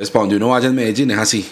Es 0.00 0.10
para 0.10 0.22
donde 0.22 0.36
uno 0.36 0.48
vaya 0.48 0.68
en 0.68 0.74
Medellín 0.74 1.10
es 1.10 1.18
así. 1.18 1.46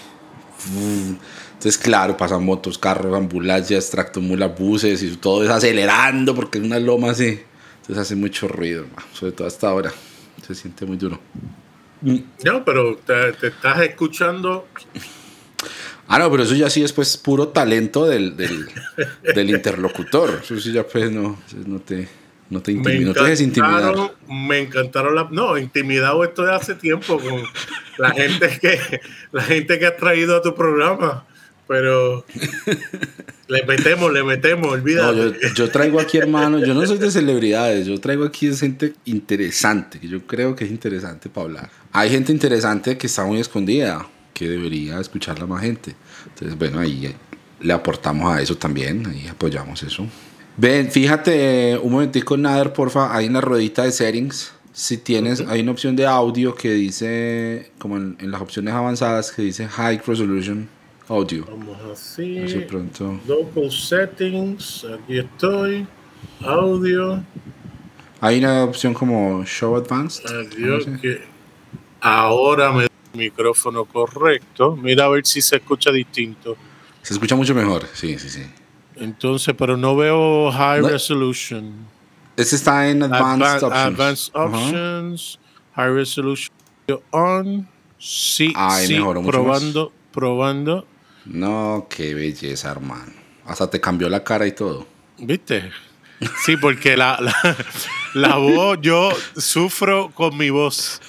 Entonces, 1.49 1.77
claro, 1.77 2.17
pasan 2.17 2.43
motos, 2.43 2.79
carros, 2.79 3.15
ambulancias, 3.15 3.91
tractomulas, 3.91 4.59
buses 4.59 5.03
y 5.03 5.15
todo 5.19 5.45
es 5.45 5.51
acelerando 5.51 6.35
porque 6.35 6.57
es 6.57 6.65
una 6.65 6.79
loma 6.79 7.11
así. 7.11 7.43
Entonces 7.83 7.99
hace 7.99 8.17
mucho 8.17 8.49
ruido, 8.49 8.87
sobre 9.13 9.33
todo 9.33 9.47
hasta 9.47 9.69
ahora. 9.69 9.93
Se 10.47 10.55
siente 10.55 10.87
muy 10.87 10.97
duro. 10.97 11.21
No, 12.01 12.65
pero 12.65 12.97
te, 12.97 13.47
estás 13.47 13.83
escuchando. 13.83 14.67
Ah, 16.07 16.19
no, 16.19 16.31
pero 16.31 16.45
eso 16.45 16.55
ya 16.55 16.71
sí 16.71 16.83
es 16.83 16.95
pues 16.95 17.19
puro 17.19 17.49
talento 17.49 18.07
del, 18.07 18.35
del, 18.35 18.67
del 19.35 19.51
interlocutor. 19.55 20.41
Eso 20.43 20.59
sí 20.59 20.73
ya 20.73 20.87
pues 20.87 21.13
no, 21.13 21.39
no 21.67 21.81
te 21.81 22.09
no 22.51 22.63
te 22.63 22.73
intimido, 22.73 23.13
no 23.13 23.25
te 23.25 23.43
intimidar. 23.43 23.95
Me 24.29 24.61
encantaron 24.61 25.15
las. 25.15 25.31
No, 25.31 25.59
intimidado 25.59 26.25
esto 26.25 26.45
de 26.45 26.55
hace 26.55 26.75
tiempo 26.75 27.21
con 27.21 27.43
la 27.99 28.11
gente 28.13 28.59
que 28.61 29.01
la 29.33 29.43
gente 29.43 29.79
que 29.79 29.87
has 29.87 29.97
traído 29.97 30.37
a 30.37 30.43
tu 30.43 30.55
programa. 30.55 31.27
Pero 31.67 32.25
le 33.49 33.63
metemos, 33.65 34.11
le 34.11 34.25
metemos, 34.25 34.73
olvídate. 34.73 35.39
yo, 35.55 35.71
traigo 35.71 36.01
aquí, 36.01 36.17
hermano, 36.17 36.65
yo 36.65 36.73
no 36.73 36.87
soy 36.87 36.97
de 36.97 37.11
celebridades, 37.11 37.87
yo 37.87 38.01
traigo 38.01 38.25
aquí 38.25 38.51
gente 38.57 38.95
interesante, 39.05 40.01
que 40.01 40.09
yo 40.09 40.27
creo 40.27 40.57
que 40.57 40.65
es 40.65 40.71
interesante 40.71 41.29
para 41.29 41.45
hablar. 41.45 41.71
Hay 41.93 42.09
gente 42.09 42.33
interesante 42.33 42.97
que 42.97 43.07
está 43.07 43.27
muy 43.27 43.39
escondida, 43.39 44.09
que 44.33 44.49
debería 44.49 44.99
escucharla 44.99 45.45
más 45.45 45.61
gente. 45.61 45.95
Entonces, 46.25 46.57
bueno, 46.57 46.81
ahí 46.81 47.15
le 47.61 47.73
aportamos 47.75 48.33
a 48.33 48.41
eso 48.41 48.57
también, 48.57 49.07
ahí 49.07 49.27
apoyamos 49.29 49.83
eso. 49.83 50.07
Ven, 50.61 50.91
fíjate 50.91 51.79
un 51.79 51.93
momentico, 51.93 52.37
Nader, 52.37 52.73
porfa, 52.73 53.17
hay 53.17 53.29
una 53.29 53.41
ruedita 53.41 53.85
de 53.85 53.93
settings. 53.93 54.53
Si 54.73 54.99
tienes, 54.99 55.41
hay 55.41 55.61
una 55.61 55.71
opción 55.71 55.95
de 55.95 56.05
audio 56.05 56.53
que 56.53 56.73
dice, 56.73 57.71
como 57.79 57.97
en, 57.97 58.17
las 58.19 58.41
opciones 58.41 58.75
avanzadas, 58.75 59.31
que 59.31 59.43
dice 59.43 59.69
High 59.69 60.03
Resolution 60.05 60.69
Audio. 61.07 61.47
Vamos 61.49 61.79
así. 61.93 62.39
Así 62.39 62.59
pronto. 62.59 63.21
Local 63.29 63.71
Settings, 63.71 64.85
aquí 64.85 65.19
estoy. 65.19 65.87
Audio. 66.41 67.23
Hay 68.21 68.41
una 68.41 68.65
opción 68.65 68.95
como 68.95 69.45
Show 69.45 69.77
Advanced. 69.77 70.27
Adiós, 70.27 70.89
que 71.01 71.21
ahora 72.01 72.73
me 72.73 72.83
da 72.83 72.89
el 73.13 73.19
micrófono 73.19 73.85
correcto. 73.85 74.75
Mira 74.75 75.05
a 75.05 75.09
ver 75.09 75.25
si 75.25 75.41
se 75.41 75.55
escucha 75.55 75.93
distinto. 75.93 76.57
Se 77.03 77.15
escucha 77.15 77.37
mucho 77.37 77.55
mejor, 77.55 77.87
sí, 77.95 78.19
sí, 78.19 78.29
sí. 78.29 78.43
Entonces, 79.01 79.55
pero 79.57 79.77
no 79.77 79.97
veo 79.97 80.51
high 80.53 80.83
resolution. 80.83 81.87
Ese 82.37 82.57
está 82.57 82.89
en 82.89 83.03
advanced 83.03 83.63
options. 83.63 83.87
Advanced 83.87 84.31
options, 84.35 85.39
high 85.75 85.91
resolution 85.93 86.55
on. 87.11 87.69
Sí, 87.99 88.55
sí, 88.87 89.01
probando, 89.27 89.93
probando. 90.13 90.87
No, 91.25 91.87
qué 91.91 92.15
belleza, 92.15 92.71
hermano. 92.71 93.13
Hasta 93.45 93.69
te 93.69 93.81
cambió 93.81 94.09
la 94.09 94.23
cara 94.23 94.47
y 94.47 94.53
todo. 94.53 94.87
¿Viste? 95.19 95.71
Sí, 96.45 96.57
porque 96.57 96.97
la, 96.97 97.19
la, 97.21 97.35
la 98.15 98.37
voz, 98.37 98.79
yo 98.81 99.11
sufro 99.37 100.11
con 100.15 100.37
mi 100.37 100.51
voz. 100.51 101.01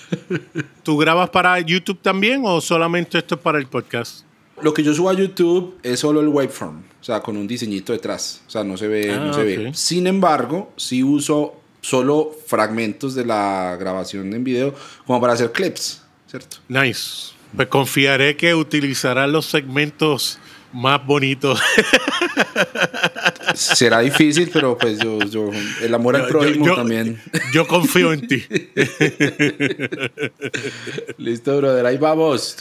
¿Tú 0.83 0.97
grabas 0.97 1.29
para 1.29 1.59
YouTube 1.59 1.99
también 2.01 2.41
o 2.45 2.59
solamente 2.61 3.17
esto 3.17 3.35
es 3.35 3.41
para 3.41 3.59
el 3.59 3.67
podcast? 3.67 4.25
Lo 4.61 4.73
que 4.73 4.83
yo 4.83 4.93
subo 4.93 5.09
a 5.09 5.13
YouTube 5.13 5.77
es 5.83 5.99
solo 5.99 6.21
el 6.21 6.27
waveform, 6.27 6.83
o 6.99 7.03
sea, 7.03 7.21
con 7.21 7.37
un 7.37 7.47
diseñito 7.47 7.93
detrás. 7.93 8.41
O 8.47 8.49
sea, 8.49 8.63
no 8.63 8.77
se 8.77 8.87
ve, 8.87 9.07
no 9.07 9.31
ah, 9.31 9.33
se 9.33 9.43
ve. 9.43 9.71
Sin 9.73 10.07
embargo, 10.07 10.71
sí 10.75 11.03
uso 11.03 11.55
solo 11.81 12.31
fragmentos 12.45 13.15
de 13.15 13.25
la 13.25 13.77
grabación 13.79 14.33
en 14.33 14.43
video 14.43 14.73
como 15.05 15.21
para 15.21 15.33
hacer 15.33 15.51
clips, 15.51 16.03
¿cierto? 16.27 16.57
Nice. 16.67 17.33
Pues 17.55 17.67
confiaré 17.67 18.35
que 18.35 18.53
utilizarás 18.53 19.29
los 19.29 19.45
segmentos 19.45 20.39
más 20.71 21.03
bonitos. 21.05 21.59
Será 23.55 23.99
difícil, 23.99 24.49
pero 24.53 24.77
pues 24.77 24.99
yo, 24.99 25.19
yo 25.19 25.49
el 25.81 25.93
amor 25.93 26.15
al 26.15 26.27
prójimo 26.27 26.75
también. 26.75 27.21
Yo 27.53 27.67
confío 27.67 28.13
en 28.13 28.27
ti. 28.27 28.45
Listo, 31.17 31.57
brother, 31.57 31.85
ahí 31.85 31.97
vamos. 31.97 32.55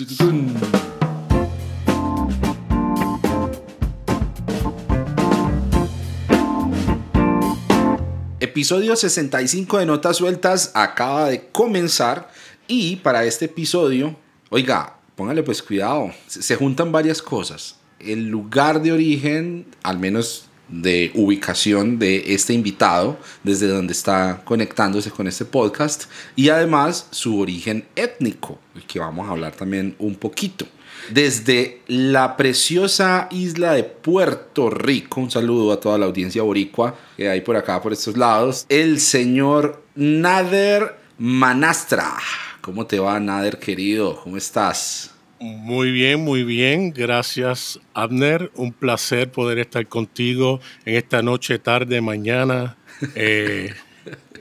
Episodio 8.59 8.97
65 8.97 9.79
de 9.79 9.87
Notas 9.87 10.17
Sueltas 10.17 10.73
acaba 10.75 11.29
de 11.29 11.47
comenzar 11.53 12.29
y 12.67 12.97
para 12.97 13.25
este 13.25 13.45
episodio, 13.45 14.17
oiga, 14.51 14.97
póngale 15.15 15.45
pues 15.45 15.63
cuidado, 15.63 16.11
se 16.27 16.57
juntan 16.57 16.91
varias 16.91 17.23
cosas. 17.23 17.77
El 18.01 18.27
lugar 18.27 18.83
de 18.83 18.91
origen, 18.91 19.65
al 19.85 20.01
menos 20.01 20.47
de 20.67 21.13
ubicación 21.15 22.01
de 22.01 22.35
este 22.35 22.53
invitado, 22.53 23.17
desde 23.45 23.69
donde 23.69 23.93
está 23.93 24.43
conectándose 24.45 25.13
con 25.13 25.29
este 25.29 25.45
podcast, 25.45 26.07
y 26.35 26.49
además 26.49 27.07
su 27.13 27.39
origen 27.39 27.87
étnico, 27.95 28.59
que 28.89 28.99
vamos 28.99 29.29
a 29.29 29.31
hablar 29.31 29.55
también 29.55 29.95
un 30.01 30.17
poquito 30.17 30.67
desde 31.11 31.81
la 31.87 32.37
preciosa 32.37 33.29
isla 33.31 33.73
de 33.73 33.85
Puerto 33.85 34.71
Rico. 34.71 35.21
Un 35.21 35.31
saludo 35.31 35.73
a 35.73 35.81
toda 35.81 35.99
la 35.99 36.07
audiencia 36.07 36.43
boricua 36.43 36.95
que 37.17 37.29
hay 37.29 37.41
por 37.41 37.57
acá, 37.57 37.81
por 37.81 37.93
estos 37.93 38.17
lados. 38.17 38.67
El 38.69 39.01
señor 39.01 39.83
Nader 39.95 40.97
Manastra. 41.19 42.17
¿Cómo 42.61 42.87
te 42.87 42.99
va, 42.99 43.19
Nader, 43.19 43.59
querido? 43.59 44.21
¿Cómo 44.23 44.37
estás? 44.37 45.15
Muy 45.41 45.93
bien, 45.93 46.21
muy 46.21 46.43
bien. 46.43 46.93
Gracias, 46.93 47.81
Abner. 47.95 48.51
Un 48.57 48.73
placer 48.73 49.31
poder 49.31 49.59
estar 49.59 49.87
contigo 49.87 50.61
en 50.85 50.97
esta 50.97 51.23
noche, 51.23 51.59
tarde, 51.59 52.01
mañana 52.01 52.77
eh, 53.15 53.73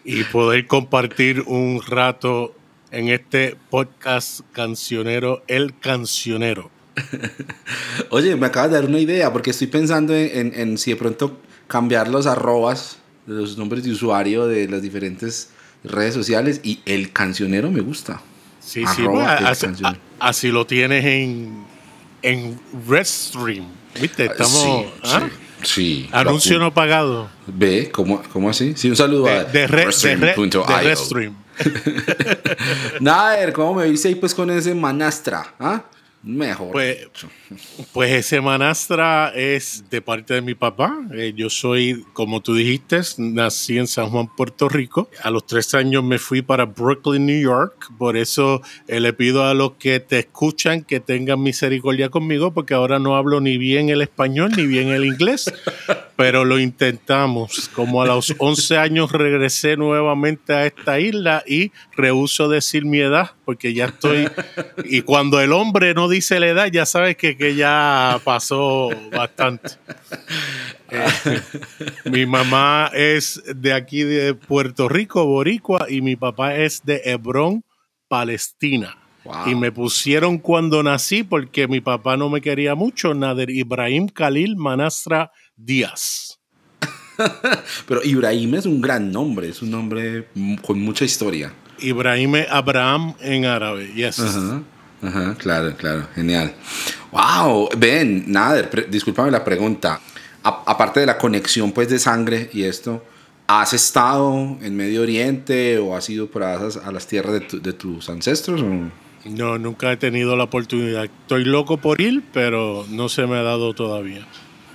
y 0.03 0.23
poder 0.25 0.65
compartir 0.65 1.41
un 1.41 1.81
rato 1.85 2.55
en 2.91 3.09
este 3.09 3.57
podcast 3.69 4.41
cancionero, 4.53 5.43
El 5.47 5.77
Cancionero. 5.79 6.69
Oye, 8.09 8.35
me 8.35 8.47
acabas 8.47 8.71
de 8.71 8.77
dar 8.77 8.85
una 8.85 8.99
idea, 8.99 9.31
porque 9.31 9.51
estoy 9.51 9.67
pensando 9.67 10.15
en, 10.15 10.77
si 10.77 10.91
de 10.91 10.95
pronto 10.97 11.39
cambiar 11.67 12.07
los 12.07 12.25
arrobas, 12.25 12.97
los 13.25 13.57
nombres 13.57 13.83
de 13.83 13.91
usuario 13.91 14.47
de 14.47 14.67
las 14.67 14.81
diferentes 14.81 15.49
redes 15.83 16.13
sociales 16.13 16.61
y 16.63 16.79
El 16.85 17.11
Cancionero 17.11 17.71
me 17.71 17.81
gusta. 17.81 18.21
Sí, 18.59 18.83
sí, 18.95 19.03
así, 20.19 20.51
lo 20.51 20.65
tienes 20.65 21.05
en, 21.05 21.65
en 22.21 22.59
Redstream. 22.87 23.65
¿Viste? 24.01 24.23
Ah, 24.23 24.31
Estamos. 24.31 24.85
¿ah? 25.03 25.29
sí, 25.63 26.09
Anuncio 26.11 26.59
no 26.59 26.73
pagado. 26.73 27.29
Ve, 27.47 27.89
¿cómo, 27.91 28.21
cómo 28.33 28.49
así? 28.49 28.73
Sí, 28.75 28.89
un 28.89 28.95
saludo 28.95 29.25
de, 29.25 29.31
a 29.31 29.43
de, 29.45 29.67
Redstream. 29.67 31.37
Nader, 32.99 33.53
¿cómo 33.53 33.75
me 33.75 33.85
dice 33.85 34.09
ahí 34.09 34.15
pues 34.15 34.33
con 34.33 34.49
ese 34.49 34.73
manastra? 34.73 35.53
¿Ah? 35.59 35.83
Mejor. 36.27 36.73
Pues, 36.73 37.07
pues, 37.93 38.11
ese 38.11 38.41
manastra 38.41 39.31
es 39.33 39.85
de 39.89 40.01
parte 40.01 40.33
de 40.33 40.41
mi 40.41 40.55
papá. 40.55 40.93
Eh, 41.13 41.33
yo 41.33 41.49
soy, 41.49 42.03
como 42.11 42.41
tú 42.41 42.53
dijiste, 42.53 42.99
nací 43.17 43.77
en 43.77 43.87
San 43.87 44.09
Juan, 44.09 44.27
Puerto 44.35 44.67
Rico. 44.67 45.09
A 45.23 45.31
los 45.31 45.45
tres 45.45 45.73
años 45.73 46.03
me 46.03 46.19
fui 46.19 46.41
para 46.41 46.65
Brooklyn, 46.65 47.25
New 47.25 47.41
York. 47.41 47.91
Por 47.97 48.17
eso 48.17 48.61
eh, 48.89 48.99
le 48.99 49.13
pido 49.13 49.45
a 49.45 49.53
los 49.53 49.73
que 49.73 50.01
te 50.01 50.19
escuchan 50.19 50.83
que 50.83 50.99
tengan 50.99 51.41
misericordia 51.41 52.09
conmigo, 52.09 52.53
porque 52.53 52.73
ahora 52.73 52.99
no 52.99 53.15
hablo 53.15 53.39
ni 53.39 53.57
bien 53.57 53.87
el 53.87 54.01
español 54.01 54.51
ni 54.57 54.67
bien 54.67 54.89
el 54.89 55.05
inglés. 55.05 55.45
pero 56.17 56.43
lo 56.43 56.59
intentamos. 56.59 57.69
Como 57.69 58.01
a 58.01 58.07
los 58.07 58.35
11 58.37 58.77
años 58.77 59.11
regresé 59.11 59.77
nuevamente 59.77 60.53
a 60.53 60.65
esta 60.65 60.99
isla 60.99 61.43
y 61.47 61.71
rehuso 61.95 62.49
decir 62.49 62.83
mi 62.83 62.99
edad, 62.99 63.31
porque 63.45 63.73
ya 63.73 63.85
estoy. 63.85 64.27
Y 64.83 65.01
cuando 65.01 65.39
el 65.39 65.53
hombre 65.53 65.93
no 65.93 66.09
dice 66.09 66.16
la 66.39 66.47
edad, 66.47 66.67
ya 66.71 66.85
sabes 66.85 67.17
que, 67.17 67.37
que 67.37 67.55
ya 67.55 68.19
pasó 68.23 68.89
bastante. 69.11 69.71
Eh, 70.89 71.41
mi 72.05 72.25
mamá 72.25 72.89
es 72.93 73.43
de 73.53 73.73
aquí 73.73 74.03
de 74.03 74.33
Puerto 74.33 74.87
Rico, 74.87 75.25
Boricua, 75.25 75.87
y 75.89 76.01
mi 76.01 76.15
papá 76.15 76.55
es 76.55 76.81
de 76.85 77.01
Hebrón, 77.03 77.65
Palestina. 78.07 78.97
Y 79.45 79.55
me 79.55 79.73
pusieron 79.73 80.37
cuando 80.37 80.81
nací 80.83 81.23
porque 81.23 81.67
mi 81.67 81.81
papá 81.81 82.15
no 82.15 82.29
me 82.29 82.39
quería 82.39 82.75
mucho, 82.75 83.13
Nader 83.13 83.49
Ibrahim 83.49 84.07
Khalil 84.07 84.55
Manastra 84.55 85.31
Díaz. 85.57 86.39
Pero 87.87 88.01
Ibrahim 88.03 88.55
es 88.55 88.65
un 88.65 88.79
gran 88.79 89.11
nombre, 89.11 89.49
es 89.49 89.61
un 89.61 89.71
nombre 89.71 90.29
con 90.61 90.79
mucha 90.79 91.03
historia. 91.03 91.53
Ibrahim 91.79 92.35
Abraham 92.49 93.15
en 93.19 93.45
árabe, 93.45 93.91
yes. 93.93 94.21
Ajá, 95.01 95.35
claro, 95.35 95.75
claro, 95.77 96.07
genial. 96.15 96.53
Wow, 97.11 97.69
Ben, 97.77 98.31
Nader, 98.31 98.87
discúlpame 98.89 99.31
la 99.31 99.43
pregunta. 99.43 99.99
aparte 100.43 101.01
de 101.01 101.05
la 101.05 101.17
conexión 101.17 101.71
pues 101.71 101.89
de 101.89 101.99
sangre 101.99 102.49
y 102.53 102.63
esto, 102.63 103.03
¿has 103.47 103.73
estado 103.73 104.57
en 104.61 104.75
Medio 104.75 105.01
Oriente 105.01 105.77
o 105.77 105.95
has 105.95 106.09
ido 106.09 106.27
por 106.27 106.43
a, 106.43 106.55
a 106.55 106.91
las 106.91 107.07
tierras 107.07 107.41
de, 107.51 107.73
tus 107.73 108.09
ancestros? 108.09 108.63
No, 109.25 109.57
nunca 109.57 109.91
he 109.91 109.97
tenido 109.97 110.35
la 110.35 110.45
oportunidad. 110.45 111.05
Estoy 111.05 111.43
loco 111.43 111.77
por 111.77 111.99
ir, 112.01 112.23
pero 112.33 112.85
no 112.89 113.09
se 113.09 113.25
me 113.27 113.35
ha 113.35 113.41
dado 113.43 113.73
todavía. 113.73 114.25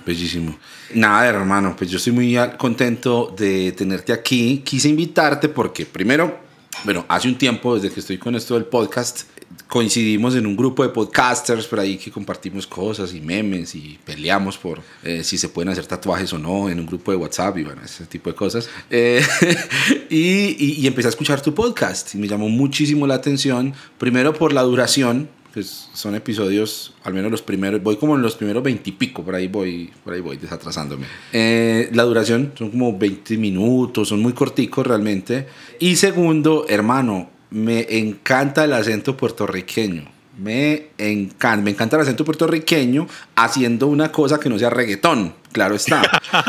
Bellísimo. 0.05 0.57
Nada, 0.93 1.27
hermano, 1.27 1.75
pues 1.77 1.89
yo 1.89 1.97
estoy 1.97 2.13
muy 2.13 2.37
contento 2.57 3.33
de 3.37 3.71
tenerte 3.71 4.11
aquí. 4.13 4.61
Quise 4.63 4.89
invitarte 4.89 5.49
porque, 5.49 5.85
primero, 5.85 6.39
bueno, 6.83 7.05
hace 7.07 7.27
un 7.29 7.37
tiempo, 7.37 7.75
desde 7.75 7.91
que 7.93 8.01
estoy 8.01 8.17
con 8.17 8.35
esto 8.35 8.55
del 8.55 8.65
podcast, 8.65 9.23
coincidimos 9.73 10.35
en 10.35 10.45
un 10.45 10.55
grupo 10.55 10.83
de 10.83 10.89
podcasters 10.89 11.65
por 11.65 11.79
ahí 11.79 11.97
que 11.97 12.11
compartimos 12.11 12.67
cosas 12.67 13.11
y 13.15 13.19
memes 13.19 13.73
y 13.73 13.97
peleamos 14.05 14.55
por 14.55 14.79
eh, 15.03 15.23
si 15.23 15.35
se 15.35 15.49
pueden 15.49 15.69
hacer 15.69 15.87
tatuajes 15.87 16.31
o 16.31 16.37
no 16.37 16.69
en 16.69 16.79
un 16.79 16.85
grupo 16.85 17.09
de 17.09 17.17
WhatsApp 17.17 17.57
y 17.57 17.63
bueno, 17.63 17.81
ese 17.83 18.05
tipo 18.05 18.29
de 18.29 18.35
cosas. 18.35 18.69
Eh, 18.91 19.25
y, 20.11 20.79
y, 20.79 20.85
empecé 20.85 21.07
a 21.07 21.09
escuchar 21.09 21.41
tu 21.41 21.55
podcast 21.55 22.13
y 22.13 22.19
me 22.19 22.27
llamó 22.27 22.49
muchísimo 22.49 23.07
la 23.07 23.15
atención, 23.15 23.73
primero 23.97 24.35
por 24.35 24.53
la 24.53 24.61
duración, 24.61 25.27
pues 25.55 25.89
son 25.91 26.13
episodios, 26.13 26.93
al 27.03 27.15
menos 27.15 27.31
los 27.31 27.41
primeros, 27.41 27.81
voy 27.81 27.97
como 27.97 28.15
en 28.15 28.21
los 28.21 28.35
primeros 28.35 28.61
veintipico, 28.61 29.23
por 29.23 29.33
ahí 29.33 29.47
voy, 29.47 29.89
por 30.03 30.13
ahí 30.13 30.21
voy 30.21 30.37
desatrasándome. 30.37 31.07
Eh, 31.31 31.89
la 31.93 32.03
duración 32.03 32.51
son 32.55 32.69
como 32.69 32.95
20 32.95 33.37
minutos, 33.37 34.09
son 34.09 34.21
muy 34.21 34.33
corticos 34.33 34.85
realmente. 34.85 35.47
Y 35.79 35.95
segundo, 35.95 36.67
hermano, 36.69 37.32
me 37.53 37.85
encanta 37.99 38.63
el 38.63 38.73
acento 38.73 39.15
puertorriqueño. 39.15 40.11
Me 40.35 40.87
encanta, 40.97 41.63
me 41.63 41.69
encanta 41.69 41.95
el 41.95 42.01
acento 42.01 42.25
puertorriqueño 42.25 43.07
haciendo 43.35 43.85
una 43.85 44.11
cosa 44.11 44.39
que 44.39 44.49
no 44.49 44.57
sea 44.57 44.71
reggaetón, 44.71 45.35
claro 45.51 45.75
está, 45.75 46.01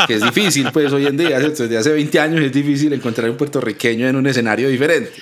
que 0.06 0.14
es 0.14 0.22
difícil, 0.22 0.70
pues 0.72 0.90
hoy 0.90 1.06
en 1.06 1.18
día, 1.18 1.38
desde 1.38 1.76
hace 1.76 1.92
20 1.92 2.18
años 2.18 2.40
es 2.40 2.50
difícil 2.50 2.94
encontrar 2.94 3.28
un 3.28 3.36
puertorriqueño 3.36 4.08
en 4.08 4.16
un 4.16 4.26
escenario 4.26 4.70
diferente. 4.70 5.12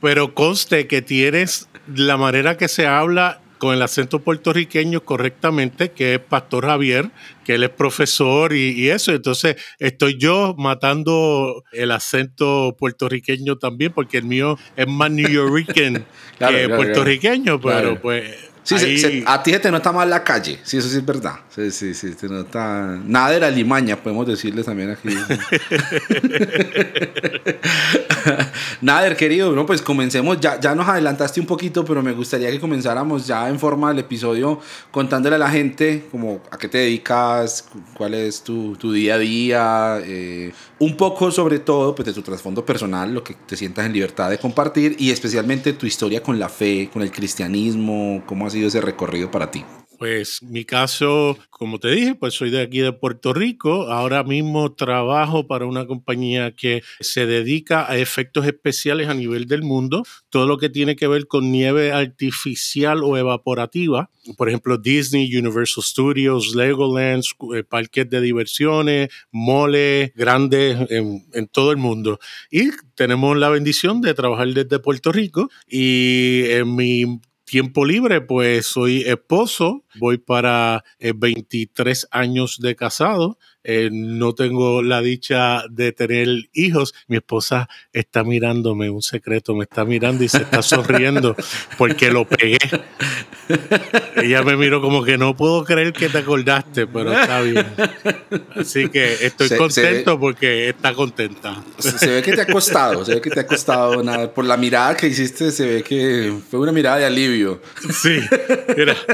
Pero 0.00 0.32
conste 0.32 0.86
que 0.86 1.02
tienes 1.02 1.68
la 1.94 2.16
manera 2.16 2.56
que 2.56 2.68
se 2.68 2.86
habla 2.86 3.42
con 3.58 3.74
el 3.74 3.82
acento 3.82 4.20
puertorriqueño 4.20 5.04
correctamente, 5.04 5.90
que 5.90 6.14
es 6.14 6.20
Pastor 6.20 6.66
Javier, 6.66 7.10
que 7.44 7.54
él 7.54 7.64
es 7.64 7.70
profesor 7.70 8.52
y, 8.52 8.88
eso. 8.88 9.12
Entonces, 9.12 9.56
estoy 9.78 10.16
yo 10.16 10.54
matando 10.56 11.64
el 11.72 11.90
acento 11.90 12.76
puertorriqueño 12.78 13.58
también, 13.58 13.92
porque 13.92 14.18
el 14.18 14.24
mío 14.24 14.58
es 14.76 14.86
más 14.86 15.10
New 15.10 15.28
Yorker 15.28 16.04
que 16.38 16.68
puertorriqueño, 16.68 17.60
pero 17.60 18.00
pues 18.00 18.36
Sí, 18.76 19.24
a 19.26 19.42
ti 19.42 19.50
se 19.52 19.60
te 19.60 19.70
nota 19.70 19.92
más 19.92 20.06
la 20.06 20.22
calle, 20.22 20.58
sí, 20.62 20.76
eso 20.76 20.88
sí 20.90 20.98
es 20.98 21.06
verdad. 21.06 21.36
Sí, 21.48 21.70
sí, 21.70 21.94
sí, 21.94 22.10
te 22.10 22.28
nota. 22.28 22.98
Nada 23.02 23.30
de 23.30 23.40
la 23.40 23.50
limaña, 23.50 23.96
podemos 23.96 24.26
decirle 24.26 24.62
también 24.62 24.90
aquí. 24.90 25.08
Nader, 28.82 29.16
querido, 29.16 29.52
no, 29.52 29.64
pues 29.64 29.80
comencemos. 29.80 30.38
Ya, 30.38 30.60
ya 30.60 30.74
nos 30.74 30.86
adelantaste 30.86 31.40
un 31.40 31.46
poquito, 31.46 31.82
pero 31.82 32.02
me 32.02 32.12
gustaría 32.12 32.50
que 32.50 32.60
comenzáramos 32.60 33.26
ya 33.26 33.48
en 33.48 33.58
forma 33.58 33.88
del 33.88 34.00
episodio 34.00 34.60
contándole 34.90 35.36
a 35.36 35.38
la 35.38 35.50
gente 35.50 36.06
como 36.10 36.42
a 36.50 36.58
qué 36.58 36.68
te 36.68 36.78
dedicas, 36.78 37.70
cuál 37.94 38.12
es 38.12 38.42
tu, 38.42 38.76
tu 38.76 38.92
día 38.92 39.14
a 39.14 39.18
día, 39.18 39.98
eh, 40.04 40.52
un 40.80 40.96
poco 40.96 41.30
sobre 41.30 41.58
todo 41.58 41.94
pues, 41.94 42.06
de 42.06 42.12
tu 42.12 42.22
trasfondo 42.22 42.64
personal, 42.64 43.12
lo 43.12 43.24
que 43.24 43.34
te 43.34 43.56
sientas 43.56 43.86
en 43.86 43.92
libertad 43.92 44.30
de 44.30 44.38
compartir 44.38 44.96
y 44.98 45.10
especialmente 45.10 45.72
tu 45.72 45.86
historia 45.86 46.22
con 46.22 46.38
la 46.38 46.48
fe, 46.48 46.88
con 46.92 47.02
el 47.02 47.10
cristianismo, 47.10 48.22
cómo 48.26 48.46
ha 48.46 48.50
sido 48.50 48.68
ese 48.68 48.80
recorrido 48.80 49.30
para 49.30 49.50
ti? 49.50 49.64
Pues 49.98 50.44
mi 50.44 50.64
caso, 50.64 51.36
como 51.50 51.80
te 51.80 51.90
dije, 51.90 52.14
pues 52.14 52.32
soy 52.34 52.50
de 52.50 52.60
aquí 52.62 52.78
de 52.78 52.92
Puerto 52.92 53.32
Rico. 53.32 53.90
Ahora 53.90 54.22
mismo 54.22 54.72
trabajo 54.72 55.48
para 55.48 55.66
una 55.66 55.88
compañía 55.88 56.54
que 56.54 56.84
se 57.00 57.26
dedica 57.26 57.90
a 57.90 57.96
efectos 57.96 58.46
especiales 58.46 59.08
a 59.08 59.14
nivel 59.14 59.46
del 59.48 59.64
mundo. 59.64 60.04
Todo 60.30 60.46
lo 60.46 60.56
que 60.58 60.68
tiene 60.68 60.94
que 60.94 61.08
ver 61.08 61.26
con 61.26 61.50
nieve 61.50 61.90
artificial 61.90 63.02
o 63.02 63.16
evaporativa. 63.16 64.08
Por 64.36 64.48
ejemplo, 64.48 64.78
Disney, 64.78 65.36
Universal 65.36 65.82
Studios, 65.82 66.54
Legoland, 66.54 67.24
eh, 67.56 67.64
parques 67.64 68.08
de 68.08 68.20
diversiones, 68.20 69.08
moles 69.32 70.12
grandes 70.14 70.78
en 70.90 71.48
todo 71.50 71.72
el 71.72 71.76
mundo. 71.76 72.20
Y 72.52 72.70
tenemos 72.94 73.36
la 73.36 73.48
bendición 73.48 74.00
de 74.00 74.14
trabajar 74.14 74.46
desde 74.48 74.78
Puerto 74.78 75.10
Rico. 75.10 75.50
Y 75.66 76.44
en 76.50 76.76
mi 76.76 77.20
tiempo 77.48 77.84
libre, 77.84 78.20
pues 78.20 78.66
soy 78.66 79.02
esposo, 79.02 79.84
voy 79.98 80.18
para 80.18 80.84
23 81.00 82.04
eh, 82.04 82.06
años 82.10 82.58
de 82.60 82.76
casado 82.76 83.38
eh, 83.70 83.90
no 83.92 84.32
tengo 84.32 84.80
la 84.80 85.02
dicha 85.02 85.64
de 85.68 85.92
tener 85.92 86.26
hijos. 86.54 86.94
Mi 87.06 87.18
esposa 87.18 87.68
está 87.92 88.24
mirándome 88.24 88.88
un 88.88 89.02
secreto, 89.02 89.54
me 89.54 89.64
está 89.64 89.84
mirando 89.84 90.24
y 90.24 90.28
se 90.30 90.38
está 90.38 90.62
sonriendo 90.62 91.36
porque 91.76 92.10
lo 92.10 92.26
pegué. 92.26 92.56
Ella 94.16 94.42
me 94.42 94.56
miró 94.56 94.80
como 94.80 95.04
que 95.04 95.18
no 95.18 95.36
puedo 95.36 95.64
creer 95.64 95.92
que 95.92 96.08
te 96.08 96.16
acordaste, 96.16 96.86
pero 96.86 97.12
está 97.12 97.42
bien. 97.42 97.66
Así 98.56 98.88
que 98.88 99.26
estoy 99.26 99.50
contento 99.50 100.18
porque 100.18 100.70
está 100.70 100.94
contenta. 100.94 101.62
Se, 101.78 102.06
ve 102.06 102.22
que 102.22 102.32
te 102.32 102.40
ha 102.40 102.46
costado, 102.46 103.04
se 103.04 103.16
ve 103.16 103.20
que 103.20 103.28
te 103.28 103.40
ha 103.40 103.46
costado 103.46 104.02
nada. 104.02 104.32
Por 104.32 104.46
la 104.46 104.56
mirada 104.56 104.96
que 104.96 105.08
hiciste, 105.08 105.50
se 105.50 105.66
ve 105.66 105.82
que 105.82 106.32
fue 106.50 106.60
una 106.60 106.72
mirada 106.72 106.96
de 106.96 107.04
alivio. 107.04 107.60
Sí, 107.90 108.18
mira. 108.76 108.96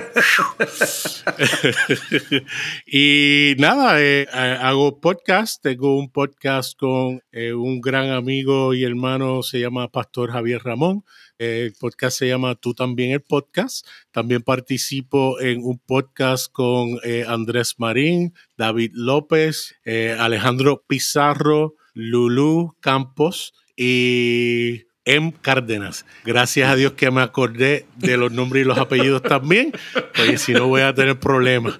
y 2.87 3.57
nada, 3.59 4.01
eh, 4.01 4.29
hago 4.53 5.01
podcast, 5.01 5.63
tengo 5.63 5.99
un 5.99 6.11
podcast 6.11 6.79
con 6.79 7.21
eh, 7.33 7.53
un 7.53 7.81
gran 7.81 8.11
amigo 8.11 8.75
y 8.75 8.85
hermano, 8.85 9.43
se 9.43 9.61
llama 9.61 9.89
Pastor 9.89 10.31
Javier 10.31 10.63
Ramón. 10.63 11.05
el 11.39 11.73
podcast 11.79 12.19
se 12.19 12.29
llama 12.29 12.55
Tú 12.55 12.75
también 12.75 13.13
el 13.13 13.23
podcast. 13.23 13.87
También 14.11 14.43
participo 14.43 15.41
en 15.41 15.63
un 15.65 15.79
podcast 15.79 16.53
con 16.53 16.99
eh, 17.05 17.25
Andrés 17.27 17.75
Marín, 17.79 18.35
David 18.57 18.93
López, 18.95 19.75
Alejandro 20.19 20.85
Pizarro, 20.87 21.75
Lulú 21.95 22.77
Campos 22.81 23.55
y 23.77 24.85
M. 25.05 25.35
Cárdenas. 25.41 26.07
Gracias 26.25 26.71
a 26.71 26.77
Dios 26.77 26.93
que 26.93 27.11
me 27.11 27.23
acordé 27.23 27.87
de 27.97 28.17
los 28.17 28.33
nombres 28.33 28.65
y 28.65 28.69
los 28.69 28.79
apellidos 28.79 29.23
también, 29.23 29.73
porque 29.93 30.39
si 30.39 30.53
no 30.53 30.69
voy 30.69 30.83
a 30.83 30.95
tener 30.95 31.19
problemas. 31.19 31.79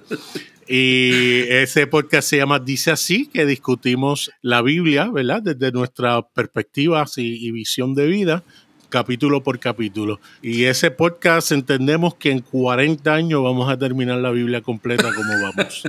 Y 0.67 1.41
ese 1.49 1.85
podcast 1.85 2.29
se 2.29 2.37
llama 2.37 2.59
Dice 2.59 2.91
así, 2.91 3.27
que 3.27 3.45
discutimos 3.45 4.31
la 4.41 4.61
Biblia, 4.61 5.09
¿verdad? 5.11 5.41
Desde 5.41 5.71
nuestras 5.71 6.23
perspectivas 6.33 7.17
y, 7.17 7.45
y 7.45 7.51
visión 7.51 7.93
de 7.93 8.07
vida 8.07 8.43
capítulo 8.95 9.43
por 9.43 9.59
capítulo. 9.59 10.21
Y 10.41 10.63
ese 10.63 10.89
podcast 10.89 11.51
entendemos 11.51 12.15
que 12.15 12.31
en 12.31 12.39
40 12.39 13.13
años 13.13 13.43
vamos 13.43 13.69
a 13.69 13.77
terminar 13.77 14.19
la 14.19 14.31
Biblia 14.31 14.61
completa 14.61 15.11
como 15.13 15.33
vamos. 15.41 15.83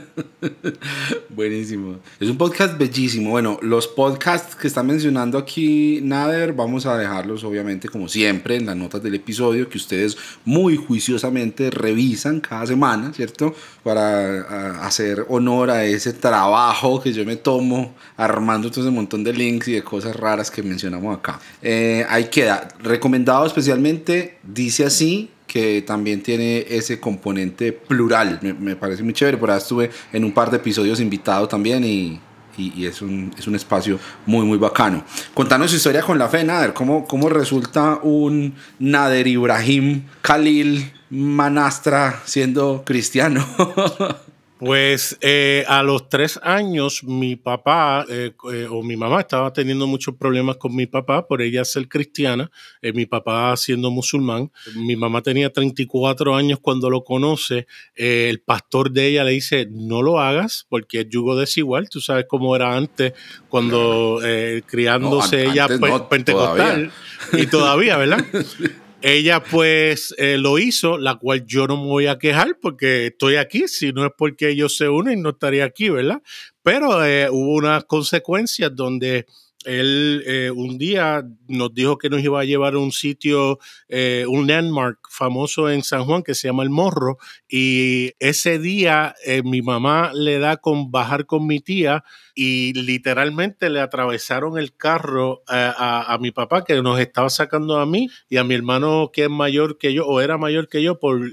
Buenísimo. 1.28 2.00
Es 2.18 2.28
un 2.28 2.36
podcast 2.36 2.76
bellísimo. 2.76 3.30
Bueno, 3.30 3.60
los 3.62 3.86
podcasts 3.86 4.56
que 4.56 4.66
está 4.66 4.82
mencionando 4.82 5.38
aquí 5.38 6.00
Nader, 6.02 6.52
vamos 6.52 6.84
a 6.84 6.98
dejarlos 6.98 7.44
obviamente 7.44 7.88
como 7.88 8.08
siempre 8.08 8.56
en 8.56 8.66
las 8.66 8.74
notas 8.74 9.00
del 9.04 9.14
episodio 9.14 9.68
que 9.68 9.78
ustedes 9.78 10.18
muy 10.44 10.74
juiciosamente 10.76 11.70
revisan 11.70 12.40
cada 12.40 12.66
semana, 12.66 13.12
¿cierto? 13.12 13.54
Para 13.84 14.84
hacer 14.84 15.26
honor 15.28 15.70
a 15.70 15.84
ese 15.84 16.12
trabajo 16.12 17.00
que 17.00 17.12
yo 17.12 17.24
me 17.24 17.36
tomo 17.36 17.94
armando 18.16 18.68
todo 18.68 18.80
ese 18.80 18.90
montón 18.90 19.22
de 19.22 19.32
links 19.32 19.68
y 19.68 19.74
de 19.74 19.84
cosas 19.84 20.16
raras 20.16 20.50
que 20.50 20.64
mencionamos 20.64 21.16
acá. 21.16 21.38
Eh, 21.62 22.04
ahí 22.08 22.24
queda 22.24 22.66
recomendado 22.96 23.46
especialmente, 23.46 24.38
dice 24.42 24.84
así, 24.84 25.30
que 25.46 25.82
también 25.82 26.22
tiene 26.22 26.66
ese 26.68 26.98
componente 26.98 27.72
plural. 27.72 28.40
Me, 28.58 28.76
parece 28.76 29.02
muy 29.02 29.12
chévere. 29.12 29.36
Por 29.36 29.50
ahí 29.50 29.58
estuve 29.58 29.90
en 30.12 30.24
un 30.24 30.32
par 30.32 30.50
de 30.50 30.56
episodios 30.56 31.00
invitado 31.00 31.46
también 31.46 31.84
y, 31.84 32.20
y, 32.58 32.86
es, 32.86 33.00
un, 33.02 33.32
es, 33.38 33.46
un, 33.46 33.54
espacio 33.54 33.98
muy, 34.26 34.44
muy 34.44 34.58
bacano. 34.58 35.04
Contanos 35.34 35.70
su 35.70 35.76
historia 35.76 36.02
con 36.02 36.18
la 36.18 36.28
fe, 36.28 36.42
Nader. 36.42 36.72
¿Cómo, 36.72 37.06
cómo 37.06 37.28
resulta 37.28 38.00
un 38.02 38.54
Nader 38.78 39.26
Ibrahim 39.26 40.02
Khalil 40.22 40.92
Manastra 41.10 42.22
siendo 42.24 42.82
cristiano? 42.84 43.46
Pues 44.58 45.18
eh, 45.20 45.64
a 45.68 45.82
los 45.82 46.08
tres 46.08 46.40
años 46.42 47.04
mi 47.04 47.36
papá 47.36 48.06
eh, 48.08 48.32
eh, 48.50 48.66
o 48.70 48.82
mi 48.82 48.96
mamá 48.96 49.20
estaba 49.20 49.52
teniendo 49.52 49.86
muchos 49.86 50.14
problemas 50.14 50.56
con 50.56 50.74
mi 50.74 50.86
papá 50.86 51.26
por 51.26 51.42
ella 51.42 51.62
ser 51.64 51.88
cristiana, 51.88 52.50
mi 52.94 53.04
papá 53.04 53.54
siendo 53.56 53.90
musulmán. 53.90 54.50
Mi 54.74 54.96
mamá 54.96 55.20
tenía 55.20 55.52
34 55.52 56.34
años 56.34 56.58
cuando 56.60 56.88
lo 56.88 57.04
conoce. 57.04 57.66
el 57.94 58.40
pastor 58.40 58.90
de 58.92 59.08
ella 59.08 59.24
le 59.24 59.32
dice, 59.32 59.68
no 59.70 60.00
lo 60.00 60.20
hagas 60.20 60.66
porque 60.70 61.00
es 61.00 61.08
yugo 61.10 61.36
desigual. 61.36 61.90
Tú 61.90 62.00
sabes 62.00 62.24
cómo 62.26 62.56
era 62.56 62.76
antes 62.76 63.12
cuando 63.48 64.20
criándose 64.66 65.46
ella 65.46 65.68
pentecostal. 66.08 66.90
Y 67.32 67.46
todavía, 67.46 67.98
¿verdad? 67.98 68.24
Ella 69.08 69.40
pues 69.40 70.12
eh, 70.18 70.36
lo 70.36 70.58
hizo, 70.58 70.98
la 70.98 71.14
cual 71.14 71.46
yo 71.46 71.68
no 71.68 71.76
me 71.76 71.84
voy 71.86 72.06
a 72.08 72.18
quejar 72.18 72.58
porque 72.60 73.06
estoy 73.06 73.36
aquí, 73.36 73.68
si 73.68 73.92
no 73.92 74.04
es 74.04 74.10
porque 74.18 74.48
ellos 74.48 74.76
se 74.76 74.88
unen 74.88 75.22
no 75.22 75.28
estaría 75.30 75.64
aquí, 75.64 75.90
¿verdad? 75.90 76.20
Pero 76.64 77.04
eh, 77.04 77.28
hubo 77.30 77.54
unas 77.54 77.84
consecuencias 77.84 78.74
donde 78.74 79.26
él 79.66 80.22
eh, 80.26 80.50
un 80.50 80.78
día 80.78 81.24
nos 81.48 81.74
dijo 81.74 81.98
que 81.98 82.08
nos 82.08 82.22
iba 82.22 82.40
a 82.40 82.44
llevar 82.44 82.74
a 82.74 82.78
un 82.78 82.92
sitio, 82.92 83.58
eh, 83.88 84.24
un 84.28 84.46
landmark 84.46 84.98
famoso 85.10 85.68
en 85.68 85.82
San 85.82 86.04
Juan 86.04 86.22
que 86.22 86.34
se 86.34 86.48
llama 86.48 86.62
El 86.62 86.70
Morro. 86.70 87.18
Y 87.48 88.12
ese 88.20 88.58
día 88.58 89.14
eh, 89.24 89.42
mi 89.42 89.62
mamá 89.62 90.12
le 90.14 90.38
da 90.38 90.56
con 90.56 90.90
bajar 90.90 91.26
con 91.26 91.46
mi 91.46 91.60
tía 91.60 92.04
y 92.34 92.72
literalmente 92.74 93.68
le 93.68 93.80
atravesaron 93.80 94.58
el 94.58 94.76
carro 94.76 95.42
a, 95.48 96.12
a, 96.12 96.18
mi 96.18 96.30
papá 96.30 96.64
que 96.64 96.80
nos 96.82 97.00
estaba 97.00 97.30
sacando 97.30 97.78
a 97.78 97.86
mí 97.86 98.08
y 98.28 98.36
a 98.36 98.44
mi 98.44 98.54
hermano 98.54 99.10
que 99.12 99.24
es 99.24 99.30
mayor 99.30 99.78
que 99.78 99.92
yo 99.92 100.06
o 100.06 100.20
era 100.20 100.38
mayor 100.38 100.68
que 100.68 100.82
yo 100.82 101.00
por 101.00 101.32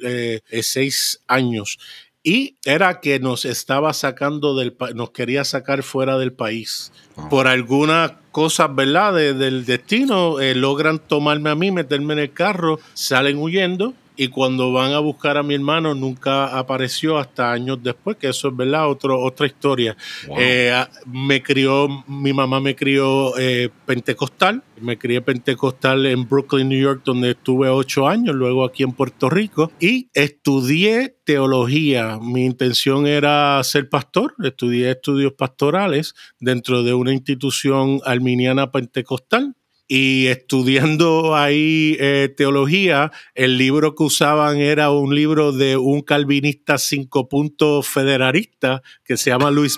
seis 0.62 1.22
años 1.28 1.78
y 2.24 2.56
era 2.64 3.02
que 3.02 3.20
nos 3.20 3.44
estaba 3.44 3.94
sacando 3.94 4.56
del 4.56 4.76
nos 4.96 5.12
quería 5.12 5.44
sacar 5.44 5.84
fuera 5.84 6.18
del 6.18 6.32
país. 6.32 6.92
Por 7.30 7.48
alguna 7.48 8.20
cosa, 8.32 8.68
¿verdad? 8.68 9.14
del 9.14 9.66
destino, 9.66 10.40
eh, 10.40 10.56
logran 10.56 11.00
tomarme 11.00 11.50
a 11.50 11.56
mí, 11.56 11.70
meterme 11.70 12.14
en 12.14 12.20
el 12.20 12.34
carro, 12.34 12.80
salen 12.94 13.38
huyendo 13.38 13.94
y 14.16 14.28
cuando 14.28 14.72
van 14.72 14.94
a 14.94 15.00
buscar 15.00 15.38
a 15.38 15.44
mi 15.44 15.56
hermano 15.56 15.94
nunca 15.96 16.58
apareció 16.58 17.18
hasta 17.18 17.52
años 17.52 17.80
después, 17.82 18.18
que 18.18 18.30
eso 18.30 18.50
es 18.50 18.56
verdad, 18.56 18.90
Otro, 18.90 19.22
otra 19.22 19.48
historia. 19.48 19.96
Eh, 20.38 20.74
me 21.06 21.42
crió, 21.42 21.88
mi 22.08 22.34
mamá 22.34 22.60
me 22.60 22.76
crió 22.76 23.38
eh, 23.38 23.70
pentecostal, 23.86 24.64
me 24.82 24.98
crié 24.98 25.22
pentecostal 25.22 26.06
en 26.06 26.28
Brooklyn, 26.28 26.70
New 26.70 26.80
York, 26.80 27.02
donde 27.06 27.32
estuve 27.32 27.70
ocho 27.70 28.08
años, 28.08 28.36
luego 28.36 28.66
aquí 28.66 28.84
en 28.84 28.92
Puerto 28.92 29.30
Rico, 29.30 29.72
y 29.80 30.10
estudié 30.14 31.16
teología. 31.24 32.20
Mi 32.22 32.46
intención 32.46 33.08
era 33.08 33.64
ser 33.64 33.90
pastor, 33.90 34.36
estudié 34.44 34.92
estudios 34.92 35.34
pastorales 35.34 36.16
dentro 36.40 36.84
de 36.84 36.94
una 36.94 37.14
institución 37.14 38.02
arminiana 38.06 38.72
pentecostal 38.72 39.56
y 39.96 40.26
estudiando 40.26 41.36
ahí 41.36 41.96
eh, 42.00 42.34
teología, 42.36 43.12
el 43.36 43.60
libro 43.60 43.94
que 43.94 44.02
usaban 44.02 44.58
era 44.58 44.90
un 44.90 45.14
libro 45.14 45.52
de 45.52 45.78
un 45.78 46.02
calvinista 46.02 46.80
cinco 46.80 47.30
puntos 47.30 47.88
federalista 47.88 48.82
que 49.06 49.18
se 49.18 49.30
llama 49.30 49.52
Luis 49.52 49.78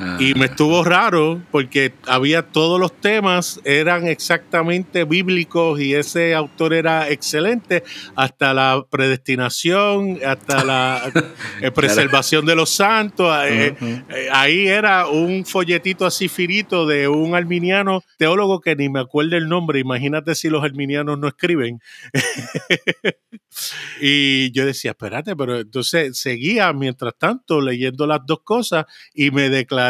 Berkhoff. 0.00 0.20
Y 0.20 0.34
me 0.34 0.46
estuvo 0.46 0.82
raro 0.84 1.42
porque 1.50 1.92
había 2.06 2.42
todos 2.42 2.80
los 2.80 2.92
temas, 3.00 3.60
eran 3.64 4.06
exactamente 4.06 5.04
bíblicos 5.04 5.80
y 5.80 5.94
ese 5.94 6.34
autor 6.34 6.74
era 6.74 7.10
excelente, 7.10 7.84
hasta 8.16 8.54
la 8.54 8.84
predestinación, 8.88 10.18
hasta 10.24 10.64
la 10.64 11.12
eh, 11.60 11.70
preservación 11.70 12.46
de 12.46 12.54
los 12.54 12.70
santos. 12.70 13.30
Eh, 13.46 13.74
eh, 13.80 14.28
ahí 14.32 14.66
era 14.66 15.06
un 15.06 15.44
folletito 15.44 16.06
así 16.06 16.28
firito 16.28 16.86
de 16.86 17.08
un 17.08 17.34
arminiano 17.34 18.02
teólogo 18.16 18.60
que 18.60 18.76
ni 18.76 18.88
me 18.88 19.00
acuerdo 19.00 19.36
el 19.36 19.48
nombre. 19.48 19.80
Imagínate 19.80 20.34
si 20.34 20.48
los 20.48 20.64
arminianos 20.64 21.18
no 21.18 21.28
escriben. 21.28 21.80
y 24.00 24.50
yo 24.52 24.64
decía, 24.64 24.92
espérate, 24.92 25.36
pero 25.36 25.60
entonces 25.60 26.18
seguía 26.18 26.72
mientras 26.72 27.14
tanto 27.18 27.60
leyendo 27.60 28.06
las 28.06 28.20
dos 28.26 28.40
cosas 28.40 28.86
y 29.14 29.30
me 29.30 29.50
declaré 29.50 29.89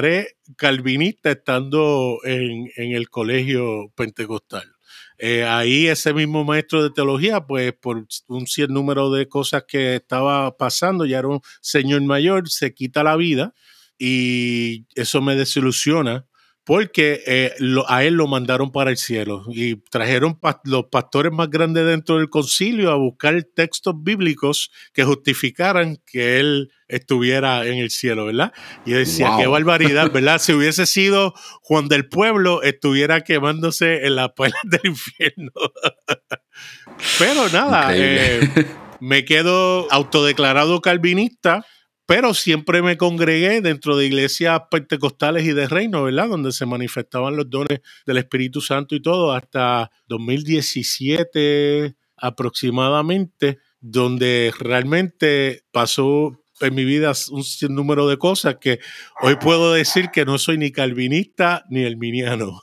calvinista 0.57 1.31
estando 1.31 2.19
en, 2.25 2.71
el 2.77 3.09
colegio 3.11 3.93
pentecostal. 3.95 4.73
Eh, 5.19 5.45
ahí 5.45 5.87
ese 5.87 6.15
mismo 6.15 6.45
maestro 6.45 6.83
de 6.83 6.91
teología, 6.91 7.47
pues 7.47 7.73
por 7.75 8.07
un 8.29 8.47
cierto 8.47 8.73
número 8.73 9.11
de 9.11 9.29
cosas 9.29 9.65
que 9.69 9.97
estaba 9.97 10.57
pasando, 10.57 11.05
ya 11.05 11.19
era 11.19 11.29
un 11.29 11.41
señor 11.61 12.03
mayor, 12.03 12.49
se 12.49 12.73
quita 12.75 13.05
la 13.05 13.17
vida 13.17 13.55
y 13.99 14.87
eso 14.95 15.21
me 15.21 15.37
desilusiona 15.37 16.27
porque 16.71 17.25
eh, 17.27 17.53
a 17.89 18.05
él 18.05 18.15
lo 18.15 18.29
mandaron 18.29 18.71
para 18.71 18.93
el 18.93 18.97
cielo 18.97 19.43
y 19.49 19.75
trajeron 19.91 20.39
los 20.63 20.85
pastores 20.85 21.33
más 21.33 21.51
grandes 21.51 21.85
dentro 21.85 22.19
del 22.19 22.31
concilio 22.31 22.93
a 22.93 22.95
buscar 22.95 23.43
textos 23.43 23.97
bíblicos 24.01 24.71
que 24.93 25.03
justificaran 25.03 25.97
que 26.07 26.39
él 26.39 26.71
estuviera 26.87 27.67
en 27.67 27.79
el 27.79 27.91
cielo, 27.91 28.27
¿verdad? 28.27 28.53
Y 28.87 28.93
decía, 28.93 29.33
qué 29.37 29.49
barbaridad, 29.49 30.13
¿verdad? 30.15 30.39
Si 30.39 30.53
hubiese 30.53 30.87
sido 30.87 31.35
Juan 31.61 31.89
del 31.89 32.09
Pueblo, 32.09 32.63
estuviera 32.63 33.23
quemándose 33.23 34.07
en 34.07 34.15
la 34.15 34.33
puerta 34.33 34.61
del 34.63 34.93
infierno. 34.93 35.51
Pero 37.19 37.49
nada, 37.49 37.97
eh, 37.97 38.49
me 39.01 39.25
quedo 39.25 39.91
autodeclarado 39.91 40.81
calvinista 40.81 41.67
pero 42.11 42.35
siempre 42.35 42.83
me 42.83 42.97
congregué 42.97 43.61
dentro 43.61 43.97
de 43.97 44.05
iglesias 44.05 44.63
pentecostales 44.69 45.45
y 45.45 45.53
de 45.53 45.69
reino, 45.69 46.03
¿verdad? 46.03 46.29
Donde 46.29 46.51
se 46.51 46.67
manifestaban 46.67 47.37
los 47.37 47.49
dones 47.49 47.83
del 48.05 48.17
Espíritu 48.17 48.61
Santo 48.61 48.97
y 48.97 49.01
todo, 49.01 49.33
hasta 49.33 49.93
2017 50.09 51.95
aproximadamente, 52.17 53.59
donde 53.81 54.53
realmente 54.59 55.63
pasó 55.71 56.37
en 56.61 56.75
mi 56.75 56.85
vida 56.85 57.13
un 57.31 57.45
número 57.77 58.09
de 58.09 58.19
cosas 58.19 58.57
que 58.61 58.81
hoy 59.23 59.37
puedo 59.37 59.73
decir 59.73 60.11
que 60.11 60.25
no 60.25 60.37
soy 60.37 60.59
ni 60.59 60.73
calvinista 60.73 61.65
ni 61.71 61.85
elminiano. 61.85 62.61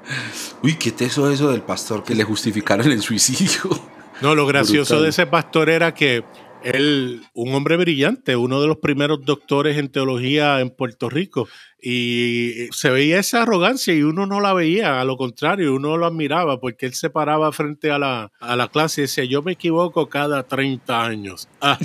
Uy, 0.62 0.76
qué 0.76 0.90
teso 0.90 1.30
eso 1.30 1.50
del 1.52 1.60
pastor 1.60 2.02
que 2.02 2.14
le 2.14 2.24
justificaron 2.24 2.90
el 2.90 3.02
suicidio. 3.02 3.78
No, 4.22 4.34
lo 4.34 4.46
gracioso 4.46 5.02
de 5.02 5.10
ese 5.10 5.26
pastor 5.26 5.68
era 5.68 5.92
que 5.92 6.24
él, 6.62 7.22
un 7.34 7.54
hombre 7.54 7.76
brillante, 7.76 8.36
uno 8.36 8.60
de 8.60 8.66
los 8.66 8.78
primeros 8.78 9.24
doctores 9.24 9.76
en 9.76 9.88
teología 9.88 10.60
en 10.60 10.70
Puerto 10.70 11.08
Rico. 11.08 11.48
Y 11.80 12.68
se 12.72 12.90
veía 12.90 13.20
esa 13.20 13.42
arrogancia 13.42 13.94
y 13.94 14.02
uno 14.02 14.26
no 14.26 14.40
la 14.40 14.52
veía, 14.54 15.00
a 15.00 15.04
lo 15.04 15.16
contrario, 15.16 15.74
uno 15.74 15.96
lo 15.96 16.06
admiraba 16.06 16.58
porque 16.58 16.86
él 16.86 16.94
se 16.94 17.10
paraba 17.10 17.52
frente 17.52 17.92
a 17.92 17.98
la, 17.98 18.32
a 18.40 18.56
la 18.56 18.68
clase 18.68 19.00
y 19.00 19.04
decía, 19.04 19.24
yo 19.24 19.42
me 19.42 19.52
equivoco 19.52 20.08
cada 20.08 20.42
30 20.42 21.04
años. 21.04 21.48
Ah, 21.60 21.78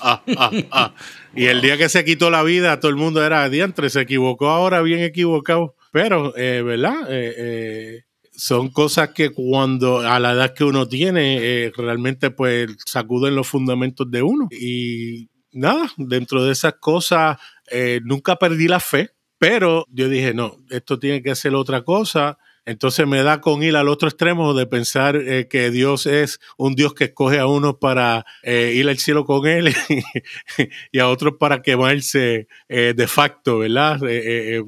ah, 0.00 0.22
ah, 0.70 0.94
y 1.34 1.46
el 1.46 1.60
día 1.60 1.76
que 1.76 1.88
se 1.88 2.04
quitó 2.04 2.30
la 2.30 2.42
vida, 2.42 2.78
todo 2.80 2.90
el 2.90 2.96
mundo 2.96 3.24
era 3.24 3.48
diantre, 3.48 3.90
se 3.90 4.00
equivocó 4.00 4.48
ahora, 4.48 4.82
bien 4.82 5.00
equivocado. 5.00 5.74
Pero, 5.92 6.36
eh, 6.36 6.62
¿verdad? 6.62 7.02
Eh, 7.08 7.34
eh, 7.36 8.04
son 8.36 8.70
cosas 8.70 9.10
que 9.10 9.30
cuando 9.30 9.98
a 10.00 10.18
la 10.18 10.32
edad 10.32 10.54
que 10.54 10.64
uno 10.64 10.88
tiene 10.88 11.38
eh, 11.40 11.72
realmente 11.76 12.30
pues 12.30 12.68
sacuden 12.84 13.36
los 13.36 13.46
fundamentos 13.46 14.10
de 14.10 14.22
uno 14.22 14.48
y 14.50 15.28
nada 15.52 15.90
dentro 15.96 16.44
de 16.44 16.52
esas 16.52 16.74
cosas 16.74 17.38
eh, 17.70 18.00
nunca 18.04 18.36
perdí 18.36 18.68
la 18.68 18.80
fe 18.80 19.10
pero 19.38 19.86
yo 19.90 20.08
dije 20.08 20.34
no 20.34 20.56
esto 20.70 20.98
tiene 20.98 21.22
que 21.22 21.34
ser 21.36 21.54
otra 21.54 21.82
cosa 21.84 22.38
entonces 22.66 23.06
me 23.06 23.22
da 23.22 23.42
con 23.42 23.62
ir 23.62 23.76
al 23.76 23.88
otro 23.88 24.08
extremo 24.08 24.54
de 24.54 24.66
pensar 24.66 25.16
eh, 25.16 25.48
que 25.48 25.70
Dios 25.70 26.06
es 26.06 26.40
un 26.56 26.74
Dios 26.74 26.94
que 26.94 27.04
escoge 27.04 27.38
a 27.38 27.46
unos 27.46 27.76
para 27.76 28.24
ir 28.42 28.88
al 28.88 28.98
cielo 28.98 29.26
con 29.26 29.46
Él 29.46 29.74
y 30.92 30.98
a 30.98 31.08
otros 31.08 31.34
para 31.38 31.60
quemarse 31.60 32.48
de 32.68 33.06
facto, 33.06 33.58
¿verdad? 33.58 34.00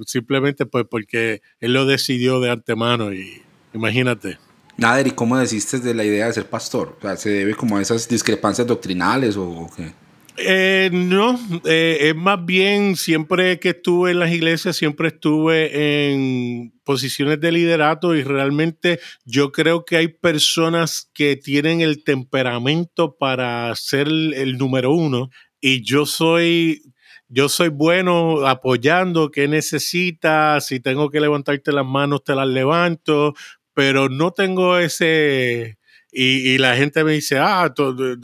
simplemente 0.04 0.66
pues 0.66 0.84
porque 0.90 1.40
Él 1.58 1.72
lo 1.72 1.86
decidió 1.86 2.38
de 2.40 2.50
antemano 2.50 3.14
y, 3.14 3.45
Imagínate. 3.76 4.38
Nader, 4.78 5.06
¿y 5.06 5.10
cómo 5.12 5.38
desistes 5.38 5.82
de 5.82 5.94
la 5.94 6.04
idea 6.04 6.26
de 6.26 6.32
ser 6.32 6.48
pastor? 6.48 6.96
O 6.98 7.02
sea, 7.02 7.16
¿Se 7.16 7.30
debe 7.30 7.54
como 7.54 7.76
a 7.76 7.82
esas 7.82 8.08
discrepancias 8.08 8.66
doctrinales 8.66 9.36
o, 9.36 9.70
qué? 9.76 9.92
Eh, 10.38 10.90
no, 10.92 11.38
eh, 11.64 11.98
es 12.00 12.14
más 12.14 12.44
bien 12.44 12.96
siempre 12.96 13.58
que 13.58 13.70
estuve 13.70 14.10
en 14.10 14.18
las 14.18 14.30
iglesias, 14.30 14.76
siempre 14.76 15.08
estuve 15.08 16.10
en 16.12 16.74
posiciones 16.84 17.40
de 17.40 17.52
liderato 17.52 18.14
y 18.14 18.22
realmente 18.22 19.00
yo 19.24 19.50
creo 19.50 19.86
que 19.86 19.96
hay 19.96 20.08
personas 20.08 21.10
que 21.14 21.36
tienen 21.36 21.80
el 21.80 22.04
temperamento 22.04 23.16
para 23.16 23.74
ser 23.76 24.08
el, 24.08 24.58
número 24.58 24.92
uno 24.92 25.30
y 25.58 25.82
yo 25.82 26.04
soy 26.04 26.82
yo 27.28 27.48
soy 27.48 27.70
bueno 27.70 28.46
apoyando, 28.46 29.30
¿qué 29.32 29.48
necesitas? 29.48 30.66
Si 30.66 30.78
tengo 30.78 31.10
que 31.10 31.20
levantarte 31.20 31.72
las 31.72 31.84
manos, 31.84 32.22
te 32.22 32.36
las 32.36 32.46
levanto, 32.46 33.34
pero 33.76 34.08
no 34.08 34.30
tengo 34.30 34.78
ese... 34.78 35.76
Y, 36.10 36.56
la 36.56 36.76
gente 36.76 37.04
me 37.04 37.12
dice, 37.12 37.36
ah, 37.38 37.70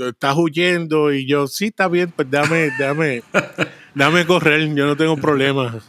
estás 0.08 0.34
huyendo. 0.34 1.12
Y 1.12 1.26
yo, 1.28 1.46
sí, 1.46 1.66
está 1.66 1.88
bien, 1.88 2.10
pues 2.10 2.30
dame, 2.30 2.70
dame, 2.78 3.22
dame 3.94 4.24
correr, 4.24 4.74
yo 4.74 4.86
no 4.86 4.96
tengo 4.96 5.18
problemas. 5.18 5.84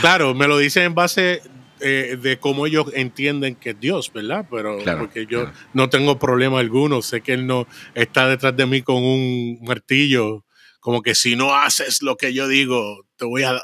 Claro, 0.00 0.36
me 0.36 0.46
lo 0.46 0.56
dicen 0.56 0.84
en 0.84 0.94
base 0.94 1.42
eh, 1.80 2.16
de 2.22 2.38
cómo 2.38 2.64
ellos 2.64 2.92
entienden 2.94 3.56
que 3.56 3.70
es 3.70 3.80
Dios, 3.80 4.12
¿verdad? 4.12 4.46
Pero 4.48 4.78
porque 5.00 5.26
yo 5.26 5.50
no 5.72 5.90
tengo 5.90 6.16
problema 6.16 6.60
alguno, 6.60 7.02
sé 7.02 7.20
que 7.20 7.32
Él 7.32 7.48
no 7.48 7.66
está 7.94 8.28
detrás 8.28 8.56
de 8.56 8.66
mí 8.66 8.82
con 8.82 9.02
un 9.02 9.58
martillo, 9.62 10.44
como 10.78 11.02
que 11.02 11.16
si 11.16 11.34
no 11.34 11.56
haces 11.56 12.02
lo 12.02 12.16
que 12.16 12.32
yo 12.32 12.46
digo, 12.46 13.04
te 13.16 13.24
voy 13.24 13.42
a... 13.42 13.60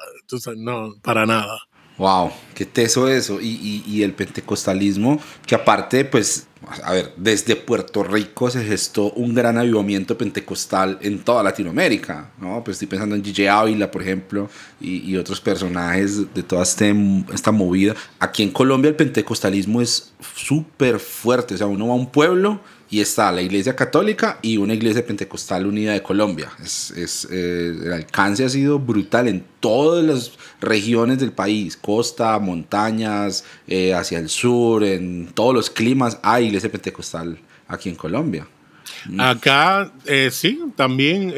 no, 0.57 0.95
para 1.01 1.27
nada. 1.27 1.61
Wow, 1.97 2.33
qué 2.55 2.65
teso 2.65 3.09
eso. 3.09 3.41
Y, 3.41 3.83
y, 3.87 4.03
el 4.03 4.13
pentecostalismo, 4.15 5.21
que 5.47 5.55
aparte, 5.55 6.05
pues, 6.05 6.49
a 6.83 6.93
ver, 6.93 7.13
desde 7.17 7.55
Puerto 7.55 8.03
Rico 8.03 8.51
se 8.51 8.65
gestó 8.65 9.13
un 9.13 9.33
gran 9.33 9.59
avivamiento 9.59 10.19
pentecostal 10.19 10.99
en 11.03 11.21
toda 11.21 11.45
Latinoamérica, 11.45 12.33
¿no? 12.41 12.65
Pues 12.65 12.77
estoy 12.77 12.89
pensando 12.89 13.15
en 13.15 13.25
Gigi 13.25 13.47
Ávila, 13.47 13.91
por 13.91 14.03
ejemplo, 14.03 14.51
y, 14.81 15.09
y 15.09 15.17
otros 15.17 15.41
personajes 15.41 16.35
de 16.35 16.43
toda 16.43 16.65
este, 16.65 16.95
esta 17.33 17.53
movida. 17.53 17.95
Aquí 18.19 18.43
en 18.43 18.51
Colombia 18.51 18.89
el 18.89 18.97
pentecostalismo 18.97 19.81
es 19.81 20.13
súper 20.35 20.99
fuerte, 20.99 21.55
o 21.55 21.59
sea, 21.59 21.69
uno 21.69 21.87
va 21.87 21.93
a 21.93 21.97
un 21.97 22.11
pueblo 22.11 22.61
y 22.95 23.01
está 23.01 23.33
la 23.33 23.43
Iglesia 23.43 23.75
Católica 23.75 24.39
y 24.41 24.57
una 24.57 24.73
Iglesia 24.73 25.05
Pentecostal 25.05 25.67
Unida 25.67 25.95
de 25.95 26.01
Colombia. 26.01 26.53
Es, 26.63 26.93
es 26.93 27.27
eh, 27.29 27.75
el 27.87 27.93
alcance 27.93 28.45
ha 28.45 28.49
sido 28.49 28.79
brutal 28.79 29.27
en 29.27 29.45
todas 29.59 30.05
las 30.05 30.31
regiones 30.61 31.19
del 31.19 31.33
país, 31.33 31.77
costa, 31.77 32.39
montañas, 32.39 33.45
eh, 33.67 33.95
hacia 33.95 34.21
el 34.21 34.29
sur, 34.29 34.85
en 34.85 35.27
todos 35.35 35.53
los 35.53 35.71
climas 35.71 36.21
hay 36.23 36.47
Iglesia 36.47 36.71
Pentecostal 36.71 37.37
aquí 37.67 37.89
en 37.89 37.97
Colombia. 37.97 38.47
Acá 39.19 39.93
eh, 40.07 40.29
sí, 40.31 40.61
también 40.77 41.35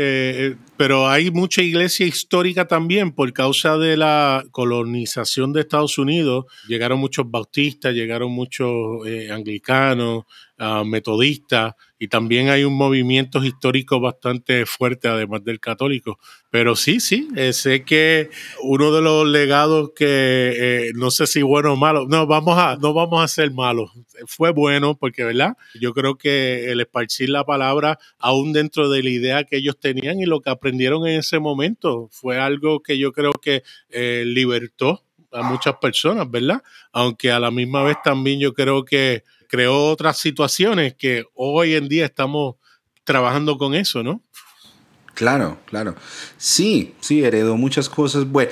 pero 0.76 1.08
hay 1.08 1.30
mucha 1.30 1.62
iglesia 1.62 2.04
histórica 2.06 2.68
también 2.68 3.12
por 3.12 3.32
causa 3.32 3.78
de 3.78 3.96
la 3.96 4.44
colonización 4.50 5.54
de 5.54 5.60
Estados 5.60 5.96
Unidos. 5.96 6.44
Llegaron 6.68 6.98
muchos 6.98 7.30
bautistas, 7.30 7.94
llegaron 7.94 8.30
muchos 8.30 8.66
anglicanos, 9.30 10.25
uh, 10.58 10.84
metodistas, 10.84 11.75
y 11.98 12.08
también 12.08 12.50
hay 12.50 12.64
un 12.64 12.75
movimiento 12.75 13.42
histórico 13.42 14.00
bastante 14.00 14.66
fuerte, 14.66 15.08
además 15.08 15.42
del 15.44 15.60
católico. 15.60 16.18
Pero 16.50 16.76
sí, 16.76 17.00
sí, 17.00 17.28
eh, 17.36 17.52
sé 17.52 17.84
que 17.84 18.28
uno 18.62 18.92
de 18.92 19.00
los 19.00 19.26
legados 19.26 19.92
que 19.96 20.06
eh, 20.06 20.92
no 20.94 21.10
sé 21.10 21.26
si 21.26 21.42
bueno 21.42 21.72
o 21.72 21.76
malo, 21.76 22.06
no 22.06 22.26
vamos 22.26 22.58
a, 22.58 22.76
no 22.76 22.92
vamos 22.92 23.22
a 23.22 23.28
ser 23.28 23.50
malos. 23.50 23.92
Fue 24.26 24.52
bueno 24.52 24.96
porque, 24.98 25.25
¿verdad? 25.25 25.56
Yo 25.80 25.94
creo 25.94 26.16
que 26.16 26.70
el 26.70 26.80
esparcir 26.80 27.30
la 27.30 27.44
palabra, 27.44 27.98
aún 28.18 28.52
dentro 28.52 28.90
de 28.90 29.02
la 29.02 29.10
idea 29.10 29.44
que 29.44 29.56
ellos 29.56 29.78
tenían 29.80 30.20
y 30.20 30.26
lo 30.26 30.40
que 30.40 30.50
aprendieron 30.50 31.06
en 31.06 31.20
ese 31.20 31.38
momento, 31.38 32.08
fue 32.12 32.38
algo 32.38 32.82
que 32.82 32.98
yo 32.98 33.12
creo 33.12 33.32
que 33.32 33.62
eh, 33.88 34.25
libertó 34.26 35.02
a 35.32 35.42
muchas 35.42 35.76
personas, 35.76 36.30
¿verdad? 36.30 36.62
Aunque 36.92 37.30
a 37.30 37.40
la 37.40 37.50
misma 37.50 37.82
vez 37.82 37.96
también 38.02 38.40
yo 38.40 38.54
creo 38.54 38.84
que 38.84 39.25
creó 39.49 39.91
otras 39.91 40.19
situaciones 40.19 40.95
que 40.95 41.25
hoy 41.35 41.75
en 41.75 41.88
día 41.88 42.07
estamos 42.07 42.57
trabajando 43.05 43.57
con 43.57 43.75
eso, 43.75 44.03
¿no? 44.03 44.23
Claro, 45.15 45.59
claro. 45.65 45.95
Sí, 46.37 46.95
sí, 47.00 47.25
heredó 47.25 47.57
muchas 47.57 47.88
cosas. 47.88 48.26
Bueno, 48.26 48.50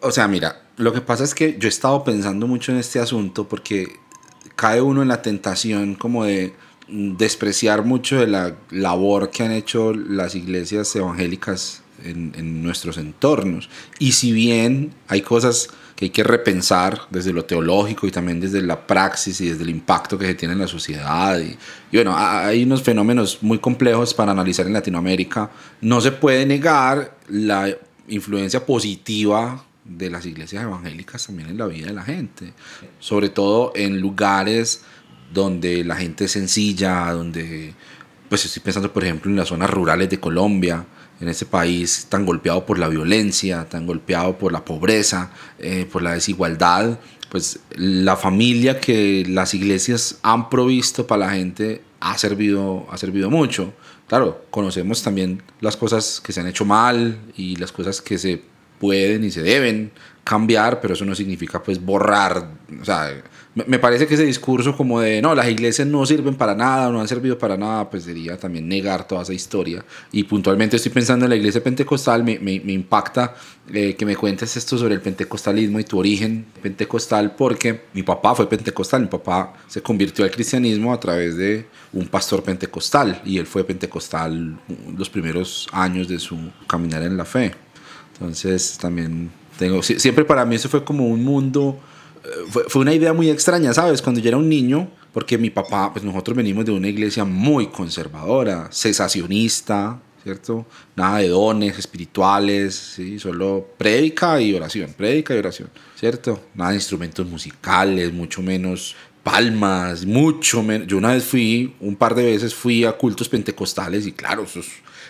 o 0.00 0.10
sea, 0.10 0.28
mira, 0.28 0.62
lo 0.76 0.92
que 0.92 1.00
pasa 1.00 1.24
es 1.24 1.34
que 1.34 1.58
yo 1.58 1.68
he 1.68 1.68
estado 1.68 2.02
pensando 2.04 2.46
mucho 2.46 2.72
en 2.72 2.78
este 2.78 2.98
asunto 3.00 3.48
porque 3.48 3.88
cae 4.56 4.80
uno 4.80 5.02
en 5.02 5.08
la 5.08 5.22
tentación 5.22 5.94
como 5.94 6.24
de 6.24 6.54
despreciar 6.88 7.84
mucho 7.84 8.18
de 8.18 8.26
la 8.26 8.56
labor 8.70 9.30
que 9.30 9.42
han 9.42 9.52
hecho 9.52 9.92
las 9.92 10.34
iglesias 10.34 10.94
evangélicas 10.96 11.82
en 12.02 12.62
nuestros 12.62 12.96
entornos. 12.96 13.68
Y 13.98 14.12
si 14.12 14.32
bien 14.32 14.94
hay 15.06 15.20
cosas 15.20 15.68
que 16.00 16.06
hay 16.06 16.10
que 16.10 16.24
repensar 16.24 17.02
desde 17.10 17.30
lo 17.30 17.44
teológico 17.44 18.06
y 18.06 18.10
también 18.10 18.40
desde 18.40 18.62
la 18.62 18.86
praxis 18.86 19.38
y 19.42 19.50
desde 19.50 19.64
el 19.64 19.68
impacto 19.68 20.16
que 20.16 20.24
se 20.24 20.34
tiene 20.34 20.54
en 20.54 20.60
la 20.60 20.66
sociedad. 20.66 21.38
Y, 21.38 21.58
bueno, 21.92 22.14
hay 22.16 22.62
unos 22.62 22.82
fenómenos 22.82 23.42
muy 23.42 23.58
complejos 23.58 24.14
para 24.14 24.32
analizar 24.32 24.66
en 24.66 24.72
Latinoamérica. 24.72 25.50
No 25.82 26.00
se 26.00 26.12
puede 26.12 26.46
negar 26.46 27.18
la 27.28 27.68
influencia 28.08 28.64
positiva 28.64 29.62
de 29.84 30.08
las 30.08 30.24
iglesias 30.24 30.62
evangélicas 30.62 31.26
también 31.26 31.50
en 31.50 31.58
la 31.58 31.66
vida 31.66 31.88
de 31.88 31.92
la 31.92 32.02
gente, 32.02 32.54
sobre 32.98 33.28
todo 33.28 33.72
en 33.74 34.00
lugares 34.00 34.80
donde 35.34 35.84
la 35.84 35.96
gente 35.96 36.24
es 36.24 36.32
sencilla, 36.32 37.12
donde, 37.12 37.74
pues 38.30 38.46
estoy 38.46 38.62
pensando 38.62 38.90
por 38.90 39.04
ejemplo 39.04 39.30
en 39.30 39.36
las 39.36 39.48
zonas 39.48 39.68
rurales 39.68 40.08
de 40.08 40.18
Colombia, 40.18 40.82
en 41.20 41.28
ese 41.28 41.46
país 41.46 42.06
tan 42.08 42.24
golpeado 42.24 42.64
por 42.64 42.78
la 42.78 42.88
violencia, 42.88 43.68
tan 43.68 43.86
golpeado 43.86 44.38
por 44.38 44.52
la 44.52 44.64
pobreza, 44.64 45.30
eh, 45.58 45.86
por 45.90 46.02
la 46.02 46.12
desigualdad, 46.12 46.98
pues 47.30 47.60
la 47.74 48.16
familia 48.16 48.80
que 48.80 49.24
las 49.28 49.54
iglesias 49.54 50.18
han 50.22 50.50
provisto 50.50 51.06
para 51.06 51.26
la 51.26 51.32
gente 51.32 51.82
ha 52.00 52.18
servido, 52.18 52.86
ha 52.90 52.96
servido 52.96 53.30
mucho. 53.30 53.72
Claro, 54.08 54.44
conocemos 54.50 55.02
también 55.02 55.42
las 55.60 55.76
cosas 55.76 56.20
que 56.20 56.32
se 56.32 56.40
han 56.40 56.48
hecho 56.48 56.64
mal 56.64 57.20
y 57.36 57.56
las 57.56 57.70
cosas 57.70 58.00
que 58.00 58.18
se 58.18 58.42
pueden 58.80 59.22
y 59.22 59.30
se 59.30 59.42
deben 59.42 59.92
cambiar, 60.24 60.80
pero 60.80 60.94
eso 60.94 61.04
no 61.04 61.14
significa 61.14 61.62
pues 61.62 61.84
borrar, 61.84 62.50
o 62.80 62.84
sea, 62.84 63.22
me 63.54 63.80
parece 63.80 64.06
que 64.06 64.14
ese 64.14 64.24
discurso 64.24 64.76
como 64.76 65.00
de, 65.00 65.20
no, 65.20 65.34
las 65.34 65.48
iglesias 65.48 65.86
no 65.88 66.06
sirven 66.06 66.36
para 66.36 66.54
nada, 66.54 66.88
no 66.90 67.00
han 67.00 67.08
servido 67.08 67.36
para 67.36 67.56
nada, 67.56 67.90
pues 67.90 68.04
sería 68.04 68.36
también 68.36 68.68
negar 68.68 69.08
toda 69.08 69.22
esa 69.22 69.32
historia. 69.32 69.84
Y 70.12 70.22
puntualmente 70.22 70.76
estoy 70.76 70.92
pensando 70.92 71.26
en 71.26 71.30
la 71.30 71.36
iglesia 71.36 71.62
pentecostal, 71.62 72.22
me, 72.22 72.38
me, 72.38 72.52
impacta 72.72 73.34
eh, 73.72 73.96
que 73.96 74.06
me 74.06 74.14
cuentes 74.14 74.56
esto 74.56 74.78
sobre 74.78 74.94
el 74.94 75.00
pentecostalismo 75.00 75.80
y 75.80 75.84
tu 75.84 75.98
origen 75.98 76.46
pentecostal, 76.62 77.34
porque 77.34 77.86
mi 77.92 78.04
papá 78.04 78.36
fue 78.36 78.48
pentecostal, 78.48 79.02
mi 79.02 79.08
papá 79.08 79.54
se 79.66 79.82
convirtió 79.82 80.24
al 80.24 80.30
cristianismo 80.30 80.92
a 80.92 81.00
través 81.00 81.36
de 81.36 81.66
un 81.92 82.06
pastor 82.06 82.44
pentecostal, 82.44 83.20
y 83.24 83.38
él 83.38 83.46
fue 83.46 83.64
pentecostal 83.64 84.60
los 84.96 85.10
primeros 85.10 85.66
años 85.72 86.06
de 86.06 86.20
su 86.20 86.38
caminar 86.68 87.02
en 87.02 87.16
la 87.16 87.24
fe. 87.24 87.52
Entonces 88.12 88.78
también 88.78 89.28
tengo, 89.58 89.82
siempre 89.82 90.24
para 90.24 90.44
mí 90.44 90.54
eso 90.54 90.68
fue 90.68 90.84
como 90.84 91.08
un 91.08 91.24
mundo 91.24 91.80
fue, 92.48 92.82
una 92.82 92.94
idea 92.94 93.12
muy 93.12 93.30
extraña, 93.30 93.72
¿sabes? 93.72 94.02
Cuando 94.02 94.20
yo 94.20 94.28
era 94.28 94.36
un 94.36 94.48
niño, 94.48 94.90
porque 95.12 95.38
mi 95.38 95.50
papá, 95.50 95.92
pues 95.92 96.04
nosotros 96.04 96.36
venimos 96.36 96.64
de 96.64 96.72
una 96.72 96.88
iglesia 96.88 97.24
muy 97.24 97.68
conservadora, 97.68 98.68
cesacionista, 98.72 100.00
¿cierto? 100.22 100.66
Nada 100.96 101.18
de 101.18 101.28
dones 101.28 101.78
espirituales, 101.78 102.74
¿sí? 102.74 103.18
Solo 103.18 103.66
prédica 103.78 104.40
y 104.40 104.54
oración, 104.54 104.92
prédica 104.96 105.34
y 105.34 105.38
oración, 105.38 105.70
¿cierto? 105.96 106.40
Nada 106.54 106.70
de 106.70 106.76
instrumentos 106.76 107.26
musicales, 107.26 108.12
mucho 108.12 108.42
menos 108.42 108.96
palmas, 109.22 110.04
mucho 110.04 110.62
menos. 110.62 110.86
Yo 110.86 110.98
una 110.98 111.12
vez 111.12 111.24
fui, 111.24 111.74
un 111.80 111.96
par 111.96 112.14
de 112.14 112.24
veces 112.24 112.54
fui 112.54 112.84
a 112.84 112.92
cultos 112.92 113.28
pentecostales 113.28 114.06
y 114.06 114.12
claro, 114.12 114.44
eso 114.44 114.60
es, 114.60 114.68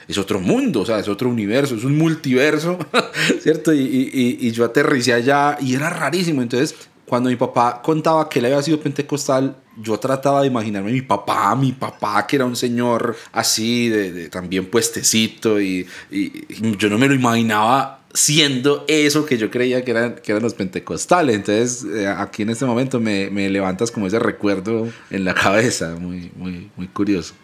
es 0.09 0.19
otro 0.19 0.41
mundo, 0.41 0.81
o 0.81 0.87
sea, 0.87 0.99
es 0.99 1.09
otro 1.09 1.29
universo, 1.29 1.75
es 1.75 1.85
un 1.85 1.97
multiverso, 1.97 2.79
¿cierto? 3.43 3.73
Y, 3.73 3.81
y, 3.81 4.39
y, 4.41 4.51
yo 4.53 4.65
aterricé 4.65 5.13
allá 5.13 5.57
y 5.61 5.75
era 5.75 5.91
rarísimo. 5.91 6.43
Entonces, 6.43 6.75
cuando 7.11 7.29
mi 7.29 7.35
papá 7.35 7.83
contaba 7.83 8.29
que 8.29 8.39
él 8.39 8.45
había 8.45 8.63
sido 8.63 8.79
pentecostal, 8.79 9.57
yo 9.77 9.99
trataba 9.99 10.43
de 10.43 10.47
imaginarme 10.47 10.93
mi 10.93 11.03
papá, 11.03 11.57
mi 11.57 11.73
papá 11.73 12.25
que 12.25 12.37
era 12.37 12.45
un 12.45 12.55
señor 12.55 13.17
así, 13.33 13.89
de, 13.89 14.29
también 14.29 14.67
puestecito, 14.67 15.61
y, 15.61 15.89
y, 16.09 16.47
yo 16.79 16.89
no 16.89 16.99
me 16.99 17.09
lo 17.09 17.15
imaginaba 17.15 18.03
siendo 18.15 18.85
eso 18.87 19.27
que 19.27 19.39
yo 19.39 19.51
creía 19.51 19.85
que 19.85 19.91
eran, 19.91 20.15
que 20.23 20.31
eran 20.31 20.45
los 20.45 20.55
pentecostales. 20.55 21.35
Entonces, 21.35 21.85
eh, 21.93 22.07
aquí 22.07 22.43
en 22.43 22.51
este 22.51 22.65
momento 22.65 23.01
me, 23.01 23.29
me, 23.31 23.51
levantas 23.51 23.91
como 23.91 24.07
ese 24.07 24.21
recuerdo 24.21 24.89
en 25.11 25.25
la 25.25 25.35
cabeza, 25.35 25.97
muy, 25.99 26.31
muy, 26.37 26.71
muy 26.77 26.87
curioso. 26.87 27.35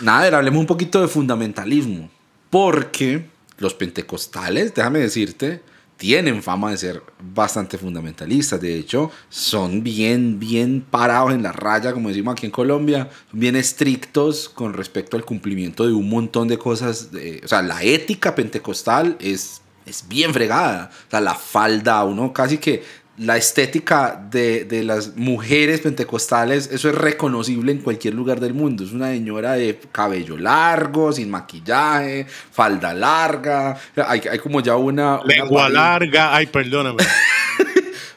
Nada, 0.00 0.36
hablemos 0.36 0.60
un 0.60 0.66
poquito 0.66 1.00
de 1.00 1.08
fundamentalismo, 1.08 2.08
porque 2.48 3.26
los 3.58 3.74
pentecostales, 3.74 4.72
déjame 4.72 5.00
decirte, 5.00 5.62
tienen 5.96 6.42
fama 6.42 6.70
de 6.70 6.76
ser 6.76 7.02
bastante 7.34 7.78
fundamentalistas. 7.78 8.60
De 8.60 8.76
hecho, 8.76 9.10
son 9.28 9.82
bien, 9.82 10.38
bien 10.38 10.84
parados 10.88 11.32
en 11.32 11.42
la 11.42 11.52
raya, 11.52 11.92
como 11.92 12.08
decimos 12.08 12.32
aquí 12.32 12.46
en 12.46 12.52
Colombia, 12.52 13.08
bien 13.32 13.56
estrictos 13.56 14.48
con 14.48 14.74
respecto 14.74 15.16
al 15.16 15.24
cumplimiento 15.24 15.86
de 15.86 15.92
un 15.92 16.08
montón 16.08 16.48
de 16.48 16.58
cosas. 16.58 17.12
De, 17.12 17.40
o 17.44 17.48
sea, 17.48 17.62
la 17.62 17.82
ética 17.82 18.34
pentecostal 18.34 19.16
es, 19.20 19.62
es 19.86 20.06
bien 20.08 20.32
fregada. 20.32 20.90
O 21.06 21.10
sea, 21.10 21.20
la 21.20 21.34
falda, 21.34 22.04
uno 22.04 22.32
casi 22.32 22.58
que 22.58 22.82
la 23.18 23.36
estética 23.36 24.20
de, 24.30 24.64
de, 24.64 24.84
las 24.84 25.16
mujeres 25.16 25.80
pentecostales, 25.80 26.68
eso 26.70 26.88
es 26.88 26.94
reconocible 26.94 27.72
en 27.72 27.78
cualquier 27.78 28.14
lugar 28.14 28.40
del 28.40 28.52
mundo. 28.52 28.84
Es 28.84 28.92
una 28.92 29.10
señora 29.10 29.52
de 29.54 29.78
cabello 29.90 30.36
largo, 30.36 31.12
sin 31.12 31.30
maquillaje, 31.30 32.26
falda 32.52 32.92
larga. 32.92 33.78
Hay, 34.06 34.22
hay 34.30 34.38
como 34.38 34.60
ya 34.60 34.76
una. 34.76 35.20
Lengua 35.24 35.68
larga. 35.68 36.34
Ay, 36.34 36.46
perdóname. 36.46 37.02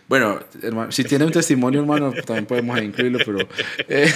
Bueno, 0.10 0.40
hermano, 0.64 0.92
si 0.92 1.04
tiene 1.04 1.24
un 1.24 1.32
testimonio, 1.32 1.82
hermano, 1.82 2.12
también 2.26 2.48
podemos 2.48 2.82
incluirlo, 2.82 3.20
pero... 3.24 3.48
Eh, 3.88 4.12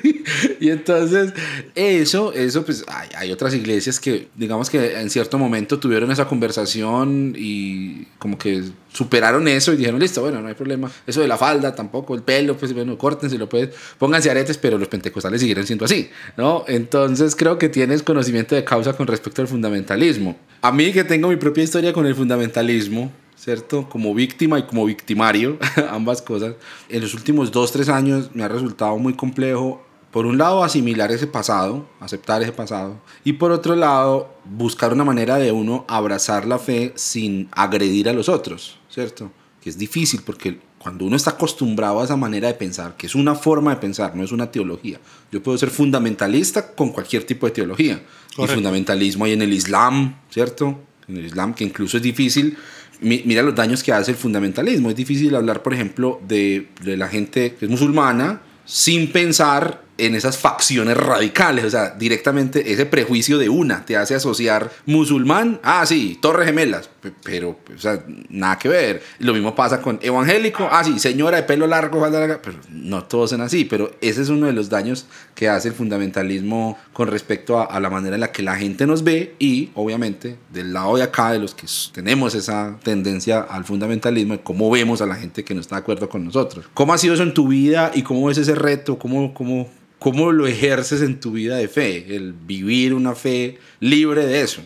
y 0.60 0.68
entonces, 0.70 1.32
eso, 1.76 2.32
eso, 2.32 2.64
pues, 2.64 2.84
hay, 2.88 3.08
hay, 3.16 3.30
otras 3.30 3.54
iglesias 3.54 4.00
que, 4.00 4.26
digamos 4.34 4.68
que 4.68 4.98
en 5.00 5.08
cierto 5.10 5.38
momento 5.38 5.78
tuvieron 5.78 6.10
esa 6.10 6.26
conversación 6.26 7.34
y 7.36 8.06
como 8.18 8.36
que 8.36 8.64
superaron 8.92 9.46
eso 9.46 9.72
y 9.72 9.76
dijeron, 9.76 10.00
listo, 10.00 10.22
bueno, 10.22 10.42
no 10.42 10.48
hay 10.48 10.54
problema. 10.54 10.90
Eso 11.06 11.20
de 11.20 11.28
la 11.28 11.38
falda 11.38 11.72
tampoco, 11.72 12.16
el 12.16 12.22
pelo, 12.22 12.56
pues, 12.56 12.74
bueno, 12.74 12.98
córtenselo, 12.98 13.48
pues, 13.48 13.68
pónganse 13.96 14.32
aretes, 14.32 14.58
pero 14.58 14.76
los 14.76 14.88
pentecostales 14.88 15.40
siguieron 15.40 15.64
siendo 15.64 15.84
así, 15.84 16.10
¿no? 16.36 16.64
Entonces, 16.66 17.36
creo 17.36 17.58
que 17.58 17.68
tienes 17.68 18.02
conocimiento 18.02 18.56
de 18.56 18.64
causa 18.64 18.94
con 18.94 19.06
respecto 19.06 19.40
al 19.40 19.46
fundamentalismo. 19.46 20.36
A 20.62 20.72
mí 20.72 20.92
que 20.92 21.04
tengo 21.04 21.28
mi 21.28 21.36
propia 21.36 21.62
historia 21.62 21.92
con 21.92 22.06
el 22.06 22.16
fundamentalismo, 22.16 23.12
¿cierto? 23.48 23.88
Como 23.88 24.14
víctima 24.14 24.58
y 24.58 24.64
como 24.64 24.84
victimario, 24.84 25.56
ambas 25.90 26.20
cosas. 26.20 26.56
En 26.90 27.00
los 27.00 27.14
últimos 27.14 27.50
dos, 27.50 27.72
tres 27.72 27.88
años 27.88 28.28
me 28.34 28.42
ha 28.42 28.48
resultado 28.48 28.98
muy 28.98 29.14
complejo, 29.14 29.82
por 30.10 30.26
un 30.26 30.36
lado, 30.36 30.62
asimilar 30.62 31.10
ese 31.12 31.26
pasado, 31.26 31.88
aceptar 31.98 32.42
ese 32.42 32.52
pasado, 32.52 33.00
y 33.24 33.32
por 33.34 33.50
otro 33.50 33.74
lado, 33.74 34.34
buscar 34.44 34.92
una 34.92 35.02
manera 35.02 35.36
de 35.36 35.50
uno 35.50 35.86
abrazar 35.88 36.46
la 36.46 36.58
fe 36.58 36.92
sin 36.94 37.48
agredir 37.52 38.10
a 38.10 38.12
los 38.12 38.28
otros, 38.28 38.78
¿cierto? 38.90 39.30
Que 39.62 39.70
es 39.70 39.78
difícil 39.78 40.20
porque 40.26 40.60
cuando 40.78 41.06
uno 41.06 41.16
está 41.16 41.30
acostumbrado 41.30 42.02
a 42.02 42.04
esa 42.04 42.16
manera 42.16 42.48
de 42.48 42.54
pensar, 42.54 42.98
que 42.98 43.06
es 43.06 43.14
una 43.14 43.34
forma 43.34 43.70
de 43.70 43.80
pensar, 43.80 44.14
no 44.14 44.24
es 44.24 44.32
una 44.32 44.50
teología. 44.50 45.00
Yo 45.32 45.42
puedo 45.42 45.56
ser 45.56 45.70
fundamentalista 45.70 46.74
con 46.74 46.90
cualquier 46.90 47.24
tipo 47.24 47.46
de 47.46 47.52
teología. 47.52 48.02
Y 48.36 48.46
fundamentalismo 48.46 49.24
hay 49.24 49.32
en 49.32 49.42
el 49.42 49.54
Islam, 49.54 50.16
¿cierto? 50.30 50.78
En 51.08 51.16
el 51.16 51.24
Islam, 51.24 51.54
que 51.54 51.64
incluso 51.64 51.96
es 51.96 52.02
difícil. 52.02 52.56
Mira 53.00 53.42
los 53.42 53.54
daños 53.54 53.82
que 53.82 53.92
hace 53.92 54.10
el 54.12 54.16
fundamentalismo. 54.16 54.90
Es 54.90 54.96
difícil 54.96 55.34
hablar, 55.34 55.62
por 55.62 55.74
ejemplo, 55.74 56.20
de, 56.26 56.68
de 56.82 56.96
la 56.96 57.08
gente 57.08 57.54
que 57.54 57.66
es 57.66 57.70
musulmana 57.70 58.40
sin 58.64 59.10
pensar 59.12 59.87
en 59.98 60.14
esas 60.14 60.38
facciones 60.38 60.96
radicales, 60.96 61.64
o 61.64 61.70
sea, 61.70 61.90
directamente 61.90 62.72
ese 62.72 62.86
prejuicio 62.86 63.36
de 63.36 63.48
una 63.48 63.84
te 63.84 63.96
hace 63.96 64.14
asociar 64.14 64.70
musulmán, 64.86 65.60
ah, 65.62 65.84
sí, 65.84 66.18
Torres 66.22 66.46
Gemelas, 66.46 66.88
pero, 67.22 67.58
o 67.74 67.78
sea, 67.78 68.02
nada 68.28 68.58
que 68.58 68.68
ver. 68.68 69.02
Lo 69.18 69.32
mismo 69.34 69.54
pasa 69.54 69.82
con 69.82 69.98
evangélico, 70.02 70.68
ah, 70.70 70.84
sí, 70.84 70.98
señora 70.98 71.38
de 71.38 71.42
pelo 71.42 71.66
largo, 71.66 72.00
pero 72.42 72.58
no 72.70 73.04
todos 73.04 73.30
son 73.30 73.40
así, 73.40 73.64
pero 73.64 73.90
ese 74.00 74.22
es 74.22 74.28
uno 74.28 74.46
de 74.46 74.52
los 74.52 74.68
daños 74.68 75.06
que 75.34 75.48
hace 75.48 75.68
el 75.68 75.74
fundamentalismo 75.74 76.78
con 76.92 77.08
respecto 77.08 77.60
a, 77.60 77.78
la 77.80 77.90
manera 77.90 78.16
en 78.16 78.20
la 78.20 78.32
que 78.32 78.42
la 78.42 78.56
gente 78.56 78.86
nos 78.86 79.04
ve 79.04 79.34
y, 79.38 79.70
obviamente, 79.74 80.36
del 80.52 80.72
lado 80.72 80.96
de 80.96 81.02
acá, 81.02 81.32
de 81.32 81.38
los 81.38 81.54
que 81.54 81.66
tenemos 81.92 82.34
esa 82.34 82.78
tendencia 82.82 83.40
al 83.40 83.64
fundamentalismo, 83.64 84.40
cómo 84.42 84.70
vemos 84.70 85.00
a 85.00 85.06
la 85.06 85.14
gente 85.14 85.44
que 85.44 85.54
no 85.54 85.60
está 85.60 85.76
de 85.76 85.80
acuerdo 85.80 86.08
con 86.08 86.24
nosotros. 86.24 86.66
¿Cómo 86.74 86.92
ha 86.92 86.98
sido 86.98 87.14
eso 87.14 87.22
en 87.22 87.34
tu 87.34 87.48
vida 87.48 87.90
y 87.94 88.02
cómo 88.02 88.26
ves 88.26 88.38
ese 88.38 88.54
reto? 88.54 88.98
¿Cómo, 88.98 89.32
cómo, 89.34 89.68
¿Cómo 89.98 90.30
lo 90.32 90.46
ejerces 90.46 91.02
en 91.02 91.18
tu 91.18 91.32
vida 91.32 91.56
de 91.56 91.68
fe? 91.68 92.14
El 92.14 92.32
vivir 92.32 92.94
una 92.94 93.14
fe 93.14 93.58
libre 93.80 94.26
de 94.26 94.42
eso. 94.42 94.62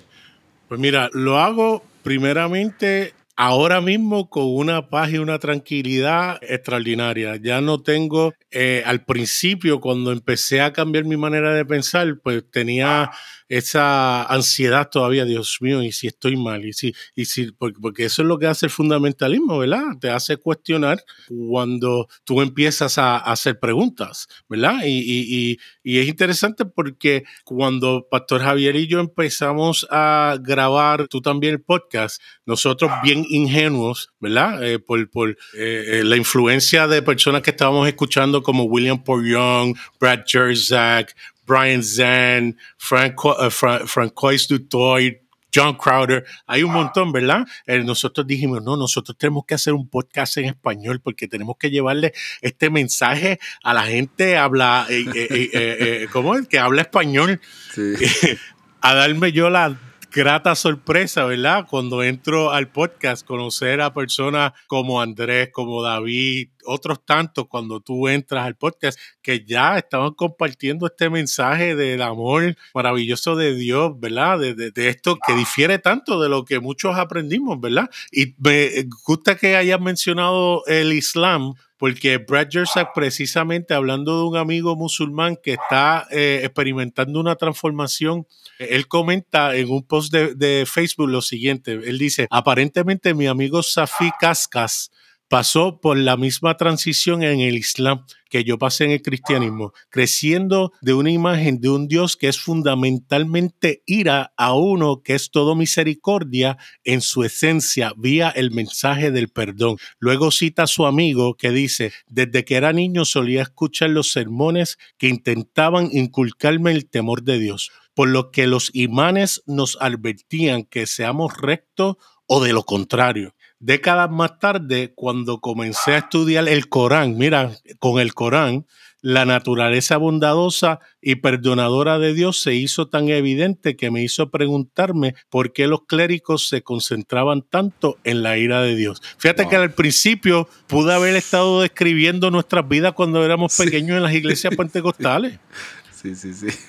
Pues 0.69 0.79
mira, 0.79 1.09
lo 1.13 1.39
hago 1.39 1.83
primeramente 2.03 3.15
ahora 3.37 3.81
mismo 3.81 4.29
con 4.29 4.45
una 4.47 4.89
paz 4.89 5.11
y 5.11 5.19
una 5.19 5.39
tranquilidad 5.39 6.39
extraordinaria. 6.43 7.37
Ya 7.37 7.61
no 7.61 7.83
tengo, 7.83 8.35
eh, 8.51 8.83
al 8.85 9.05
principio 9.05 9.81
cuando 9.81 10.13
empecé 10.13 10.61
a 10.61 10.73
cambiar 10.73 11.05
mi 11.05 11.17
manera 11.17 11.55
de 11.55 11.65
pensar, 11.65 12.19
pues 12.23 12.45
tenía 12.51 13.11
esa 13.53 14.23
ansiedad 14.25 14.89
todavía, 14.89 15.27
Dios 15.27 15.59
mío, 15.61 15.83
y 15.83 15.93
si 15.93 16.07
estoy 16.07 16.37
mal, 16.37 16.65
y 16.65 16.73
si, 16.73 16.95
y 17.15 17.27
si, 17.27 17.53
porque, 17.53 18.07
eso 18.07 18.23
es 18.23 18.29
lo 18.29 18.39
que 18.39 18.47
hace 18.47 18.65
el 18.65 18.71
fundamentalismo, 18.71 19.59
¿verdad? 19.59 19.83
Te 20.01 20.09
hace 20.09 20.39
cuestionar 20.39 21.05
cuando 21.29 22.09
tú 22.25 22.41
empiezas 22.41 22.97
a, 22.97 23.19
hacer 23.19 23.61
preguntas, 23.61 24.27
¿verdad? 24.49 24.81
Y, 24.87 25.59
es 25.85 26.09
interesante 26.09 26.65
porque 26.65 27.25
cuando 27.45 28.09
Pastor 28.11 28.41
Javier 28.41 28.77
y 28.77 28.87
yo 28.87 29.01
empezamos 29.01 29.87
a 29.91 30.37
grabar, 30.41 31.07
tú 31.09 31.21
también 31.21 31.55
el 31.55 31.61
podcast, 31.61 32.23
nosotros 32.47 32.91
bien 33.03 33.27
ingenuos, 33.29 34.09
¿verdad? 34.19 34.67
Eh, 34.67 34.79
por, 34.79 35.11
por 35.11 35.31
eh, 35.31 35.37
eh, 35.55 36.05
la 36.05 36.17
influencia 36.17 36.87
de 36.87 37.03
personas 37.03 37.43
que 37.43 37.51
estábamos 37.51 37.87
escuchando 37.87 38.43
como 38.43 38.65
William 38.65 39.05
Paul 39.05 39.29
Young, 39.29 39.77
Brad 40.01 40.21
Jerzak, 40.27 41.15
Brian 41.47 41.83
Zan, 41.83 42.57
Franco, 42.77 43.31
uh, 43.31 43.51
Francois 43.51 44.47
Dutoy, 44.49 45.23
John 45.55 45.75
Crowder, 45.75 46.25
hay 46.47 46.63
un 46.63 46.73
montón, 46.73 47.13
¿verdad? 47.13 47.47
Eh, 47.67 47.81
nosotros 47.85 48.27
dijimos, 48.27 48.63
no, 48.63 48.77
nosotros 48.77 49.17
tenemos 49.19 49.45
que 49.47 49.55
hacer 49.55 49.75
un 49.75 49.89
podcast 49.89 50.39
en 50.39 50.47
español 50.47 51.01
porque 51.01 51.29
tenemos 51.29 51.57
que 51.59 51.71
llevarle 51.71 52.15
este 52.41 52.71
mensaje 52.71 53.39
a 53.63 53.75
la 53.75 53.83
gente 53.83 54.39
habla, 54.39 54.87
eh, 54.89 55.05
eh, 55.15 56.09
¿cómo 56.11 56.37
es? 56.37 56.49
Que 56.49 56.59
habla 56.59 56.83
español. 56.83 57.41
Sí. 57.75 57.93
a 58.81 58.95
darme 58.95 59.33
yo 59.33 59.51
la 59.51 59.79
grata 60.13 60.55
sorpresa, 60.55 61.25
¿verdad? 61.25 61.67
Cuando 61.69 62.03
entro 62.03 62.53
al 62.53 62.69
podcast, 62.69 63.27
conocer 63.27 63.81
a 63.81 63.95
personas 63.95 64.53
como 64.67 65.01
Andrés, 65.01 65.51
como 65.53 65.83
David, 65.83 66.49
otros 66.65 67.05
tantos, 67.05 67.47
cuando 67.49 67.81
tú 67.81 68.09
entras 68.09 68.47
al 68.47 68.57
podcast, 68.57 68.99
que 69.21 69.45
ya 69.45 69.79
estaban 69.79 70.13
compartiendo 70.13 70.87
este 70.87 71.11
mensaje 71.11 71.75
del 71.75 72.03
amor 72.03 72.57
maravilloso 72.75 73.37
de 73.37 73.55
Dios, 73.55 73.99
¿verdad? 73.99 74.39
De, 74.39 74.73
esto 74.89 75.19
que 75.27 75.35
difiere 75.35 75.79
tanto 75.79 76.21
de 76.21 76.29
lo 76.29 76.45
que 76.45 76.61
muchos 76.61 76.97
aprendimos, 76.97 77.61
¿verdad? 77.61 77.89
Y 78.11 78.35
me 78.39 78.87
gusta 79.05 79.37
que 79.37 79.57
hayas 79.57 79.81
mencionado 79.81 80.65
el 80.67 80.93
Islam, 80.93 81.55
porque 81.79 82.19
Brad 82.19 82.49
Jersak, 82.51 82.93
precisamente 82.95 83.75
hablando 83.75 84.19
de 84.19 84.29
un 84.29 84.37
amigo 84.37 84.77
musulmán 84.77 85.37
que 85.43 85.55
está 85.55 86.07
eh, 86.11 86.41
experimentando 86.45 87.19
una 87.19 87.37
transformación, 87.37 88.27
él 88.59 88.87
comenta 88.87 89.57
en 89.57 89.71
un 89.71 89.83
post 89.83 90.13
de, 90.13 90.35
de, 90.35 90.65
Facebook 90.67 91.09
lo 91.09 91.23
siguiente, 91.23 91.73
él 91.73 91.99
dice, 91.99 92.29
aparentemente 92.31 93.15
mi 93.15 93.27
amigo 93.27 93.63
Safi 93.63 94.11
Cascas 94.21 94.93
pasó 95.33 95.81
por 95.81 95.97
la 95.97 96.19
misma 96.19 96.59
transición 96.59 97.23
en 97.23 97.41
el 97.41 97.57
Islam 97.57 98.05
que 98.29 98.45
yo 98.45 98.59
pasé 98.59 98.85
en 98.85 98.91
el 98.91 99.01
cristianismo, 99.01 99.73
creciendo 99.89 100.73
de 100.83 100.93
una 100.93 101.11
imagen 101.11 101.59
de 101.59 101.71
un 101.71 101.89
Dios 101.89 102.19
que 102.19 102.29
es 102.29 102.39
fundamentalmente 102.39 103.83
ira 103.87 104.35
a 104.37 104.53
uno 104.53 105.03
que 105.03 105.15
es 105.15 105.31
todo 105.31 105.55
misericordia 105.55 106.59
en 106.85 107.01
su 107.01 107.25
esencia 107.25 107.95
vía 107.97 108.29
el 108.29 108.51
mensaje 108.51 109.11
del 109.11 109.31
perdón. 109.31 109.79
Luego 109.99 110.31
cita 110.33 110.65
a 110.65 110.67
su 110.67 110.85
amigo 110.85 111.35
que 111.35 111.51
dice, 111.51 111.95
desde 112.09 112.45
que 112.45 112.57
era 112.57 112.75
niño 112.75 113.07
solía 113.07 113.41
escuchar 113.41 113.89
los 113.89 114.13
sermones 114.13 114.77
que 114.99 115.09
intentaban 115.09 115.89
inculcarme 115.93 116.73
el 116.73 116.91
temor 116.91 117.23
de 117.23 117.39
Dios, 117.39 117.71
por 117.95 118.09
lo 118.09 118.33
que 118.33 118.47
los 118.47 118.71
imanes 118.75 119.43
nos 119.47 119.79
advertían 119.81 120.65
que 120.65 120.87
seamos 120.87 121.39
rectos 121.39 121.97
o 122.27 122.45
de 122.45 122.53
lo 122.53 122.65
contrario. 122.65 123.35
Décadas 123.63 124.11
más 124.11 124.41
tarde, 124.41 124.93
cuando 124.93 125.41
comencé 125.41 125.93
a 125.93 125.99
estudiar 125.99 126.49
el 126.49 126.69
Corán, 126.69 127.17
mira, 127.17 127.53
con 127.79 128.01
el 128.01 128.13
Corán, 128.13 128.67
la 129.03 129.25
naturaleza 129.25 129.99
bondadosa 129.99 130.81
y 131.01 131.15
perdonadora 131.15 132.01
de 132.01 132.13
Dios 132.13 132.43
se 132.43 132.55
hizo 132.55 132.89
tan 132.89 133.09
evidente 133.09 133.77
que 133.77 133.93
me 133.93 134.03
hizo 134.03 134.31
preguntarme 134.31 135.15
por 135.31 135.53
qué 135.53 135.69
los 135.69 135.85
clérigos 135.87 136.49
se 136.49 136.63
concentraban 136.63 137.43
tanto 137.43 137.99
en 138.03 138.25
la 138.25 138.37
ira 138.37 138.63
de 138.63 138.75
Dios. 138.75 139.01
Fíjate 139.19 139.49
que 139.49 139.55
al 139.55 139.71
principio 139.71 140.49
pude 140.67 140.93
haber 140.93 141.15
estado 141.15 141.61
describiendo 141.61 142.33
nuestras 142.33 142.67
vidas 142.67 142.95
cuando 142.95 143.25
éramos 143.25 143.57
pequeños 143.57 143.97
en 143.97 144.03
las 144.03 144.13
iglesias 144.13 144.55
pentecostales. 144.57 145.39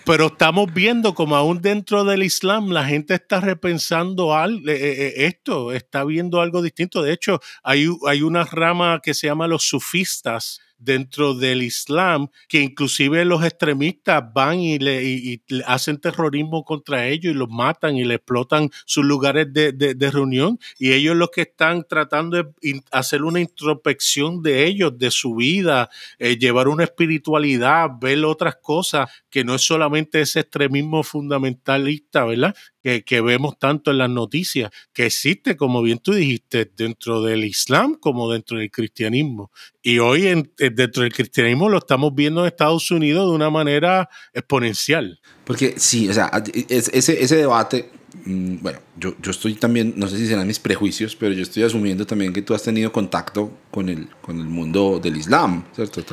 Pero 0.06 0.28
estamos 0.28 0.74
viendo 0.74 1.14
como 1.14 1.36
aún 1.36 1.62
dentro 1.62 2.04
del 2.04 2.24
Islam 2.24 2.70
la 2.70 2.86
gente 2.86 3.16
está 3.16 3.40
repensando 3.40 4.36
algo, 4.36 4.70
eh, 4.70 4.74
eh, 4.74 5.08
eh, 5.08 5.14
esto, 5.26 5.72
está 5.72 6.04
viendo 6.04 6.42
algo 6.42 6.62
distinto. 6.62 7.02
De 7.02 7.14
hecho, 7.14 7.40
hay, 7.64 7.88
hay 8.08 8.22
una 8.22 8.44
rama 8.44 9.00
que 9.02 9.14
se 9.14 9.28
llama 9.28 9.48
los 9.48 9.64
sufistas, 9.64 10.62
dentro 10.84 11.34
del 11.34 11.64
Islam, 11.64 12.28
que 12.48 12.60
inclusive 12.60 13.24
los 13.26 13.44
extremistas 13.44 14.24
van 14.34 14.60
y 14.60 14.80
le 14.80 15.42
hacen 15.66 15.98
terrorismo 15.98 16.64
contra 16.66 17.08
ellos 17.08 17.34
y 17.34 17.38
los 17.38 17.50
matan 17.50 17.96
y 17.96 18.04
le 18.04 18.16
explotan 18.16 18.70
sus 18.86 19.06
lugares 19.06 19.48
de, 19.54 20.10
reunión. 20.12 20.60
Y 20.78 20.92
ellos 20.92 21.16
lo 21.16 21.30
que 21.30 21.42
están 21.42 21.86
tratando 21.88 22.38
es 22.38 22.82
hacer 22.92 23.24
una 23.24 23.40
introspección 23.40 24.44
de 24.44 24.66
ellos, 24.66 24.98
de 24.98 25.10
su 25.10 25.36
vida, 25.36 25.90
llevar 26.20 26.68
una 26.68 26.84
espiritualidad, 26.84 27.90
ver 28.00 28.24
otras 28.26 28.58
cosas, 28.58 29.10
que 29.34 29.44
no 29.44 29.56
es 29.56 29.64
solamente 29.64 30.22
ese 30.22 30.42
extremismo 30.42 31.02
fundamentalista, 31.02 32.24
¿verdad? 32.24 32.54
que, 32.84 33.22
vemos 33.22 33.58
tanto 33.58 33.90
en 33.90 33.98
las 33.98 34.12
noticias, 34.12 34.70
que 34.94 35.08
existe, 35.08 35.58
como 35.58 35.82
bien 35.82 35.98
tú 35.98 36.14
dijiste, 36.14 36.72
dentro 36.78 37.24
del 37.24 37.44
Islam 37.44 37.96
como 37.96 38.32
dentro 38.32 38.60
del 38.60 38.70
cristianismo. 38.70 39.50
Y 39.82 39.98
hoy 39.98 40.28
eh, 40.28 40.70
dentro 40.70 41.02
del 41.02 41.12
cristianismo 41.12 41.68
lo 41.68 41.80
estamos 41.80 42.14
viendo 42.14 42.42
en 42.42 42.48
Estados 42.48 42.92
Unidos 42.92 43.28
de 43.28 43.36
una 43.36 43.50
manera 43.50 44.08
exponencial. 44.34 45.20
Porque 45.46 45.74
sí, 45.78 46.08
o 46.10 46.14
sea, 46.14 46.30
ese, 46.70 47.24
ese 47.24 47.36
debate, 47.36 47.90
bueno, 48.26 48.80
yo, 48.98 49.16
yo 49.22 49.32
estoy 49.32 49.56
también, 49.56 49.94
no 49.98 50.08
sé 50.08 50.18
si 50.18 50.28
serán 50.28 50.46
mis 50.46 50.60
prejuicios, 50.60 51.16
pero 51.16 51.34
yo 51.34 51.42
estoy 51.42 51.64
asumiendo 51.64 52.06
también 52.06 52.32
que 52.32 52.42
tú 52.42 52.54
has 52.54 52.64
tenido 52.64 52.92
contacto 52.92 53.52
con 53.72 53.90
el, 53.90 54.08
con 54.22 54.40
el 54.40 54.46
mundo 54.46 55.00
del 55.02 55.18
Islam, 55.18 55.66
¿cierto? 55.74 56.04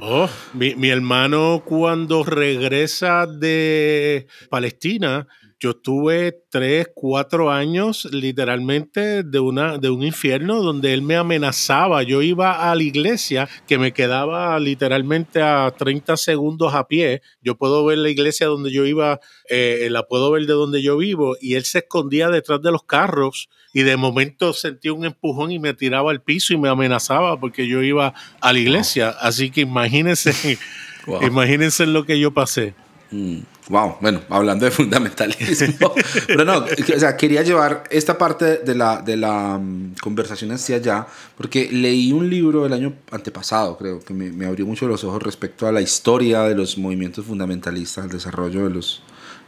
Oh, 0.00 0.28
mi, 0.52 0.74
mi 0.74 0.88
hermano 0.88 1.62
cuando 1.64 2.24
regresa 2.24 3.26
de 3.26 4.26
Palestina, 4.50 5.26
yo 5.64 5.74
tuve 5.74 6.42
tres, 6.50 6.88
cuatro 6.94 7.50
años 7.50 8.06
literalmente 8.12 9.22
de, 9.22 9.40
una, 9.40 9.78
de 9.78 9.88
un 9.88 10.02
infierno 10.02 10.60
donde 10.60 10.92
él 10.92 11.00
me 11.00 11.16
amenazaba. 11.16 12.02
Yo 12.02 12.20
iba 12.20 12.70
a 12.70 12.74
la 12.74 12.82
iglesia 12.82 13.48
que 13.66 13.78
me 13.78 13.94
quedaba 13.94 14.60
literalmente 14.60 15.40
a 15.40 15.72
30 15.74 16.18
segundos 16.18 16.74
a 16.74 16.86
pie. 16.86 17.22
Yo 17.40 17.56
puedo 17.56 17.82
ver 17.86 17.96
la 17.96 18.10
iglesia 18.10 18.46
donde 18.46 18.70
yo 18.72 18.84
iba, 18.84 19.20
eh, 19.48 19.88
la 19.90 20.02
puedo 20.02 20.30
ver 20.32 20.44
de 20.44 20.52
donde 20.52 20.82
yo 20.82 20.98
vivo 20.98 21.34
y 21.40 21.54
él 21.54 21.64
se 21.64 21.78
escondía 21.78 22.28
detrás 22.28 22.60
de 22.60 22.70
los 22.70 22.84
carros 22.84 23.48
y 23.72 23.84
de 23.84 23.96
momento 23.96 24.52
sentí 24.52 24.90
un 24.90 25.06
empujón 25.06 25.50
y 25.50 25.58
me 25.58 25.72
tiraba 25.72 26.10
al 26.10 26.20
piso 26.20 26.52
y 26.52 26.58
me 26.58 26.68
amenazaba 26.68 27.40
porque 27.40 27.66
yo 27.66 27.82
iba 27.82 28.12
a 28.42 28.52
la 28.52 28.58
iglesia. 28.58 29.08
Así 29.18 29.50
que 29.50 29.62
imagínense, 29.62 30.58
imagínense 31.22 31.86
lo 31.86 32.04
que 32.04 32.20
yo 32.20 32.34
pasé. 32.34 32.74
Mm, 33.10 33.38
wow, 33.68 33.96
bueno, 34.00 34.20
hablando 34.28 34.64
de 34.64 34.70
fundamentalismo. 34.70 35.92
Pero 36.26 36.44
no, 36.44 36.58
o 36.58 36.98
sea, 36.98 37.16
quería 37.16 37.42
llevar 37.42 37.84
esta 37.90 38.18
parte 38.18 38.58
de 38.58 38.74
la, 38.74 39.00
de 39.02 39.16
la 39.16 39.58
mm, 39.58 39.94
conversación 40.02 40.52
hacia 40.52 40.76
allá, 40.76 41.06
porque 41.36 41.68
leí 41.70 42.12
un 42.12 42.28
libro 42.28 42.66
el 42.66 42.72
año 42.72 42.94
antepasado, 43.10 43.76
creo, 43.76 44.00
que 44.00 44.14
me, 44.14 44.30
me 44.30 44.46
abrió 44.46 44.66
mucho 44.66 44.88
los 44.88 45.04
ojos 45.04 45.22
respecto 45.22 45.66
a 45.66 45.72
la 45.72 45.80
historia 45.80 46.42
de 46.42 46.54
los 46.54 46.76
movimientos 46.78 47.24
fundamentalistas, 47.24 48.04
el 48.04 48.10
desarrollo 48.10 48.64
de 48.64 48.70
los, 48.70 49.02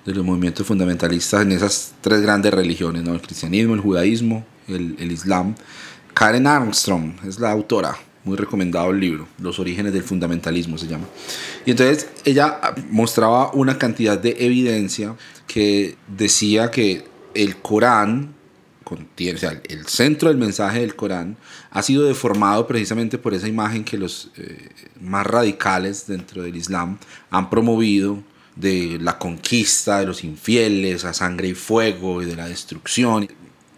de 0.05 0.15
los 0.15 0.25
movimientos 0.25 0.67
fundamentalistas 0.67 1.43
en 1.43 1.53
esas 1.53 1.95
tres 2.01 2.21
grandes 2.21 2.55
religiones, 2.55 3.03
¿no? 3.03 3.15
el 3.15 3.21
cristianismo, 3.21 3.75
el 3.75 3.81
judaísmo, 3.81 4.45
el, 4.69 4.97
el 4.99 5.13
islam. 5.13 5.55
Karen 6.15 6.47
Armstrong 6.47 7.13
es 7.27 7.39
la 7.39 7.51
autora, 7.51 7.95
muy 8.27 8.37
recomendado 8.37 8.91
el 8.91 8.99
libro, 8.99 9.29
Los 9.39 9.61
orígenes 9.61 9.93
del 9.93 10.03
fundamentalismo 10.03 10.77
se 10.77 10.89
llama. 10.89 11.07
Y 11.65 11.71
entonces 11.71 12.09
ella 12.25 12.61
mostraba 12.91 13.53
una 13.53 13.79
cantidad 13.79 14.19
de 14.19 14.37
evidencia 14.41 15.15
que 15.47 15.97
decía 16.09 16.71
que 16.71 17.05
el 17.35 17.57
Corán, 17.59 18.35
contiene, 18.83 19.37
o 19.37 19.41
sea, 19.41 19.61
el 19.69 19.87
centro 19.87 20.29
del 20.29 20.39
mensaje 20.39 20.81
del 20.81 20.97
Corán 20.97 21.37
ha 21.71 21.83
sido 21.83 22.05
deformado 22.05 22.67
precisamente 22.67 23.17
por 23.17 23.33
esa 23.33 23.49
imagen 23.49 23.85
que 23.85 23.97
los 23.97 24.31
eh, 24.37 24.71
más 25.01 25.27
radicales 25.27 26.07
dentro 26.07 26.43
del 26.43 26.57
Islam 26.57 26.99
han 27.31 27.49
promovido 27.49 28.23
de 28.57 28.99
la 29.01 29.19
conquista 29.19 30.01
de 30.01 30.07
los 30.07 30.25
infieles 30.25 31.05
a 31.05 31.13
sangre 31.13 31.49
y 31.49 31.55
fuego 31.55 32.23
y 32.23 32.25
de 32.25 32.35
la 32.35 32.49
destrucción. 32.49 33.29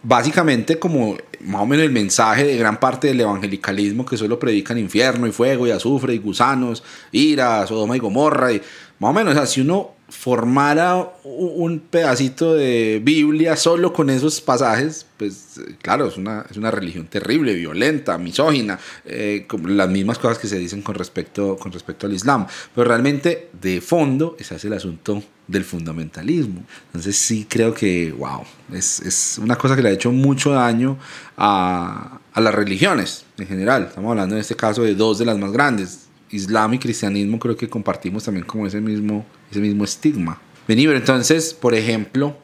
Básicamente 0.02 0.78
como 0.78 1.16
más 1.40 1.62
o 1.62 1.66
menos 1.66 1.84
el 1.84 1.92
mensaje 1.92 2.44
de 2.44 2.56
gran 2.56 2.80
parte 2.80 3.08
del 3.08 3.20
evangelicalismo 3.20 4.04
que 4.04 4.16
solo 4.16 4.38
predican 4.38 4.78
infierno 4.78 5.26
y 5.26 5.32
fuego 5.32 5.66
y 5.66 5.70
azufre 5.70 6.14
y 6.14 6.18
gusanos, 6.18 6.82
ira, 7.12 7.66
Sodoma 7.66 7.96
y 7.96 8.00
Gomorra 8.00 8.52
y 8.52 8.62
más 8.98 9.10
o 9.10 9.12
menos, 9.12 9.32
o 9.32 9.36
sea, 9.36 9.46
si 9.46 9.60
uno 9.60 9.92
formara 10.08 11.12
un 11.22 11.80
pedacito 11.80 12.54
de 12.54 13.00
Biblia 13.02 13.56
solo 13.56 13.92
con 13.92 14.10
esos 14.10 14.40
pasajes, 14.40 15.06
pues 15.16 15.60
claro, 15.82 16.08
es 16.08 16.16
una, 16.16 16.44
es 16.50 16.56
una 16.56 16.70
religión 16.70 17.06
terrible, 17.06 17.54
violenta, 17.54 18.16
misógina, 18.18 18.78
eh, 19.04 19.46
las 19.66 19.88
mismas 19.90 20.18
cosas 20.18 20.38
que 20.38 20.48
se 20.48 20.58
dicen 20.58 20.82
con 20.82 20.94
respecto, 20.94 21.56
con 21.56 21.72
respecto 21.72 22.06
al 22.06 22.14
Islam. 22.14 22.46
Pero 22.74 22.88
realmente, 22.88 23.50
de 23.60 23.80
fondo, 23.80 24.34
ese 24.38 24.56
es 24.56 24.64
el 24.64 24.72
asunto 24.72 25.22
del 25.48 25.64
fundamentalismo. 25.64 26.62
Entonces 26.86 27.16
sí 27.16 27.46
creo 27.48 27.74
que, 27.74 28.12
wow, 28.12 28.44
es, 28.72 29.00
es 29.00 29.38
una 29.38 29.56
cosa 29.56 29.74
que 29.74 29.82
le 29.82 29.88
ha 29.88 29.92
hecho 29.92 30.12
mucho 30.12 30.52
daño 30.52 30.98
a, 31.36 32.20
a 32.32 32.40
las 32.40 32.54
religiones 32.54 33.24
en 33.38 33.48
general. 33.48 33.86
Estamos 33.88 34.10
hablando 34.10 34.36
en 34.36 34.40
este 34.40 34.54
caso 34.54 34.82
de 34.82 34.94
dos 34.94 35.18
de 35.18 35.24
las 35.24 35.38
más 35.38 35.50
grandes, 35.50 36.08
Islam 36.30 36.74
y 36.74 36.78
cristianismo 36.78 37.38
creo 37.38 37.56
que 37.56 37.68
compartimos 37.68 38.24
también 38.24 38.46
como 38.46 38.66
ese 38.66 38.80
mismo, 38.80 39.26
ese 39.50 39.60
mismo 39.60 39.84
estigma. 39.84 40.40
Vení, 40.66 40.86
pero 40.86 40.98
entonces, 40.98 41.54
por 41.54 41.74
ejemplo, 41.74 42.36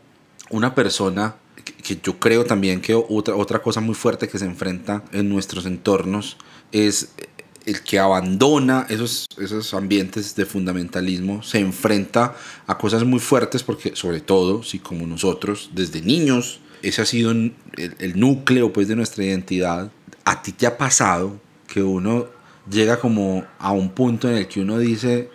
una 0.51 0.75
persona 0.75 1.37
que, 1.83 1.99
yo 2.03 2.19
creo 2.19 2.45
también 2.45 2.81
que 2.81 2.95
otra, 2.95 3.37
otra 3.37 3.61
cosa 3.61 3.81
muy 3.81 3.95
fuerte 3.95 4.29
que 4.29 4.38
se 4.38 4.47
enfrenta 4.47 5.05
en 5.12 5.29
nuestros 5.29 5.67
entornos 5.67 6.38
es 6.73 7.11
el 7.66 7.83
que 7.83 7.98
abandona 7.98 8.87
esos, 8.88 9.27
esos 9.38 9.72
ambientes 9.74 10.35
de 10.35 10.44
fundamentalismo, 10.44 11.42
se 11.42 11.59
enfrenta 11.59 12.37
a 12.66 12.79
cosas 12.79 13.05
muy 13.05 13.20
fuertes 13.20 13.62
porque 13.62 13.96
sobre 13.96 14.20
todo 14.20 14.62
si 14.62 14.79
como 14.79 15.07
nosotros 15.07 15.70
desde 15.74 16.03
niños 16.03 16.61
ese 16.83 17.03
ha 17.03 17.07
sido 17.07 17.31
el, 17.31 17.55
el 17.77 18.20
núcleo 18.20 18.72
pues 18.72 18.88
de 18.88 18.96
nuestra 18.96 19.24
identidad, 19.24 19.90
a 20.24 20.42
ti 20.42 20.53
te 20.53 20.66
ha 20.66 20.77
pasado 20.77 21.40
que 21.66 21.83
uno 21.83 22.27
llega 22.70 22.98
como 22.98 23.44
a 23.59 23.72
un 23.72 23.90
punto 23.90 24.29
en 24.29 24.37
el 24.37 24.48
que 24.48 24.61
uno 24.61 24.79
dice, 24.79 25.31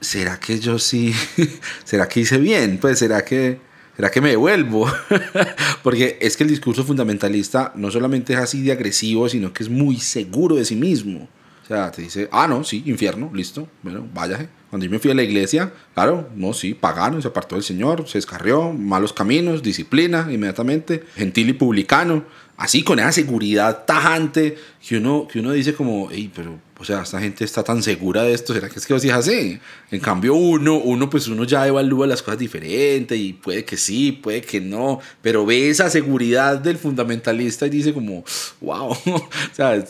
¿será 0.00 0.38
que 0.38 0.58
yo 0.58 0.78
sí? 0.78 1.14
¿Será 1.84 2.08
que 2.08 2.20
hice 2.20 2.38
bien? 2.38 2.78
Pues 2.78 2.98
será 2.98 3.24
que... 3.24 3.66
¿Será 3.96 4.12
que 4.12 4.20
me 4.20 4.28
devuelvo? 4.28 4.88
Porque 5.82 6.18
es 6.20 6.36
que 6.36 6.44
el 6.44 6.50
discurso 6.50 6.84
fundamentalista 6.84 7.72
no 7.74 7.90
solamente 7.90 8.32
es 8.32 8.38
así 8.38 8.62
de 8.62 8.70
agresivo, 8.70 9.28
sino 9.28 9.52
que 9.52 9.64
es 9.64 9.68
muy 9.68 9.96
seguro 9.96 10.54
de 10.54 10.64
sí 10.64 10.76
mismo. 10.76 11.28
O 11.68 11.70
sea, 11.70 11.90
te 11.90 12.00
dice, 12.00 12.30
ah, 12.32 12.46
no, 12.48 12.64
sí, 12.64 12.82
infierno, 12.86 13.30
listo, 13.34 13.68
bueno, 13.82 14.08
váyase. 14.14 14.48
Cuando 14.70 14.86
yo 14.86 14.90
me 14.90 14.98
fui 14.98 15.10
a 15.10 15.14
la 15.14 15.22
iglesia, 15.22 15.70
claro, 15.92 16.30
no, 16.34 16.54
sí, 16.54 16.72
pagano, 16.72 17.20
se 17.20 17.28
apartó 17.28 17.56
del 17.56 17.62
Señor, 17.62 18.08
se 18.08 18.16
descarrió, 18.16 18.72
malos 18.72 19.12
caminos, 19.12 19.62
disciplina 19.62 20.28
inmediatamente, 20.30 21.04
gentil 21.14 21.50
y 21.50 21.52
publicano 21.52 22.24
así 22.58 22.82
con 22.82 22.98
esa 22.98 23.12
seguridad 23.12 23.84
tajante 23.86 24.56
que 24.86 24.96
uno, 24.96 25.26
que 25.30 25.38
uno 25.38 25.52
dice 25.52 25.74
como, 25.74 26.10
pero, 26.34 26.58
o 26.78 26.84
sea, 26.84 27.02
esta 27.02 27.20
gente 27.20 27.44
está 27.44 27.62
tan 27.62 27.82
segura 27.82 28.24
de 28.24 28.34
esto, 28.34 28.52
¿será 28.52 28.68
que 28.68 28.80
es 28.80 28.86
que 28.86 28.94
así 28.94 29.08
es 29.08 29.14
así? 29.14 29.60
En 29.92 30.00
cambio 30.00 30.34
uno, 30.34 30.74
uno 30.74 31.08
pues 31.08 31.28
uno 31.28 31.44
ya 31.44 31.66
evalúa 31.66 32.06
las 32.08 32.20
cosas 32.20 32.40
diferente 32.40 33.16
y 33.16 33.32
puede 33.32 33.64
que 33.64 33.76
sí, 33.76 34.10
puede 34.10 34.40
que 34.42 34.60
no, 34.60 35.00
pero 35.22 35.46
ve 35.46 35.70
esa 35.70 35.88
seguridad 35.88 36.58
del 36.58 36.78
fundamentalista 36.78 37.66
y 37.66 37.70
dice 37.70 37.94
como, 37.94 38.24
wow, 38.60 38.90
o 39.06 39.28
sea, 39.52 39.84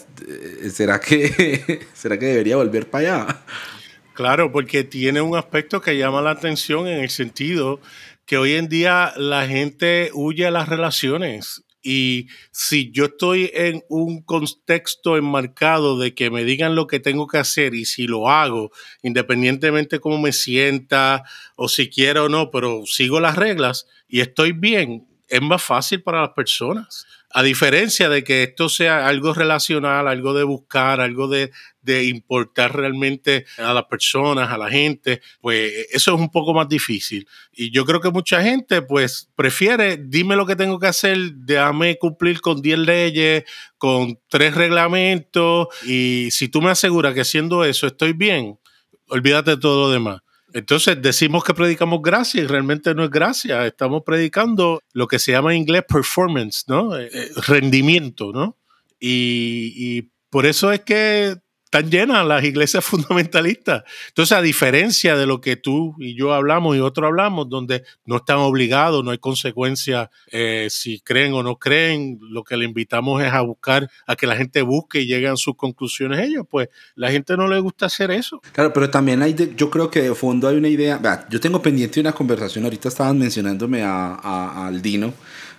¿será 0.70 1.00
que, 1.00 1.86
¿será 1.94 2.18
que 2.18 2.26
debería 2.26 2.56
volver 2.56 2.88
para 2.88 3.24
allá? 3.24 3.40
Claro, 4.12 4.52
porque 4.52 4.84
tiene 4.84 5.22
un 5.22 5.38
aspecto 5.38 5.80
que 5.80 5.96
llama 5.96 6.20
la 6.20 6.32
atención 6.32 6.86
en 6.86 7.00
el 7.00 7.08
sentido 7.08 7.80
que 8.26 8.36
hoy 8.36 8.56
en 8.56 8.68
día 8.68 9.14
la 9.16 9.46
gente 9.46 10.10
huye 10.12 10.44
a 10.44 10.50
las 10.50 10.68
relaciones 10.68 11.64
y 11.90 12.28
si 12.50 12.90
yo 12.92 13.06
estoy 13.06 13.50
en 13.54 13.82
un 13.88 14.20
contexto 14.20 15.16
enmarcado 15.16 15.98
de 15.98 16.14
que 16.14 16.30
me 16.30 16.44
digan 16.44 16.74
lo 16.74 16.86
que 16.86 17.00
tengo 17.00 17.26
que 17.26 17.38
hacer 17.38 17.74
y 17.74 17.86
si 17.86 18.06
lo 18.06 18.28
hago, 18.28 18.72
independientemente 19.02 19.98
cómo 19.98 20.18
me 20.18 20.32
sienta 20.32 21.24
o 21.56 21.66
si 21.66 21.88
quiero 21.88 22.26
o 22.26 22.28
no, 22.28 22.50
pero 22.50 22.82
sigo 22.84 23.20
las 23.20 23.36
reglas 23.36 23.86
y 24.06 24.20
estoy 24.20 24.52
bien, 24.52 25.07
es 25.28 25.42
más 25.42 25.62
fácil 25.62 26.02
para 26.02 26.22
las 26.22 26.30
personas. 26.30 27.06
A 27.30 27.42
diferencia 27.42 28.08
de 28.08 28.24
que 28.24 28.44
esto 28.44 28.70
sea 28.70 29.06
algo 29.06 29.34
relacional, 29.34 30.08
algo 30.08 30.32
de 30.32 30.44
buscar, 30.44 31.00
algo 31.00 31.28
de, 31.28 31.50
importar 32.04 32.76
realmente 32.76 33.46
a 33.56 33.72
las 33.72 33.84
personas, 33.84 34.50
a 34.50 34.58
la 34.58 34.68
gente, 34.68 35.22
pues 35.40 35.86
eso 35.90 36.14
es 36.14 36.20
un 36.20 36.30
poco 36.30 36.52
más 36.52 36.68
difícil. 36.68 37.26
Y 37.52 37.70
yo 37.70 37.86
creo 37.86 38.00
que 38.00 38.10
mucha 38.10 38.42
gente 38.42 38.82
pues 38.82 39.30
prefiere, 39.34 39.98
dime 39.98 40.36
lo 40.36 40.44
que 40.44 40.56
tengo 40.56 40.78
que 40.78 40.86
hacer, 40.86 41.32
déjame 41.34 41.96
cumplir 41.98 42.42
con 42.42 42.60
10 42.60 42.78
leyes, 42.80 43.44
con 43.78 44.18
tres 44.28 44.54
reglamentos, 44.54 45.68
y 45.86 46.28
si 46.30 46.48
tú 46.48 46.60
me 46.60 46.70
aseguras 46.70 47.14
que 47.14 47.22
haciendo 47.22 47.64
eso 47.64 47.86
estoy 47.86 48.12
bien, 48.12 48.58
olvídate 49.08 49.52
de 49.52 49.56
todo 49.56 49.86
lo 49.86 49.90
demás. 49.90 50.20
Entonces 50.52 51.00
decimos 51.00 51.44
que 51.44 51.54
predicamos 51.54 52.00
gracia 52.02 52.42
y 52.42 52.46
realmente 52.46 52.94
no 52.94 53.04
es 53.04 53.10
gracia, 53.10 53.66
estamos 53.66 54.02
predicando 54.04 54.82
lo 54.92 55.06
que 55.06 55.18
se 55.18 55.32
llama 55.32 55.52
en 55.52 55.62
inglés 55.62 55.84
performance, 55.86 56.64
¿no? 56.68 56.96
Eh, 56.98 57.10
eh, 57.12 57.30
rendimiento, 57.46 58.32
¿no? 58.32 58.56
Y, 58.98 59.74
y 59.76 60.10
por 60.30 60.46
eso 60.46 60.72
es 60.72 60.80
que 60.80 61.36
están 61.68 61.90
llenas 61.90 62.26
las 62.26 62.42
iglesias 62.44 62.84
fundamentalistas. 62.84 63.84
Entonces, 64.08 64.36
a 64.36 64.42
diferencia 64.42 65.16
de 65.16 65.26
lo 65.26 65.40
que 65.40 65.56
tú 65.56 65.94
y 65.98 66.16
yo 66.16 66.32
hablamos 66.32 66.76
y 66.76 66.80
otros 66.80 67.06
hablamos, 67.06 67.48
donde 67.48 67.84
no 68.06 68.16
están 68.16 68.38
obligados, 68.38 69.04
no 69.04 69.10
hay 69.10 69.18
consecuencias 69.18 70.08
eh, 70.30 70.68
si 70.70 71.00
creen 71.00 71.34
o 71.34 71.42
no 71.42 71.56
creen, 71.56 72.18
lo 72.22 72.42
que 72.42 72.56
le 72.56 72.64
invitamos 72.64 73.22
es 73.22 73.32
a 73.32 73.42
buscar, 73.42 73.90
a 74.06 74.16
que 74.16 74.26
la 74.26 74.36
gente 74.36 74.62
busque 74.62 75.00
y 75.00 75.06
llegue 75.06 75.28
a 75.28 75.36
sus 75.36 75.56
conclusiones 75.56 76.20
ellos, 76.20 76.46
pues 76.50 76.68
la 76.94 77.10
gente 77.10 77.36
no 77.36 77.46
le 77.46 77.60
gusta 77.60 77.86
hacer 77.86 78.10
eso. 78.10 78.40
Claro, 78.52 78.72
pero 78.72 78.88
también 78.88 79.22
hay, 79.22 79.34
yo 79.56 79.70
creo 79.70 79.90
que 79.90 80.00
de 80.00 80.14
fondo 80.14 80.48
hay 80.48 80.56
una 80.56 80.68
idea, 80.68 81.26
yo 81.28 81.38
tengo 81.38 81.60
pendiente 81.60 82.00
una 82.00 82.12
conversación, 82.12 82.64
ahorita 82.64 82.88
estaban 82.88 83.18
mencionándome 83.18 83.82
a, 83.82 84.14
a, 84.14 84.66
al 84.66 84.80
Dino, 84.80 85.12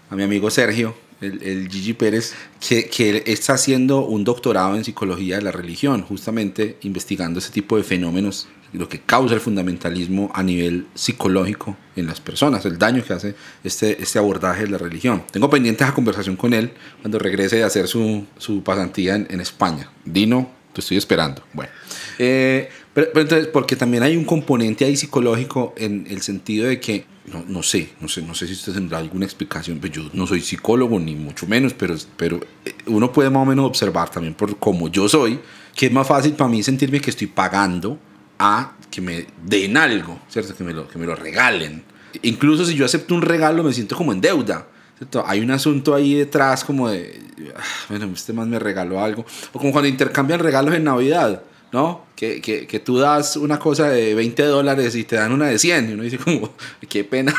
a 0.09 0.15
mi 0.15 0.23
amigo 0.23 0.49
Sergio, 0.49 0.95
el, 1.21 1.69
Gigi 1.69 1.93
Pérez, 1.93 2.33
que, 2.65 2.89
que, 2.89 3.23
está 3.27 3.53
haciendo 3.53 4.05
un 4.05 4.23
doctorado 4.23 4.75
en 4.75 4.83
psicología 4.83 5.37
de 5.37 5.41
la 5.41 5.51
religión, 5.51 6.03
justamente 6.03 6.77
investigando 6.81 7.39
ese 7.39 7.51
tipo 7.51 7.77
de 7.77 7.83
fenómenos, 7.83 8.47
lo 8.73 8.87
que 8.87 8.99
causa 8.99 9.33
el 9.33 9.41
fundamentalismo 9.41 10.31
a 10.33 10.43
nivel 10.43 10.85
psicológico 10.93 11.75
en 11.95 12.05
las 12.05 12.21
personas, 12.21 12.65
el 12.65 12.77
daño 12.77 13.03
que 13.03 13.13
hace 13.13 13.35
este, 13.63 14.01
este 14.01 14.19
abordaje 14.19 14.63
de 14.63 14.69
la 14.69 14.77
religión. 14.77 15.23
Tengo 15.31 15.49
pendiente 15.49 15.83
esa 15.83 15.93
conversación 15.93 16.35
con 16.35 16.53
él 16.53 16.71
cuando 17.01 17.17
regrese 17.17 17.63
a 17.63 17.67
hacer 17.67 17.87
su, 17.87 18.25
su 18.37 18.63
pasantía 18.63 19.15
en, 19.15 19.27
en 19.29 19.41
España. 19.41 19.89
Dino, 20.05 20.51
te 20.73 20.81
estoy 20.81 20.97
esperando. 20.97 21.43
Bueno. 21.53 21.71
Eh, 22.19 22.69
Pero, 23.07 23.21
entonces, 23.21 23.47
porque 23.47 23.75
también 23.75 24.03
hay 24.03 24.17
un 24.17 24.25
componente 24.25 24.83
ahí 24.83 24.97
psicológico 24.97 25.73
en 25.77 26.05
el 26.09 26.21
sentido 26.21 26.67
de 26.67 26.79
que, 26.81 27.05
no, 27.31 27.45
no 27.47 27.63
sé, 27.63 27.91
no 28.01 28.09
sé, 28.09 28.21
no 28.21 28.35
sé 28.35 28.47
si 28.47 28.53
usted 28.53 28.73
tendrá 28.73 28.97
alguna 28.97 29.25
explicación, 29.25 29.79
pues 29.79 29.93
yo 29.93 30.09
no 30.11 30.27
soy 30.27 30.41
psicólogo 30.41 30.99
ni 30.99 31.15
mucho 31.15 31.47
menos, 31.47 31.73
pero, 31.73 31.95
pero 32.17 32.41
eh, 32.65 32.73
uno 32.87 33.11
puede 33.13 33.29
más 33.29 33.43
o 33.43 33.45
menos 33.45 33.65
observar 33.65 34.09
también 34.09 34.33
por 34.33 34.57
cómo 34.57 34.89
yo 34.89 35.07
soy, 35.07 35.39
que 35.75 35.85
es 35.85 35.91
más 35.93 36.07
fácil 36.07 36.33
para 36.33 36.49
mí 36.49 36.61
sentirme 36.61 36.99
que 36.99 37.09
estoy 37.09 37.27
pagando 37.27 37.97
a 38.37 38.75
que 38.91 38.99
me 38.99 39.27
den 39.45 39.77
algo, 39.77 40.19
¿cierto? 40.27 40.53
Que 40.55 40.63
me 40.65 40.73
lo, 40.73 40.87
que 40.89 40.97
me 40.97 41.05
lo 41.05 41.15
regalen. 41.15 41.83
Incluso 42.23 42.65
si 42.65 42.75
yo 42.75 42.85
acepto 42.85 43.15
un 43.15 43.21
regalo 43.21 43.63
me 43.63 43.71
siento 43.71 43.95
como 43.95 44.11
en 44.11 44.19
deuda. 44.19 44.67
¿cierto? 44.97 45.23
Hay 45.25 45.39
un 45.39 45.51
asunto 45.51 45.95
ahí 45.95 46.15
detrás 46.15 46.65
como 46.65 46.89
de, 46.89 47.17
ah, 47.55 47.61
bueno, 47.87 48.09
este 48.13 48.33
más 48.33 48.47
me 48.47 48.59
regaló 48.59 49.01
algo. 49.01 49.25
O 49.53 49.59
como 49.59 49.71
cuando 49.71 49.87
intercambian 49.87 50.41
regalos 50.41 50.73
en 50.73 50.83
Navidad. 50.83 51.43
¿No? 51.71 52.05
Que, 52.15 52.41
que, 52.41 52.67
que, 52.67 52.79
tú 52.79 52.97
das 52.97 53.37
una 53.37 53.59
cosa 53.59 53.89
de 53.89 54.15
20 54.15 54.43
dólares 54.43 54.95
y 54.95 55.03
te 55.03 55.15
dan 55.15 55.31
una 55.31 55.47
de 55.47 55.59
100 55.59 55.89
y 55.89 55.93
uno 55.93 56.03
dice 56.03 56.17
como, 56.17 56.53
qué 56.89 57.03
pena. 57.03 57.33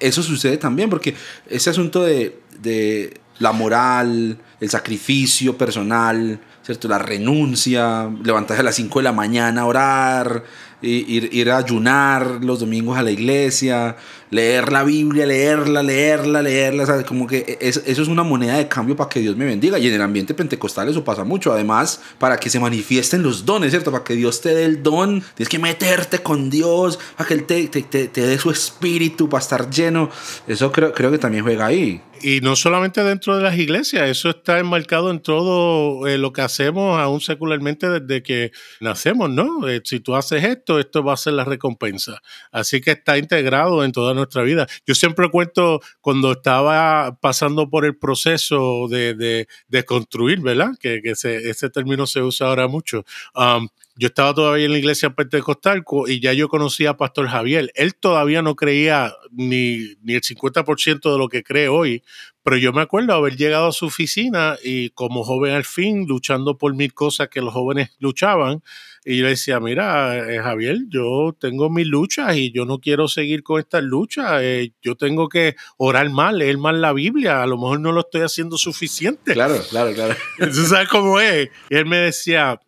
eso 0.00 0.22
sucede 0.22 0.56
también 0.56 0.90
porque 0.90 1.14
ese 1.48 1.70
asunto 1.70 2.02
de, 2.02 2.38
de, 2.60 3.20
la 3.40 3.52
moral, 3.52 4.38
el 4.60 4.70
sacrificio 4.70 5.58
personal, 5.58 6.38
¿cierto? 6.62 6.86
La 6.86 6.98
renuncia, 6.98 8.08
levantarse 8.22 8.60
a 8.60 8.64
las 8.64 8.76
5 8.76 9.00
de 9.00 9.02
la 9.02 9.12
mañana 9.12 9.62
a 9.62 9.66
orar, 9.66 10.44
ir, 10.86 11.28
ir 11.32 11.50
a 11.50 11.58
ayunar 11.58 12.38
los 12.42 12.60
domingos 12.60 12.96
a 12.98 13.02
la 13.02 13.10
iglesia, 13.10 13.96
leer 14.30 14.72
la 14.72 14.82
Biblia, 14.82 15.26
leerla, 15.26 15.82
leerla, 15.82 16.42
leerla, 16.42 17.04
como 17.04 17.26
que 17.26 17.56
eso 17.60 17.80
es 17.84 18.08
una 18.08 18.22
moneda 18.22 18.56
de 18.56 18.68
cambio 18.68 18.96
para 18.96 19.08
que 19.08 19.20
Dios 19.20 19.36
me 19.36 19.44
bendiga. 19.44 19.78
Y 19.78 19.88
en 19.88 19.94
el 19.94 20.02
ambiente 20.02 20.34
pentecostal 20.34 20.88
eso 20.88 21.04
pasa 21.04 21.24
mucho. 21.24 21.52
Además, 21.52 22.00
para 22.18 22.36
que 22.36 22.50
se 22.50 22.58
manifiesten 22.58 23.22
los 23.22 23.44
dones, 23.44 23.70
¿cierto? 23.70 23.92
Para 23.92 24.04
que 24.04 24.14
Dios 24.14 24.40
te 24.40 24.54
dé 24.54 24.64
el 24.64 24.82
don, 24.82 25.22
tienes 25.34 25.48
que 25.48 25.58
meterte 25.58 26.18
con 26.18 26.50
Dios, 26.50 26.98
para 27.16 27.28
que 27.28 27.34
Él 27.34 27.44
te, 27.44 27.68
te, 27.68 27.82
te, 27.82 28.08
te 28.08 28.26
dé 28.26 28.38
su 28.38 28.50
espíritu, 28.50 29.28
para 29.28 29.42
estar 29.42 29.70
lleno. 29.70 30.10
Eso 30.46 30.72
creo, 30.72 30.92
creo 30.92 31.10
que 31.10 31.18
también 31.18 31.44
juega 31.44 31.66
ahí 31.66 32.02
y 32.24 32.40
no 32.40 32.56
solamente 32.56 33.04
dentro 33.04 33.36
de 33.36 33.42
las 33.42 33.58
iglesias, 33.58 34.08
eso 34.08 34.30
está 34.30 34.58
enmarcado 34.58 35.10
en 35.10 35.20
todo 35.20 36.06
eh, 36.06 36.16
lo 36.16 36.32
que 36.32 36.40
hacemos 36.40 36.98
aún 36.98 37.20
secularmente 37.20 37.90
desde 37.90 38.22
que 38.22 38.50
nacemos, 38.80 39.28
¿no? 39.28 39.68
Eh, 39.68 39.82
si 39.84 40.00
tú 40.00 40.14
haces 40.16 40.42
esto, 40.42 40.78
esto 40.78 41.04
va 41.04 41.12
a 41.12 41.18
ser 41.18 41.34
la 41.34 41.44
recompensa. 41.44 42.22
Así 42.50 42.80
que 42.80 42.92
está 42.92 43.18
integrado 43.18 43.84
en 43.84 43.92
toda 43.92 44.14
nuestra 44.14 44.40
vida. 44.40 44.66
Yo 44.86 44.94
siempre 44.94 45.28
cuento 45.28 45.82
cuando 46.00 46.32
estaba 46.32 47.18
pasando 47.20 47.68
por 47.68 47.84
el 47.84 47.94
proceso 47.98 48.88
de, 48.88 49.46
de, 49.68 49.84
construir, 49.84 50.40
¿verdad? 50.40 50.70
Que, 50.80 51.02
ese, 51.04 51.68
término 51.68 52.06
se 52.06 52.22
usa 52.22 52.46
ahora 52.46 52.68
mucho. 52.68 53.04
Um, 53.34 53.68
yo 53.96 54.08
estaba 54.08 54.34
todavía 54.34 54.66
en 54.66 54.72
la 54.72 54.78
iglesia 54.78 55.10
pentecostal 55.10 55.84
y 56.06 56.20
ya 56.20 56.32
yo 56.32 56.48
conocía 56.48 56.90
a 56.90 56.96
Pastor 56.96 57.28
Javier. 57.28 57.70
Él 57.74 57.94
todavía 57.94 58.42
no 58.42 58.56
creía 58.56 59.14
ni, 59.30 59.94
ni 60.02 60.14
el 60.14 60.22
50% 60.22 61.12
de 61.12 61.18
lo 61.18 61.28
que 61.28 61.42
cree 61.42 61.68
hoy, 61.68 62.02
pero 62.42 62.56
yo 62.56 62.72
me 62.72 62.82
acuerdo 62.82 63.14
haber 63.14 63.36
llegado 63.36 63.68
a 63.68 63.72
su 63.72 63.86
oficina 63.86 64.56
y 64.62 64.90
como 64.90 65.24
joven 65.24 65.54
al 65.54 65.64
fin, 65.64 66.06
luchando 66.06 66.58
por 66.58 66.74
mil 66.74 66.92
cosas 66.92 67.28
que 67.28 67.40
los 67.40 67.54
jóvenes 67.54 67.90
luchaban, 67.98 68.62
y 69.06 69.18
yo 69.18 69.24
le 69.24 69.30
decía, 69.30 69.60
mira, 69.60 70.16
eh, 70.30 70.38
Javier, 70.38 70.78
yo 70.88 71.36
tengo 71.38 71.68
mis 71.68 71.86
luchas 71.86 72.36
y 72.36 72.52
yo 72.52 72.64
no 72.64 72.78
quiero 72.78 73.06
seguir 73.06 73.42
con 73.42 73.60
estas 73.60 73.82
luchas, 73.82 74.40
eh, 74.40 74.72
yo 74.82 74.96
tengo 74.96 75.28
que 75.28 75.56
orar 75.76 76.08
mal, 76.08 76.38
leer 76.38 76.56
mal 76.56 76.80
la 76.80 76.94
Biblia, 76.94 77.42
a 77.42 77.46
lo 77.46 77.56
mejor 77.56 77.80
no 77.80 77.92
lo 77.92 78.00
estoy 78.00 78.22
haciendo 78.22 78.56
suficiente. 78.56 79.34
Claro, 79.34 79.60
claro, 79.68 79.92
claro. 79.92 80.14
Entonces, 80.38 80.68
¿sabes 80.70 80.88
cómo 80.88 81.20
es? 81.20 81.50
Y 81.68 81.76
él 81.76 81.84
me 81.84 81.98
decía, 81.98 82.58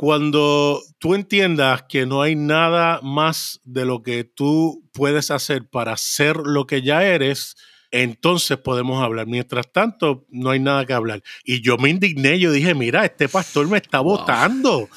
cuando 0.00 0.80
tú 0.98 1.14
entiendas 1.14 1.82
que 1.86 2.06
no 2.06 2.22
hay 2.22 2.34
nada 2.34 3.00
más 3.02 3.60
de 3.64 3.84
lo 3.84 4.02
que 4.02 4.24
tú 4.24 4.88
puedes 4.94 5.30
hacer 5.30 5.68
para 5.68 5.94
ser 5.98 6.38
lo 6.38 6.66
que 6.66 6.80
ya 6.80 7.04
eres, 7.04 7.54
entonces 7.90 8.56
podemos 8.58 9.02
hablar. 9.02 9.26
Mientras 9.26 9.70
tanto, 9.70 10.24
no 10.30 10.50
hay 10.50 10.60
nada 10.60 10.86
que 10.86 10.92
hablar. 10.92 11.22
Y 11.44 11.60
yo 11.60 11.76
me 11.76 11.90
indigné, 11.90 12.38
yo 12.38 12.52
dije, 12.52 12.74
mira, 12.74 13.04
este 13.04 13.28
pastor 13.28 13.68
me 13.68 13.78
está 13.78 14.00
votando. 14.00 14.88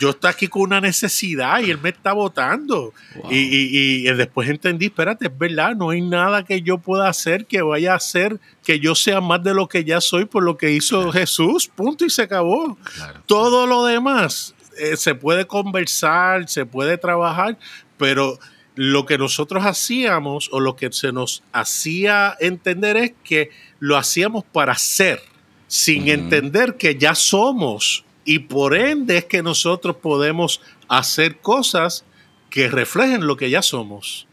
yo 0.00 0.10
estoy 0.10 0.30
aquí 0.30 0.48
con 0.48 0.62
una 0.62 0.80
necesidad 0.80 1.60
y 1.60 1.70
él 1.70 1.78
me 1.80 1.90
está 1.90 2.12
votando. 2.12 2.92
Y, 3.30 4.02
después 4.14 4.48
entendí, 4.48 4.86
espérate, 4.86 5.26
es 5.26 5.38
verdad, 5.38 5.76
no 5.76 5.90
hay 5.90 6.00
nada 6.00 6.44
que 6.44 6.62
yo 6.62 6.78
pueda 6.78 7.08
hacer 7.08 7.46
que 7.46 7.62
vaya 7.62 7.92
a 7.92 7.96
hacer 7.96 8.40
que 8.64 8.80
yo 8.80 8.94
sea 8.94 9.20
más 9.20 9.42
de 9.42 9.54
lo 9.54 9.68
que 9.68 9.84
ya 9.84 10.00
soy 10.00 10.24
por 10.24 10.42
lo 10.42 10.56
que 10.56 10.72
hizo 10.72 11.12
Jesús, 11.12 11.68
punto 11.68 12.04
y 12.04 12.10
se 12.10 12.22
acabó. 12.22 12.78
Todo 13.26 13.66
lo 13.66 13.84
demás 13.84 14.54
eh, 14.78 14.96
se 14.96 15.14
puede 15.14 15.46
conversar, 15.46 16.48
se 16.48 16.66
puede 16.66 16.98
trabajar, 16.98 17.58
pero 17.98 18.38
lo 18.74 19.06
que 19.06 19.18
nosotros 19.18 19.64
hacíamos 19.64 20.48
o 20.52 20.60
lo 20.60 20.76
que 20.76 20.92
se 20.92 21.12
nos 21.12 21.42
hacía 21.52 22.36
entender 22.40 22.96
es 22.96 23.12
que 23.22 23.50
lo 23.78 23.96
hacíamos 23.96 24.44
para 24.44 24.76
ser, 24.76 25.20
sin 25.68 26.08
entender 26.08 26.76
que 26.76 26.96
ya 26.96 27.14
somos 27.14 28.04
y 28.24 28.40
por 28.40 28.76
ende 28.76 29.18
es 29.18 29.24
que 29.26 29.42
nosotros 29.42 29.96
podemos 29.96 30.60
hacer 30.88 31.38
cosas 31.38 32.04
que 32.50 32.68
reflejen 32.68 33.26
lo 33.26 33.36
que 33.36 33.50
ya 33.50 33.62
somos. 33.62 34.26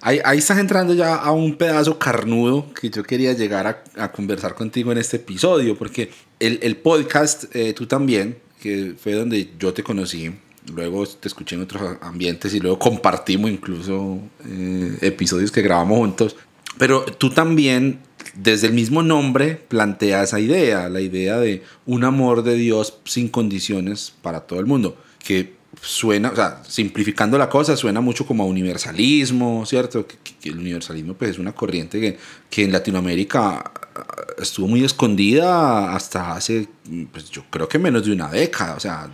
Ahí, 0.00 0.20
estás 0.36 0.58
entrando 0.58 0.92
ya 0.92 1.14
a 1.14 1.30
un 1.30 1.56
pedazo 1.56 1.98
carnudo 1.98 2.72
que 2.74 2.90
yo 2.90 3.04
quería 3.04 3.32
llegar 3.32 3.84
a, 3.96 4.10
conversar 4.10 4.54
contigo 4.54 4.90
en 4.90 4.98
este 4.98 5.18
episodio, 5.18 5.76
porque 5.76 6.10
el, 6.40 6.76
podcast, 6.78 7.44
eh, 7.54 7.72
tú 7.72 7.86
también, 7.86 8.38
que 8.60 8.94
fue 8.98 9.12
donde 9.12 9.50
yo 9.58 9.72
te 9.72 9.84
conocí, 9.84 10.32
luego 10.74 11.06
te 11.06 11.28
escuché 11.28 11.56
en 11.56 11.62
otros 11.62 11.98
ambientes 12.00 12.54
y 12.54 12.60
luego 12.60 12.78
compartimos 12.78 13.50
incluso 13.50 14.18
eh, 14.46 14.98
episodios 15.00 15.50
que 15.50 15.62
grabamos 15.62 15.98
juntos. 15.98 16.36
Pero 16.78 17.04
tú 17.04 17.30
también, 17.30 18.00
desde 18.34 18.68
el 18.68 18.72
mismo 18.72 19.02
nombre, 19.02 19.56
planteas 19.68 20.28
esa 20.28 20.40
idea, 20.40 20.88
la 20.88 21.00
idea 21.00 21.38
de 21.38 21.62
un 21.86 22.04
amor 22.04 22.42
de 22.42 22.54
Dios 22.54 22.98
sin 23.04 23.28
condiciones 23.28 24.12
para 24.22 24.40
todo 24.40 24.60
el 24.60 24.66
mundo, 24.66 24.96
que 25.18 25.54
suena, 25.80 26.62
simplificando 26.66 27.38
la 27.38 27.48
cosa, 27.48 27.76
suena 27.76 28.00
mucho 28.00 28.26
como 28.26 28.42
a 28.42 28.46
universalismo, 28.46 29.64
¿cierto? 29.66 30.06
Que, 30.06 30.16
el 30.48 30.58
universalismo 30.58 31.14
pues, 31.14 31.32
es 31.32 31.38
una 31.38 31.52
corriente 31.52 32.00
que, 32.00 32.18
que, 32.50 32.64
en 32.64 32.72
Latinoamérica 32.72 33.72
ah, 33.94 34.06
estuvo 34.38 34.66
muy 34.68 34.84
escondida 34.84 35.94
hasta 35.94 36.32
hace, 36.32 36.68
pues, 37.10 37.30
yo 37.30 37.44
creo 37.50 37.68
que 37.68 37.78
menos 37.78 38.04
de 38.04 38.12
una 38.12 38.28
década, 38.28 38.74
o 38.76 38.80
sea, 38.80 39.10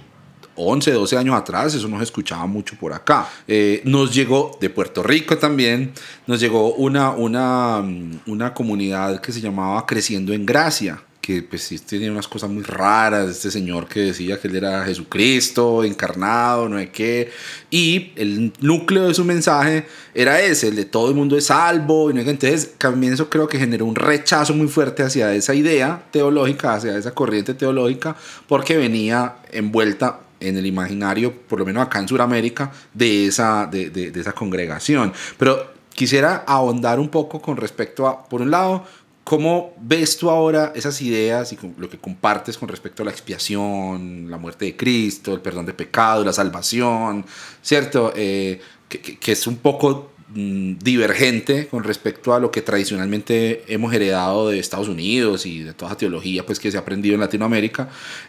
11, 0.59 0.93
12 0.93 1.17
años 1.17 1.37
atrás, 1.37 1.75
eso 1.75 1.89
no 1.89 1.99
se 1.99 2.05
escuchaba 2.05 2.47
mucho 2.47 2.77
por 2.77 2.93
acá. 2.93 3.29
Eh, 3.47 3.81
nos 3.85 4.15
llegó 4.15 4.59
de 4.61 4.71
Puerto 4.71 5.03
Rico 5.03 5.39
también, 5.39 5.93
nos 6.27 6.41
llegó 6.41 6.75
una, 6.75 7.11
una, 7.11 7.81
mm, 7.83 8.21
una 8.27 8.53
comunidad 8.53 9.21
que 9.21 9.33
se 9.33 9.41
llamaba 9.41 9.87
Creciendo 9.87 10.33
en 10.33 10.45
Gracia 10.45 11.03
que 11.29 11.43
pues 11.43 11.65
sí 11.65 11.79
tenía 11.79 12.11
unas 12.11 12.27
cosas 12.27 12.49
muy 12.49 12.63
raras, 12.63 13.29
este 13.29 13.51
señor 13.51 13.87
que 13.87 14.01
decía 14.01 14.41
que 14.41 14.49
él 14.49 14.57
era 14.57 14.83
Jesucristo 14.87 15.85
encarnado, 15.85 16.71
no 16.71 16.79
sé 16.79 16.89
qué, 16.89 17.31
y 17.71 18.13
el 18.17 18.51
núcleo 18.61 19.09
de 19.09 19.13
su 19.13 19.27
mensaje 19.27 19.87
era 20.15 20.41
ese, 20.41 20.69
el 20.69 20.77
de 20.77 20.87
todo 20.87 21.11
el 21.11 21.15
mundo 21.15 21.37
es 21.37 21.45
salvo, 21.45 22.11
y 22.11 22.15
no 22.15 22.21
entonces 22.23 22.79
también 22.79 23.13
eso 23.13 23.29
creo 23.29 23.47
que 23.47 23.59
generó 23.59 23.85
un 23.85 23.95
rechazo 23.95 24.55
muy 24.55 24.69
fuerte 24.69 25.03
hacia 25.03 25.35
esa 25.35 25.55
idea 25.55 26.03
teológica, 26.11 26.73
hacia 26.73 26.97
esa 26.97 27.11
corriente 27.11 27.53
teológica, 27.53 28.17
porque 28.47 28.79
venía 28.79 29.37
envuelta 29.53 30.21
en 30.41 30.57
el 30.57 30.67
imaginario, 30.67 31.33
por 31.33 31.59
lo 31.59 31.67
menos 31.67 31.83
acá 31.83 31.99
en 31.99 32.09
Sudamérica, 32.09 32.73
de 32.95 33.27
esa, 33.27 33.67
de, 33.67 33.91
de, 33.91 34.21
esa 34.21 34.33
congregación. 34.33 35.13
Pero 35.39 35.73
quisiera 35.95 36.45
ahondar 36.47 37.01
un 37.01 37.09
poco 37.09 37.41
con 37.41 37.57
respecto 37.57 38.07
a, 38.07 38.25
por 38.29 38.43
un 38.43 38.51
lado, 38.51 38.85
¿Cómo 39.29 39.75
ves 39.79 40.17
tú 40.17 40.31
ahora 40.31 40.73
esas 40.75 41.03
ideas 41.03 41.53
y 41.53 41.59
lo 41.77 41.91
que 41.91 41.99
compartes 41.99 42.57
con 42.57 42.67
respecto 42.67 43.03
a 43.03 43.05
la 43.05 43.11
expiación, 43.11 44.31
la 44.31 44.39
muerte 44.39 44.65
de 44.65 44.75
Cristo, 44.75 45.35
el 45.35 45.43
perdón 45.43 45.67
de 45.67 45.75
pecado, 45.75 46.25
la 46.25 46.33
salvación, 46.33 47.27
¿cierto? 47.61 48.11
Eh, 48.17 48.59
que, 48.89 49.33
es 49.33 49.47
un 49.47 49.57
poco 49.57 50.13
divergente 50.35 51.69
con 51.69 51.85
respecto 51.85 52.35
a 52.35 52.41
lo 52.41 52.51
que 52.51 52.61
tradicionalmente 52.61 53.65
hemos 53.67 53.95
heredado 53.95 54.51
de 54.51 54.59
Estados 54.59 54.89
Unidos 54.89 55.47
y 55.47 55.61
de 55.61 55.73
toda 55.73 55.93
la 55.93 55.97
teología 55.97 56.45
pues, 56.45 56.61
que 56.61 56.71
se 56.71 56.77
ha 56.77 56.81
aprendido 56.81 57.15
en 57.15 57.21
Latinoamérica. 57.21 57.89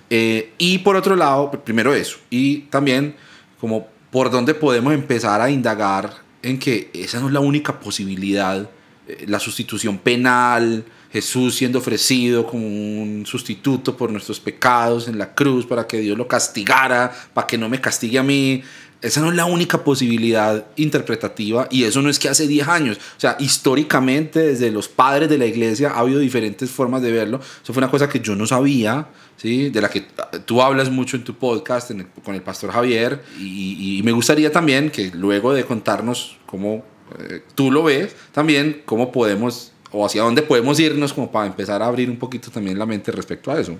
Eh, 0.10 0.54
y 0.58 0.78
por 0.80 0.96
otro 0.96 1.16
lado, 1.16 1.52
primero 1.52 1.94
eso, 1.94 2.18
y 2.30 2.60
también 2.70 3.16
como 3.60 3.88
por 4.12 4.32
dónde 4.32 4.54
podemos 4.54 4.94
empezar 4.94 5.42
a 5.42 5.52
indagar 5.52 6.22
en 6.42 6.58
que 6.58 6.90
esa 6.94 7.20
no 7.20 7.28
es 7.28 7.34
la 7.34 7.42
única 7.42 7.80
posibilidad, 7.82 8.70
eh, 9.08 9.26
la 9.28 9.40
sustitución 9.40 9.98
penal, 9.98 10.86
Jesús 11.12 11.56
siendo 11.56 11.80
ofrecido 11.80 12.46
como 12.46 12.66
un 12.66 13.26
sustituto 13.26 13.98
por 13.98 14.12
nuestros 14.12 14.40
pecados 14.40 15.08
en 15.08 15.18
la 15.18 15.34
cruz 15.34 15.66
para 15.66 15.88
que 15.88 15.98
Dios 15.98 16.18
lo 16.18 16.28
castigara, 16.28 17.12
para 17.34 17.48
que 17.48 17.58
no 17.58 17.68
me 17.68 17.82
castigue 17.82 18.20
a 18.20 18.24
mí 18.24 18.64
esa 19.02 19.22
no 19.22 19.30
es 19.30 19.36
la 19.36 19.46
única 19.46 19.84
posibilidad 19.84 20.66
interpretativa 20.76 21.68
y 21.72 21.84
eso 21.84 22.02
no 22.02 22.10
es 22.10 22.20
que 22.20 22.28
hace 22.28 22.48
10 22.48 22.68
años. 22.68 22.98
O 22.98 23.20
sea, 23.20 23.38
históricamente 23.40 24.40
desde 24.40 24.72
los 24.72 24.90
padres 24.90 25.30
de 25.30 25.38
la 25.38 25.46
iglesia 25.46 25.92
ha 25.92 26.00
habido 26.00 26.20
diferentes 26.20 26.70
formas 26.70 27.02
de 27.02 27.12
verlo. 27.12 27.40
Eso 27.64 27.74
fue 27.74 27.82
una 27.82 27.90
cosa 27.90 28.10
que 28.10 28.20
yo 28.20 28.36
no 28.36 28.46
sabía, 28.46 29.08
¿sí? 29.38 29.70
de 29.70 29.82
la 29.82 29.90
que 29.90 30.06
tú 30.46 30.62
hablas 30.62 30.90
mucho 30.90 31.16
en 31.16 31.24
tu 31.24 31.36
podcast 31.36 31.92
con 32.24 32.36
el 32.36 32.42
pastor 32.42 32.72
Javier 32.72 33.24
y, 33.40 34.02
me 34.04 34.12
gustaría 34.12 34.52
también 34.52 34.90
que 34.90 35.12
luego 35.14 35.54
de 35.54 35.64
contarnos 35.66 36.38
cómo 36.46 36.84
eh, 37.20 37.44
tú 37.54 37.72
lo 37.72 37.84
ves, 37.84 38.16
también 38.32 38.82
cómo 38.86 39.12
podemos 39.12 39.72
o 39.92 40.06
hacia 40.06 40.24
dónde 40.24 40.42
podemos 40.42 40.80
irnos 40.80 41.14
como 41.14 41.32
para 41.32 41.48
empezar 41.48 41.82
a 41.82 41.88
abrir 41.88 42.10
un 42.10 42.18
poquito 42.18 42.52
también 42.52 42.78
la 42.78 42.86
mente 42.86 43.12
respecto 43.12 43.52
a 43.52 43.60
eso. 43.60 43.78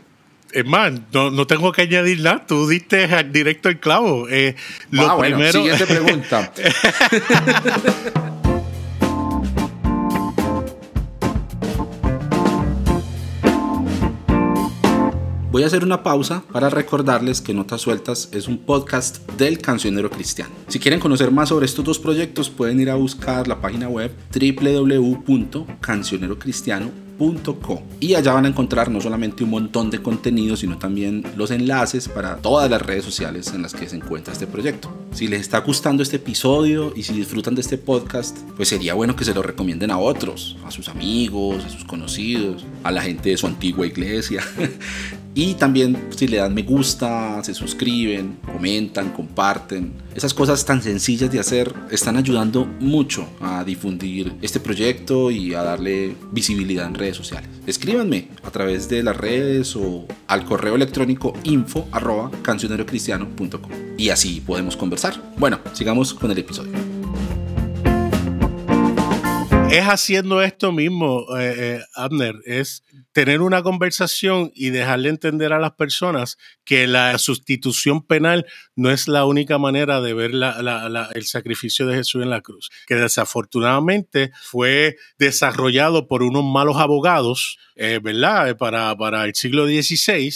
Es 0.52 0.66
más, 0.66 0.94
no, 1.14 1.48
tengo 1.48 1.72
que 1.72 1.84
añadir 1.84 2.22
nada, 2.22 2.46
tú 2.46 2.68
diste 2.68 3.08
directo 3.26 3.70
el 3.70 3.80
clavo. 3.80 4.28
Eh, 4.30 4.56
lo 4.92 5.10
ah, 5.10 5.20
primero... 5.20 5.52
siguiente 5.52 5.86
pregunta. 5.86 6.52
Voy 15.52 15.64
a 15.64 15.66
hacer 15.66 15.84
una 15.84 16.04
pausa 16.04 16.44
para 16.52 16.70
recordarles 16.70 17.42
que 17.42 17.56
Notas 17.56 17.82
Sueltas 17.82 18.30
es 18.32 18.48
un 18.48 18.60
podcast 18.60 19.28
del 19.32 19.58
cancionero 19.58 20.12
cristiano. 20.12 20.52
Si 20.68 20.78
quieren 20.80 21.00
conocer 21.00 21.32
más 21.32 21.50
sobre 21.50 21.66
estos 21.66 21.84
dos 21.84 21.98
proyectos 21.98 22.52
pueden 22.52 22.80
ir 22.80 22.92
a 22.92 22.96
buscar 22.96 23.48
la 23.48 23.60
página 23.60 23.90
web 23.90 24.12
www.cancionerocristiano.com 24.32 27.09
y 28.00 28.16
allá 28.16 28.34
van 28.34 28.46
a 28.46 28.48
encontrar 28.48 28.90
no 28.90 29.02
solamente 29.02 29.44
un 29.44 29.50
montón 29.50 29.90
de 29.90 30.02
contenido, 30.02 30.56
sino 30.56 30.78
también 30.78 31.24
los 31.36 31.52
enlaces 31.52 32.08
para 32.08 32.38
todas 32.38 32.70
las 32.70 32.82
redes 32.82 33.04
sociales 33.04 33.52
en 33.54 33.62
las 33.62 33.74
que 33.74 33.90
se 33.90 33.98
encuentra 33.98 34.32
este 34.32 34.48
proyecto. 34.48 34.90
Si 35.12 35.28
les 35.28 35.42
está 35.42 35.60
gustando 35.60 36.02
este 36.02 36.16
episodio 36.16 36.94
y 36.96 37.04
si 37.04 37.14
disfrutan 37.14 37.56
de 37.56 37.62
este 37.62 37.78
podcast, 37.78 38.38
pues 38.56 38.70
sería 38.70 38.94
bueno 38.94 39.16
que 39.16 39.26
se 39.26 39.34
lo 39.34 39.42
recomienden 39.42 39.92
a 39.92 39.98
otros, 39.98 40.58
a 40.66 40.72
sus 40.72 40.88
amigos, 40.88 41.66
a 41.66 41.70
sus 41.70 41.84
conocidos, 41.84 42.66
a 42.84 42.92
la 42.92 43.02
gente 43.02 43.30
de 43.30 43.38
su 43.38 43.48
antigua 43.48 43.86
iglesia. 43.86 44.42
Y 45.36 45.54
también 45.54 46.10
si 46.16 46.28
le 46.28 46.38
dan 46.38 46.54
me 46.54 46.64
gusta, 46.64 47.42
se 47.44 47.54
suscriben, 47.54 48.40
comentan, 48.52 49.12
comparten. 49.12 49.94
Esas 50.14 50.34
cosas 50.34 50.66
tan 50.66 50.82
sencillas 50.82 51.32
de 51.32 51.40
hacer 51.40 51.74
están 51.92 52.18
ayudando 52.18 52.66
mucho 52.66 53.26
a 53.40 53.64
difundir 53.64 54.34
este 54.42 54.60
proyecto 54.60 55.32
y 55.32 55.54
a 55.54 55.64
darle 55.64 56.16
visibilidad 56.32 56.88
en 56.88 56.96
redes 56.96 57.09
sociales. 57.16 57.50
Escríbanme 57.68 58.30
a 58.44 58.52
través 58.52 58.90
de 58.90 59.04
las 59.04 59.16
redes 59.16 59.76
o 59.76 60.06
al 60.28 60.46
correo 60.46 60.76
electrónico 60.76 61.34
info 61.44 61.88
arroba 61.92 62.32
cancionerocristiano.com 62.42 63.72
y 63.98 64.10
así 64.10 64.42
podemos 64.42 64.78
conversar. 64.78 65.22
Bueno, 65.38 65.60
sigamos 65.74 66.14
con 66.14 66.32
el 66.32 66.38
episodio 66.38 66.89
es 69.72 69.86
haciendo 69.86 70.42
esto 70.42 70.72
mismo, 70.72 71.38
eh, 71.38 71.54
eh, 71.58 71.82
Abner, 71.94 72.36
es 72.46 72.84
tener 73.12 73.42
una 73.42 73.62
conversación 73.62 74.52
y 74.56 74.72
dejarle 74.72 75.10
entender 75.10 75.54
a 75.54 75.60
las 75.60 75.74
personas 75.74 76.38
que 76.66 76.88
la 76.88 77.18
sustitución 77.20 78.02
penal 78.02 78.48
no 78.76 78.90
es 78.90 79.08
la 79.08 79.26
única 79.26 79.60
manera 79.60 80.02
de 80.02 80.14
ver 80.16 80.32
el 80.32 81.26
sacrificio 81.26 81.86
de 81.86 81.98
Jesús 81.98 82.24
en 82.24 82.32
la 82.32 82.42
cruz, 82.42 82.72
que 82.88 82.96
desafortunadamente 82.96 84.32
fue 84.42 84.98
desarrollado 85.20 86.08
por 86.08 86.24
unos 86.24 86.44
malos 86.44 86.78
abogados, 86.78 87.60
eh, 87.76 88.00
¿verdad? 88.02 88.58
Para, 88.58 88.96
para 88.96 89.26
el 89.26 89.36
siglo 89.36 89.68
XVI 89.68 90.32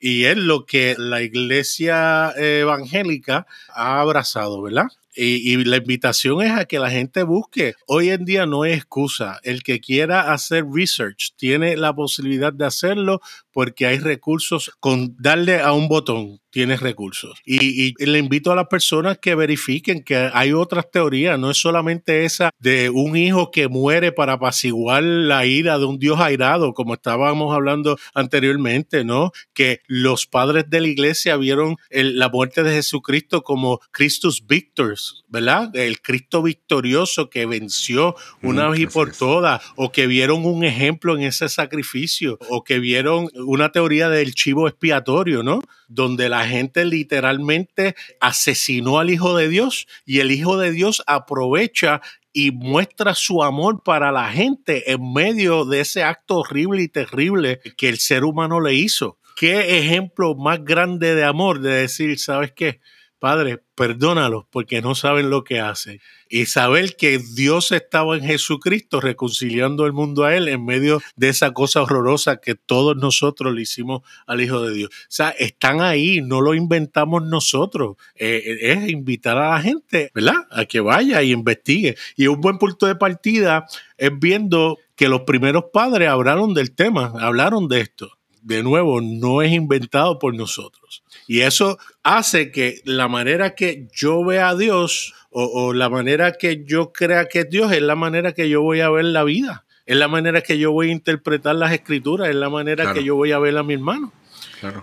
y 0.00 0.24
es 0.24 0.36
lo 0.38 0.64
que 0.64 0.94
la 0.96 1.20
iglesia 1.22 2.32
evangélica 2.36 3.46
ha 3.68 4.00
abrazado, 4.00 4.62
¿verdad? 4.62 4.88
Y, 5.20 5.56
la 5.64 5.78
invitación 5.78 6.42
es 6.42 6.52
a 6.52 6.66
que 6.66 6.78
la 6.78 6.90
gente 6.90 7.24
busque. 7.24 7.74
Hoy 7.88 8.10
en 8.10 8.24
día 8.24 8.46
no 8.46 8.62
hay 8.62 8.74
excusa. 8.74 9.40
El 9.42 9.64
que 9.64 9.80
quiera 9.80 10.32
hacer 10.32 10.64
research 10.70 11.34
tiene 11.34 11.76
la 11.76 11.92
posibilidad 11.92 12.52
de 12.52 12.66
hacerlo 12.66 13.20
porque 13.58 13.86
hay 13.86 13.98
recursos 13.98 14.70
con 14.78 15.16
darle 15.18 15.58
a 15.60 15.72
un 15.72 15.88
botón 15.88 16.38
tienes 16.50 16.80
recursos. 16.80 17.38
Y, 17.44 17.94
le 18.04 18.18
invito 18.18 18.52
a 18.52 18.56
las 18.56 18.66
personas 18.66 19.18
que 19.18 19.34
verifiquen 19.34 20.02
que 20.02 20.30
hay 20.32 20.52
otras 20.52 20.90
teorías, 20.90 21.38
no 21.38 21.50
es 21.50 21.58
solamente 21.58 22.24
esa 22.24 22.50
de 22.58 22.90
un 22.90 23.16
hijo 23.16 23.50
que 23.50 23.68
muere 23.68 24.12
para 24.12 24.34
apaciguar 24.34 25.02
la 25.02 25.46
ira 25.46 25.78
de 25.78 25.84
un 25.84 25.98
Dios 25.98 26.20
airado, 26.20 26.74
como 26.74 26.94
estábamos 26.94 27.54
hablando 27.54 27.98
anteriormente, 28.14 29.04
¿no? 29.04 29.32
Que 29.52 29.80
los 29.86 30.26
padres 30.26 30.64
de 30.68 30.80
la 30.80 30.88
iglesia 30.88 31.36
vieron 31.36 31.76
la 31.90 32.28
muerte 32.28 32.62
de 32.62 32.72
Jesucristo 32.72 33.42
como 33.42 33.80
Christus 33.90 34.46
Victors, 34.46 35.24
¿verdad? 35.28 35.74
El 35.76 36.00
Cristo 36.00 36.42
victorioso 36.42 37.30
que 37.30 37.46
venció 37.46 38.16
una 38.42 38.68
vez 38.68 38.80
y 38.80 38.86
por 38.86 39.12
todas, 39.12 39.62
o 39.76 39.92
que 39.92 40.06
vieron 40.06 40.44
un 40.44 40.64
ejemplo 40.64 41.16
en 41.16 41.22
ese 41.22 41.48
sacrificio, 41.48 42.38
o 42.48 42.64
que 42.64 42.78
vieron 42.78 43.28
una 43.48 43.72
teoría 43.72 44.10
del 44.10 44.34
chivo 44.34 44.68
expiatorio, 44.68 45.42
¿no? 45.42 45.62
Donde 45.88 46.28
la 46.28 46.46
gente 46.46 46.84
literalmente 46.84 47.96
asesinó 48.20 48.98
al 48.98 49.08
Hijo 49.08 49.34
de 49.34 49.48
Dios 49.48 49.86
y 50.04 50.20
el 50.20 50.32
Hijo 50.32 50.58
de 50.58 50.70
Dios 50.70 51.02
aprovecha 51.06 52.02
y 52.30 52.50
muestra 52.50 53.14
su 53.14 53.42
amor 53.42 53.82
para 53.82 54.12
la 54.12 54.30
gente 54.30 54.92
en 54.92 55.14
medio 55.14 55.64
de 55.64 55.80
ese 55.80 56.02
acto 56.02 56.40
horrible 56.40 56.82
y 56.82 56.88
terrible 56.88 57.60
que 57.78 57.88
el 57.88 57.98
ser 57.98 58.24
humano 58.24 58.60
le 58.60 58.74
hizo. 58.74 59.18
¿Qué 59.34 59.78
ejemplo 59.78 60.34
más 60.34 60.62
grande 60.62 61.14
de 61.14 61.24
amor 61.24 61.60
de 61.60 61.70
decir, 61.70 62.18
¿sabes 62.18 62.52
qué? 62.52 62.80
Padre, 63.18 63.62
perdónalos 63.74 64.44
porque 64.50 64.80
no 64.80 64.94
saben 64.94 65.30
lo 65.30 65.44
que 65.44 65.60
hacen. 65.60 66.00
Y 66.28 66.46
saber 66.46 66.96
que 66.96 67.18
Dios 67.18 67.72
estaba 67.72 68.16
en 68.16 68.24
Jesucristo 68.24 69.00
reconciliando 69.00 69.86
el 69.86 69.92
mundo 69.92 70.24
a 70.24 70.36
Él 70.36 70.48
en 70.48 70.64
medio 70.64 71.00
de 71.16 71.28
esa 71.28 71.52
cosa 71.52 71.82
horrorosa 71.82 72.40
que 72.40 72.54
todos 72.54 72.96
nosotros 72.96 73.54
le 73.54 73.62
hicimos 73.62 74.02
al 74.26 74.40
Hijo 74.40 74.62
de 74.62 74.74
Dios. 74.74 74.90
O 74.90 75.06
sea, 75.08 75.30
están 75.30 75.80
ahí, 75.80 76.20
no 76.20 76.40
lo 76.40 76.54
inventamos 76.54 77.24
nosotros. 77.24 77.96
Eh, 78.14 78.42
eh, 78.44 78.72
es 78.72 78.90
invitar 78.90 79.38
a 79.38 79.50
la 79.50 79.60
gente, 79.60 80.10
¿verdad? 80.14 80.46
A 80.50 80.64
que 80.64 80.80
vaya 80.80 81.22
y 81.22 81.32
investigue. 81.32 81.96
Y 82.16 82.26
un 82.26 82.40
buen 82.40 82.58
punto 82.58 82.86
de 82.86 82.94
partida 82.94 83.66
es 83.96 84.10
viendo 84.18 84.78
que 84.96 85.08
los 85.08 85.22
primeros 85.22 85.64
padres 85.72 86.08
hablaron 86.08 86.54
del 86.54 86.72
tema, 86.72 87.12
hablaron 87.18 87.68
de 87.68 87.80
esto 87.80 88.18
de 88.42 88.62
nuevo, 88.62 89.00
no 89.00 89.42
es 89.42 89.52
inventado 89.52 90.18
por 90.18 90.34
nosotros. 90.34 91.02
Y 91.28 91.42
eso 91.42 91.78
hace 92.02 92.50
que 92.50 92.80
la 92.84 93.06
manera 93.06 93.54
que 93.54 93.86
yo 93.94 94.24
vea 94.24 94.48
a 94.48 94.56
Dios 94.56 95.14
o, 95.30 95.74
la 95.74 95.90
manera 95.90 96.32
que 96.32 96.64
yo 96.64 96.90
crea 96.90 97.28
que 97.28 97.40
es 97.40 97.50
Dios 97.50 97.70
es 97.70 97.82
la 97.82 97.94
manera 97.94 98.32
que 98.32 98.48
yo 98.48 98.62
voy 98.62 98.80
a 98.80 98.88
ver 98.88 99.04
la 99.04 99.24
vida. 99.24 99.66
Es 99.84 99.96
la 99.98 100.08
manera 100.08 100.40
que 100.40 100.58
yo 100.58 100.72
voy 100.72 100.88
a 100.88 100.92
interpretar 100.92 101.54
las 101.54 101.72
escrituras, 101.72 102.30
es 102.30 102.34
la 102.34 102.48
manera 102.48 102.94
que 102.94 103.04
yo 103.04 103.14
voy 103.14 103.32
a 103.32 103.38
ver 103.38 103.56
a 103.58 103.62
mi 103.62 103.74
hermano. 103.74 104.10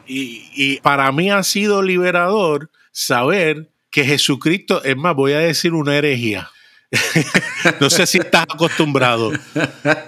Y, 0.07 0.47
y 0.55 0.77
para 0.81 1.11
mí 1.11 1.31
ha 1.31 1.41
sido 1.41 1.81
liberador 1.81 2.69
saber 2.91 3.69
que 3.89 4.05
Jesucristo, 4.05 4.83
es 4.83 4.95
más, 4.95 5.15
voy 5.15 5.33
a 5.33 5.39
decir 5.39 5.73
una 5.73 5.95
herejía. 5.95 6.49
no 7.81 7.89
sé 7.89 8.05
si 8.05 8.19
estás 8.19 8.43
acostumbrado, 8.43 9.31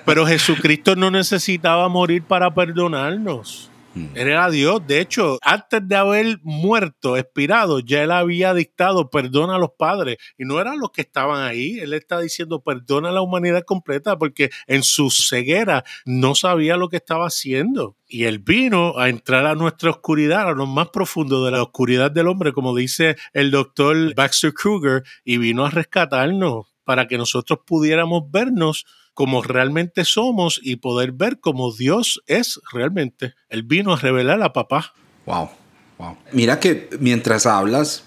pero 0.06 0.26
Jesucristo 0.28 0.96
no 0.96 1.10
necesitaba 1.10 1.90
morir 1.90 2.22
para 2.22 2.54
perdonarnos. 2.54 3.72
Mm. 3.98 4.18
Él 4.18 4.28
era 4.28 4.50
Dios. 4.50 4.82
De 4.86 5.00
hecho, 5.00 5.38
antes 5.42 5.88
de 5.88 5.96
haber 5.96 6.40
muerto, 6.44 7.18
expirado, 7.18 7.80
ya 7.80 8.04
él 8.04 8.12
había 8.12 8.54
dictado 8.54 9.10
perdona 9.10 9.56
a 9.56 9.60
los 9.60 9.72
padres. 9.78 10.18
Y 10.38 10.46
no 10.46 10.60
eran 10.60 10.80
los 10.80 10.92
que 10.92 11.02
estaban 11.02 11.44
ahí. 11.44 11.80
Él 11.80 11.94
está 11.94 12.20
diciendo 12.20 12.62
perdona 12.62 13.10
a 13.10 13.12
la 13.12 13.22
humanidad 13.22 13.64
completa 13.64 14.18
porque 14.18 14.50
en 14.68 14.84
su 14.84 15.10
ceguera 15.10 15.84
no 16.06 16.36
sabía 16.36 16.78
lo 16.78 16.90
que 16.90 16.98
estaba 16.98 17.28
haciendo. 17.28 17.96
Y 18.08 18.24
él 18.24 18.40
vino 18.40 18.98
a 18.98 19.10
entrar 19.10 19.46
a 19.46 19.56
nuestra 19.56 19.90
oscuridad, 19.90 20.48
a 20.48 20.54
lo 20.54 20.66
más 20.66 20.90
profundo 20.90 21.44
de 21.44 21.52
la 21.52 21.62
oscuridad 21.62 22.10
del 22.12 22.28
hombre, 22.28 22.54
como 22.54 22.76
dice 22.76 23.18
el 23.34 23.52
doctor 23.52 24.16
Baxter 24.16 24.54
Kruger, 24.54 25.04
y 25.26 25.38
vino 25.38 25.66
a 25.66 25.70
rescatarnos 25.70 26.68
para 26.86 27.08
que 27.08 27.18
nosotros 27.18 27.60
pudiéramos 27.66 28.32
vernos 28.32 28.86
como 29.18 29.42
realmente 29.42 30.06
somos 30.06 30.62
y 30.62 30.76
poder 30.76 31.12
ver 31.12 31.40
como 31.40 31.74
Dios 31.74 32.22
es 32.28 32.62
realmente. 32.72 33.34
Él 33.50 33.64
vino 33.64 33.94
a 33.94 33.96
revelar 33.96 34.44
a 34.44 34.54
papá. 34.54 34.94
Wow, 35.26 35.50
wow. 35.98 36.18
Mira 36.34 36.60
que 36.60 36.88
mientras 37.00 37.48
hablas, 37.48 38.04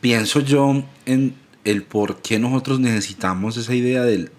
pienso 0.00 0.40
yo 0.40 0.82
en 1.04 1.34
el 1.64 1.82
por 1.82 2.22
qué 2.22 2.38
nosotros 2.38 2.80
necesitamos 2.80 3.58
esa 3.58 3.74
idea 3.74 4.04
del, 4.04 4.30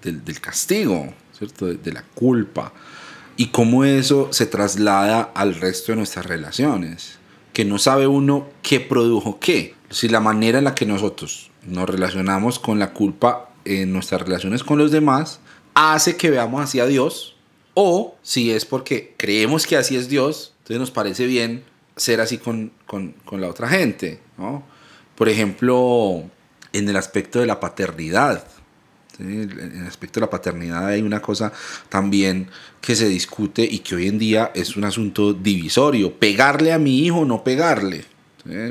castigo, 0.41 1.13
¿cierto? 1.38 1.67
De, 1.67 1.76
de, 1.76 1.93
la 1.93 2.01
culpa. 2.01 2.73
Y 3.38 3.49
cómo 3.49 3.86
eso 3.86 4.30
se 4.34 4.47
traslada 4.47 5.32
al 5.36 5.53
resto 5.53 5.91
de 5.91 5.97
nuestras 5.97 6.26
relaciones. 6.26 7.19
Que 7.53 7.65
no 7.65 7.78
sabe 7.78 8.07
uno 8.07 8.47
qué 8.63 8.80
produjo 8.80 9.39
qué. 9.39 9.76
Si 9.91 10.09
la 10.09 10.21
manera 10.21 10.57
en 10.57 10.63
la 10.63 10.73
que 10.73 10.88
nosotros 10.88 11.51
nos 11.67 11.88
relacionamos 11.88 12.57
con 12.57 12.80
la 12.80 12.93
culpa 12.93 13.51
en 13.63 13.93
nuestras 13.93 14.23
relaciones 14.23 14.63
con 14.63 14.80
los 14.80 14.89
demás 14.89 15.39
hace 15.76 16.17
que 16.17 16.32
veamos 16.32 16.63
así 16.63 16.80
a 16.80 16.88
Dios, 16.88 17.36
o 17.76 18.15
si 18.23 18.51
es 18.51 18.65
porque 18.65 19.13
creemos 19.17 19.67
que 19.67 19.78
así 19.78 19.95
es 19.95 20.09
Dios, 20.09 20.53
entonces 20.59 20.80
nos 20.80 20.91
parece 20.91 21.28
bien 21.28 21.63
ser 21.95 22.21
así 22.21 22.38
con, 22.39 22.71
con, 22.88 23.13
con 23.26 23.41
la 23.41 23.49
otra 23.49 23.67
gente. 23.67 24.19
¿no? 24.38 24.63
Por 25.15 25.30
ejemplo, 25.30 26.23
en 26.73 26.89
el 26.89 26.95
aspecto 26.95 27.39
de 27.39 27.45
la 27.45 27.59
paternidad. 27.59 28.45
En 29.19 29.49
el 29.49 29.88
aspecto 29.88 30.19
de 30.19 30.26
la 30.26 30.30
paternidad 30.30 30.88
hay 30.88 31.01
una 31.01 31.21
cosa 31.21 31.53
también 31.88 32.49
que 32.82 32.95
se 32.97 33.07
discute 33.07 33.63
y 33.63 33.80
que 33.80 33.95
hoy 33.95 34.07
en 34.07 34.19
día 34.19 34.51
es 34.53 34.76
un 34.76 34.84
asunto 34.84 35.34
divisorio. 35.34 36.13
Pegarle 36.13 36.73
a 36.73 36.80
mi 36.80 36.99
hijo 36.99 37.19
o 37.19 37.26
no 37.26 37.43
pegarle. 37.43 38.05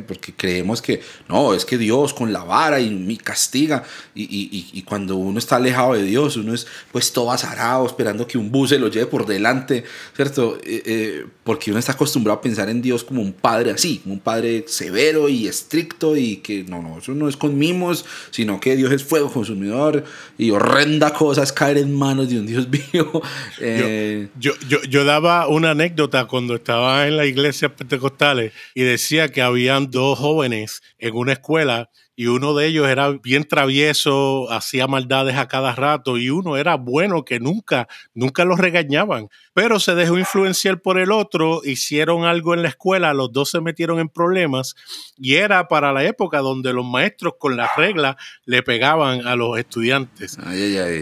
Porque 0.06 0.32
creemos 0.32 0.80
que 0.80 1.00
no, 1.28 1.52
es 1.52 1.64
que 1.64 1.76
Dios 1.76 2.14
con 2.14 2.32
la 2.32 2.44
vara 2.44 2.80
y 2.80 2.90
me 2.90 3.16
castiga. 3.16 3.82
Y, 4.14 4.82
cuando 4.82 5.16
uno 5.16 5.38
está 5.38 5.56
alejado 5.56 5.94
de 5.94 6.02
Dios, 6.02 6.36
uno 6.36 6.54
es 6.54 6.66
pues 6.92 7.12
todo 7.12 7.32
azarado, 7.32 7.86
esperando 7.86 8.26
que 8.26 8.38
un 8.38 8.50
bus 8.50 8.70
se 8.70 8.78
lo 8.78 8.88
lleve 8.88 9.06
por 9.06 9.26
delante, 9.26 9.84
¿cierto? 10.14 10.58
Eh, 10.64 10.82
eh, 10.86 11.26
porque 11.42 11.70
uno 11.70 11.80
está 11.80 11.92
acostumbrado 11.92 12.38
a 12.38 12.42
pensar 12.42 12.68
en 12.68 12.82
Dios 12.82 13.02
como 13.02 13.22
un 13.22 13.32
padre 13.32 13.72
así, 13.72 14.02
un 14.04 14.20
padre 14.20 14.64
severo 14.68 15.28
y 15.28 15.48
estricto 15.48 16.16
y 16.16 16.36
que 16.36 16.64
no, 16.64 16.82
no, 16.82 16.98
eso 16.98 17.12
no 17.12 17.28
es 17.28 17.36
con 17.36 17.58
mimos, 17.58 18.04
sino 18.30 18.60
que 18.60 18.76
Dios 18.76 18.92
es 18.92 19.02
fuego 19.02 19.32
consumidor 19.32 20.04
y 20.38 20.50
horrenda 20.50 21.12
cosas 21.12 21.52
caer 21.52 21.78
en 21.78 21.94
manos 21.94 22.28
de 22.28 22.38
un 22.38 22.46
Dios 22.46 22.68
vivo. 22.92 23.22
Eh, 23.60 24.28
yo, 24.38 24.52
yo, 24.68 24.82
yo 24.84 25.04
daba 25.04 25.48
una 25.48 25.72
anécdota 25.72 26.26
cuando 26.26 26.54
estaba 26.54 27.08
en 27.08 27.16
la 27.16 27.26
iglesia 27.26 27.74
pentecostales 27.74 28.52
y 28.74 28.82
decía 28.82 29.28
que 29.28 29.42
había 29.42 29.63
habían 29.64 29.90
dos 29.90 30.18
jóvenes 30.18 30.82
en 30.98 31.14
una 31.14 31.32
escuela 31.32 31.90
y 32.16 32.26
uno 32.26 32.54
de 32.54 32.66
ellos 32.66 32.88
era 32.88 33.10
bien 33.10 33.44
travieso, 33.44 34.50
hacía 34.50 34.86
maldades 34.86 35.36
a 35.36 35.48
cada 35.48 35.74
rato 35.74 36.16
y 36.16 36.30
uno 36.30 36.56
era 36.56 36.76
bueno 36.76 37.24
que 37.24 37.40
nunca, 37.40 37.88
nunca 38.14 38.44
los 38.44 38.58
regañaban, 38.58 39.28
pero 39.52 39.80
se 39.80 39.94
dejó 39.94 40.18
influenciar 40.18 40.80
por 40.80 40.98
el 40.98 41.10
otro, 41.10 41.62
hicieron 41.64 42.24
algo 42.24 42.54
en 42.54 42.62
la 42.62 42.68
escuela, 42.68 43.14
los 43.14 43.32
dos 43.32 43.50
se 43.50 43.60
metieron 43.60 43.98
en 43.98 44.08
problemas 44.08 44.76
y 45.16 45.34
era 45.34 45.66
para 45.66 45.92
la 45.92 46.04
época 46.04 46.38
donde 46.38 46.72
los 46.72 46.84
maestros 46.84 47.34
con 47.38 47.56
las 47.56 47.70
reglas 47.76 48.16
le 48.44 48.62
pegaban 48.62 49.26
a 49.26 49.34
los 49.34 49.58
estudiantes. 49.58 50.38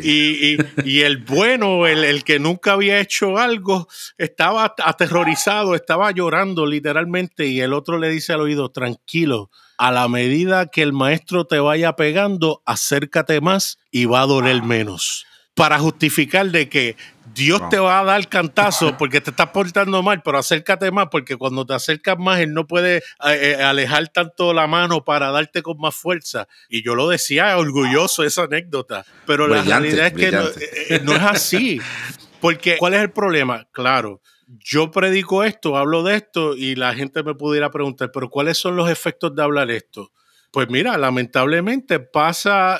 Y, 0.03 0.57
y, 0.85 1.01
el 1.03 1.19
bueno, 1.19 1.87
el, 1.87 2.05
el 2.05 2.25
que 2.25 2.39
nunca 2.39 2.73
había 2.73 3.01
hecho 3.01 3.37
algo, 3.37 3.87
estaba 4.17 4.75
aterrorizado, 4.83 5.75
estaba 5.75 6.11
llorando 6.11 6.65
literalmente 6.65 7.47
y 7.47 7.61
el 7.61 7.75
otro 7.75 7.99
le 7.99 8.09
dice 8.09 8.33
al 8.33 8.41
oído, 8.41 8.71
tranquilo 8.71 9.51
a 9.83 9.91
la 9.91 10.07
medida 10.07 10.67
que 10.67 10.81
el 10.81 10.93
maestro 10.93 11.45
te 11.45 11.59
vaya 11.59 11.97
pegando, 11.97 12.63
acércate 12.67 13.41
más 13.41 13.79
y 13.91 14.05
va 14.05 14.21
a 14.21 14.27
doler 14.27 14.63
menos. 14.63 15.27
Para 15.57 15.81
justificar 15.81 16.53
de 16.53 16.69
que 16.69 16.97
Dios 17.35 17.69
te 17.69 17.81
va 17.81 17.99
a 17.99 18.05
dar 18.05 18.29
cantazo 18.29 18.97
porque 18.99 19.21
te 19.21 19.31
estás 19.31 19.49
portando 19.49 20.01
mal, 20.01 20.23
pero 20.23 20.39
acércate 20.39 20.93
más 20.93 21.09
porque 21.11 21.37
cuando 21.37 21.67
te 21.67 21.75
acercas 21.75 22.17
más, 22.17 22.39
Él 22.39 22.55
no 22.55 22.69
puede 22.69 22.99
eh, 22.99 23.03
eh, 23.25 23.55
alejar 23.57 24.07
tanto 24.07 24.53
la 24.53 24.69
mano 24.69 25.05
para 25.05 25.33
darte 25.33 25.63
con 25.63 25.77
más 25.79 25.97
fuerza. 25.97 26.47
Y 26.69 26.85
yo 26.85 26.95
lo 26.95 27.09
decía 27.09 27.59
orgulloso 27.59 28.23
esa 28.23 28.45
anécdota, 28.45 29.05
pero 29.27 29.49
la 29.49 29.63
realidad 29.63 30.07
es 30.07 30.13
que 30.13 30.31
no, 30.31 30.45
eh, 30.47 31.01
no 31.03 31.13
es 31.13 31.23
así. 31.23 31.81
Porque, 32.41 32.77
¿cuál 32.79 32.95
es 32.95 33.01
el 33.01 33.11
problema? 33.11 33.67
Claro, 33.73 34.21
yo 34.61 34.91
predico 34.91 35.45
esto, 35.45 35.77
hablo 35.77 36.03
de 36.03 36.17
esto 36.17 36.57
y 36.57 36.75
la 36.75 36.95
gente 36.95 37.23
me 37.23 37.35
pudiera 37.35 37.71
preguntar, 37.71 38.11
pero 38.13 38.29
¿cuáles 38.29 38.59
son 38.59 38.77
los 38.77 38.91
efectos 38.91 39.35
de 39.35 39.43
hablar 39.43 39.71
esto? 39.71 40.13
Pues 40.53 40.69
mira, 40.69 40.99
lamentablemente 40.99 41.99
pasa 41.99 42.79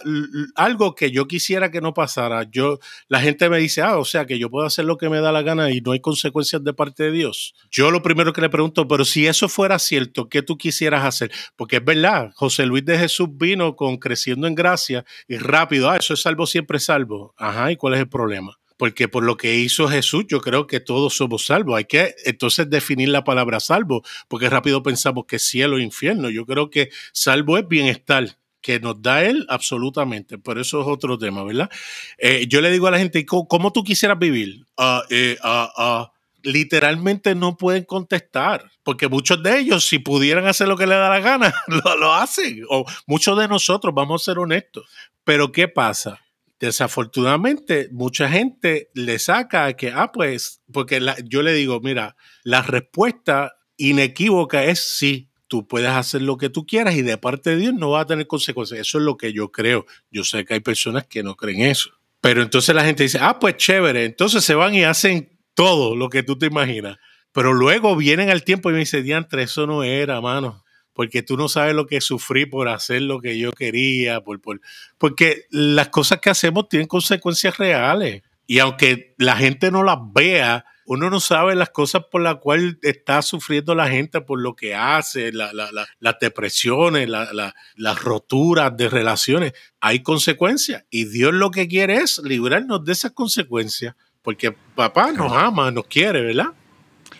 algo 0.57 0.95
que 0.95 1.11
yo 1.11 1.27
quisiera 1.27 1.71
que 1.71 1.81
no 1.81 1.95
pasara. 1.95 2.43
Yo, 2.51 2.79
la 3.09 3.19
gente 3.19 3.49
me 3.49 3.59
dice, 3.59 3.81
ah, 3.81 3.97
o 3.97 4.05
sea, 4.05 4.27
que 4.27 4.39
yo 4.39 4.51
puedo 4.51 4.67
hacer 4.67 4.85
lo 4.85 4.99
que 4.99 5.09
me 5.09 5.21
da 5.21 5.33
la 5.33 5.41
gana 5.41 5.71
y 5.71 5.81
no 5.81 5.93
hay 5.93 6.01
consecuencias 6.01 6.63
de 6.63 6.75
parte 6.75 7.05
de 7.05 7.13
Dios. 7.13 7.55
Yo 7.71 7.91
lo 7.91 8.03
primero 8.03 8.35
que 8.35 8.43
le 8.43 8.51
pregunto, 8.51 8.87
pero 8.87 9.07
si 9.07 9.27
eso 9.27 9.49
fuera 9.49 9.79
cierto, 9.79 10.29
¿qué 10.29 10.43
tú 10.43 10.59
quisieras 10.59 11.03
hacer? 11.07 11.33
Porque 11.57 11.77
es 11.77 11.85
verdad, 11.85 12.31
José 12.35 12.67
Luis 12.67 12.85
de 12.85 12.99
Jesús 12.99 13.29
vino 13.33 13.75
con 13.75 13.97
creciendo 13.97 14.47
en 14.47 14.55
gracia 14.55 15.07
y 15.27 15.39
rápido, 15.39 15.89
ah, 15.89 15.97
eso 15.97 16.13
es 16.13 16.21
salvo, 16.21 16.47
siempre 16.47 16.79
salvo. 16.79 17.33
Ajá, 17.39 17.73
¿y 17.73 17.77
cuál 17.77 17.95
es 17.95 18.01
el 18.01 18.09
problema? 18.11 18.59
Porque 18.83 19.07
por 19.07 19.23
lo 19.23 19.37
que 19.37 19.55
hizo 19.55 19.87
Jesús, 19.87 20.25
yo 20.27 20.41
creo 20.41 20.67
que 20.67 20.81
todos 20.81 21.15
somos 21.15 21.45
salvos. 21.47 21.77
Hay 21.79 21.85
que 21.85 22.17
entonces 22.25 22.69
definir 22.69 23.11
la 23.11 23.23
palabra 23.23 23.61
salvo, 23.61 24.03
porque 24.27 24.51
rápido 24.51 24.83
pensamos 24.83 25.27
que 25.29 25.39
cielo 25.39 25.79
e 25.79 25.85
infierno. 25.85 26.31
Yo 26.31 26.45
creo 26.47 26.69
que 26.69 26.91
salvo 27.13 27.59
es 27.59 27.69
bienestar 27.69 28.39
que 28.61 28.81
nos 28.81 29.01
da 29.01 29.23
Él 29.23 29.47
absolutamente, 29.49 30.37
pero 30.37 30.61
eso 30.61 30.81
es 30.81 30.89
otro 30.89 31.17
tema, 31.17 31.45
¿verdad? 31.45 31.71
Eh, 32.19 32.49
yo 32.49 32.61
le 32.61 32.73
digo 32.73 32.89
a 32.89 32.91
la 32.91 32.99
gente, 32.99 33.25
¿cómo, 33.25 33.73
tú 33.73 33.85
quisieras 33.85 34.19
vivir? 34.19 34.67
Eh, 35.11 35.39
ah, 35.45 35.73
ah, 35.77 36.13
literalmente 36.43 37.37
no 37.37 37.57
pueden 37.57 37.85
contestar, 37.85 38.69
porque 38.83 39.07
muchos 39.07 39.41
de 39.45 39.61
ellos, 39.61 39.87
si 39.87 40.01
pudieran 40.01 40.49
hacer 40.49 40.67
lo 40.67 40.77
que 40.77 40.89
les 40.89 40.99
da 40.99 41.09
la 41.09 41.21
gana, 41.21 41.55
lo, 41.69 41.97
lo 41.99 42.15
hacen, 42.15 42.65
o 42.69 42.85
muchos 43.07 43.39
de 43.39 43.47
nosotros, 43.47 43.95
vamos 43.95 44.23
a 44.23 44.25
ser 44.25 44.41
honestos. 44.41 44.91
Pero 45.23 45.53
¿qué 45.53 45.69
pasa? 45.69 46.21
Desafortunadamente, 46.63 47.89
mucha 47.91 48.29
gente 48.29 48.89
le 48.95 49.19
saca 49.19 49.73
que, 49.73 49.91
ah, 49.91 50.13
pues, 50.13 50.63
porque 50.73 51.05
yo 51.25 51.43
le 51.43 51.55
digo, 51.55 51.81
mira, 51.81 52.15
la 52.45 52.63
respuesta 52.63 53.57
inequívoca 53.77 54.63
es 54.63 54.79
sí, 54.79 55.29
tú 55.49 55.67
puedes 55.67 55.91
hacer 55.91 56.23
lo 56.23 56.37
que 56.37 56.51
tú 56.51 56.65
quieras 56.65 56.95
y 56.95 57.03
de 57.03 57.19
parte 57.19 57.51
de 57.51 57.57
Dios 57.57 57.75
no 57.75 57.91
va 57.91 58.03
a 58.03 58.07
tener 58.07 58.29
consecuencias. 58.29 58.79
Eso 58.79 58.99
es 58.99 59.05
lo 59.05 59.17
que 59.17 59.33
yo 59.33 59.51
creo. 59.51 59.87
Yo 60.13 60.23
sé 60.23 60.45
que 60.45 60.55
hay 60.55 60.61
personas 60.61 61.05
que 61.09 61.25
no 61.25 61.35
creen 61.35 61.63
eso. 61.63 61.91
Pero 62.21 62.43
entonces 62.43 62.73
la 62.77 62.85
gente 62.85 63.03
dice, 63.03 63.19
ah, 63.21 63.41
pues 63.41 63.57
chévere. 63.57 64.05
Entonces 64.05 64.45
se 64.45 64.55
van 64.55 64.73
y 64.73 64.85
hacen 64.85 65.37
todo 65.55 65.97
lo 65.97 66.11
que 66.11 66.23
tú 66.23 66.39
te 66.39 66.47
imaginas. 66.47 66.97
Pero 67.33 67.55
luego 67.55 67.97
vienen 67.97 68.31
al 68.31 68.45
tiempo 68.45 68.71
y 68.71 68.75
me 68.75 68.79
dicen, 68.79 69.03
diantre, 69.03 69.43
eso 69.43 69.67
no 69.67 69.83
era, 69.83 70.21
mano 70.21 70.62
porque 70.93 71.23
tú 71.23 71.37
no 71.37 71.49
sabes 71.49 71.75
lo 71.75 71.87
que 71.87 72.01
sufrí 72.01 72.47
por 72.47 72.69
hacer 72.69 73.03
lo 73.03 73.21
que 73.21 73.39
yo 73.39 73.53
quería, 73.53 74.21
por, 74.21 74.41
por, 74.41 74.61
porque 74.99 75.47
las 75.51 75.89
cosas 75.89 76.21
que 76.21 76.31
hacemos 76.31 76.69
tienen 76.69 76.89
consecuencias 76.89 77.57
reales. 77.59 78.23
Y 78.47 78.59
aunque 78.59 79.15
la 79.19 79.37
gente 79.37 79.71
no 79.71 79.83
las 79.83 79.99
vea, 80.13 80.65
uno 80.85 81.09
no 81.11 81.21
sabe 81.21 81.55
las 81.55 81.71
cosas 81.71 82.03
por 82.11 82.21
las 82.21 82.37
cuales 82.37 82.77
está 82.83 83.23
sufriendo 83.23 83.75
la 83.75 83.89
gente 83.89 84.21
por 84.21 84.41
lo 84.41 84.55
que 84.55 84.75
hace, 84.75 85.33
la, 85.33 85.53
la, 85.53 85.71
las 86.01 86.19
depresiones, 86.21 87.09
las 87.09 88.03
roturas 88.03 88.77
de 88.77 88.89
relaciones. 88.89 89.53
Hay 89.81 90.03
consecuencias 90.03 90.85
y 90.91 91.07
Dios 91.07 91.33
lo 91.33 91.51
que 91.51 91.69
quiere 91.69 91.97
es 91.97 92.19
librarnos 92.19 92.85
de 92.85 92.93
esas 92.93 93.13
consecuencias, 93.13 93.95
porque 94.23 94.53
papá 94.53 95.13
nos 95.13 95.33
ama, 95.33 95.71
nos 95.71 95.87
quiere, 95.87 96.21
¿verdad? 96.23 96.53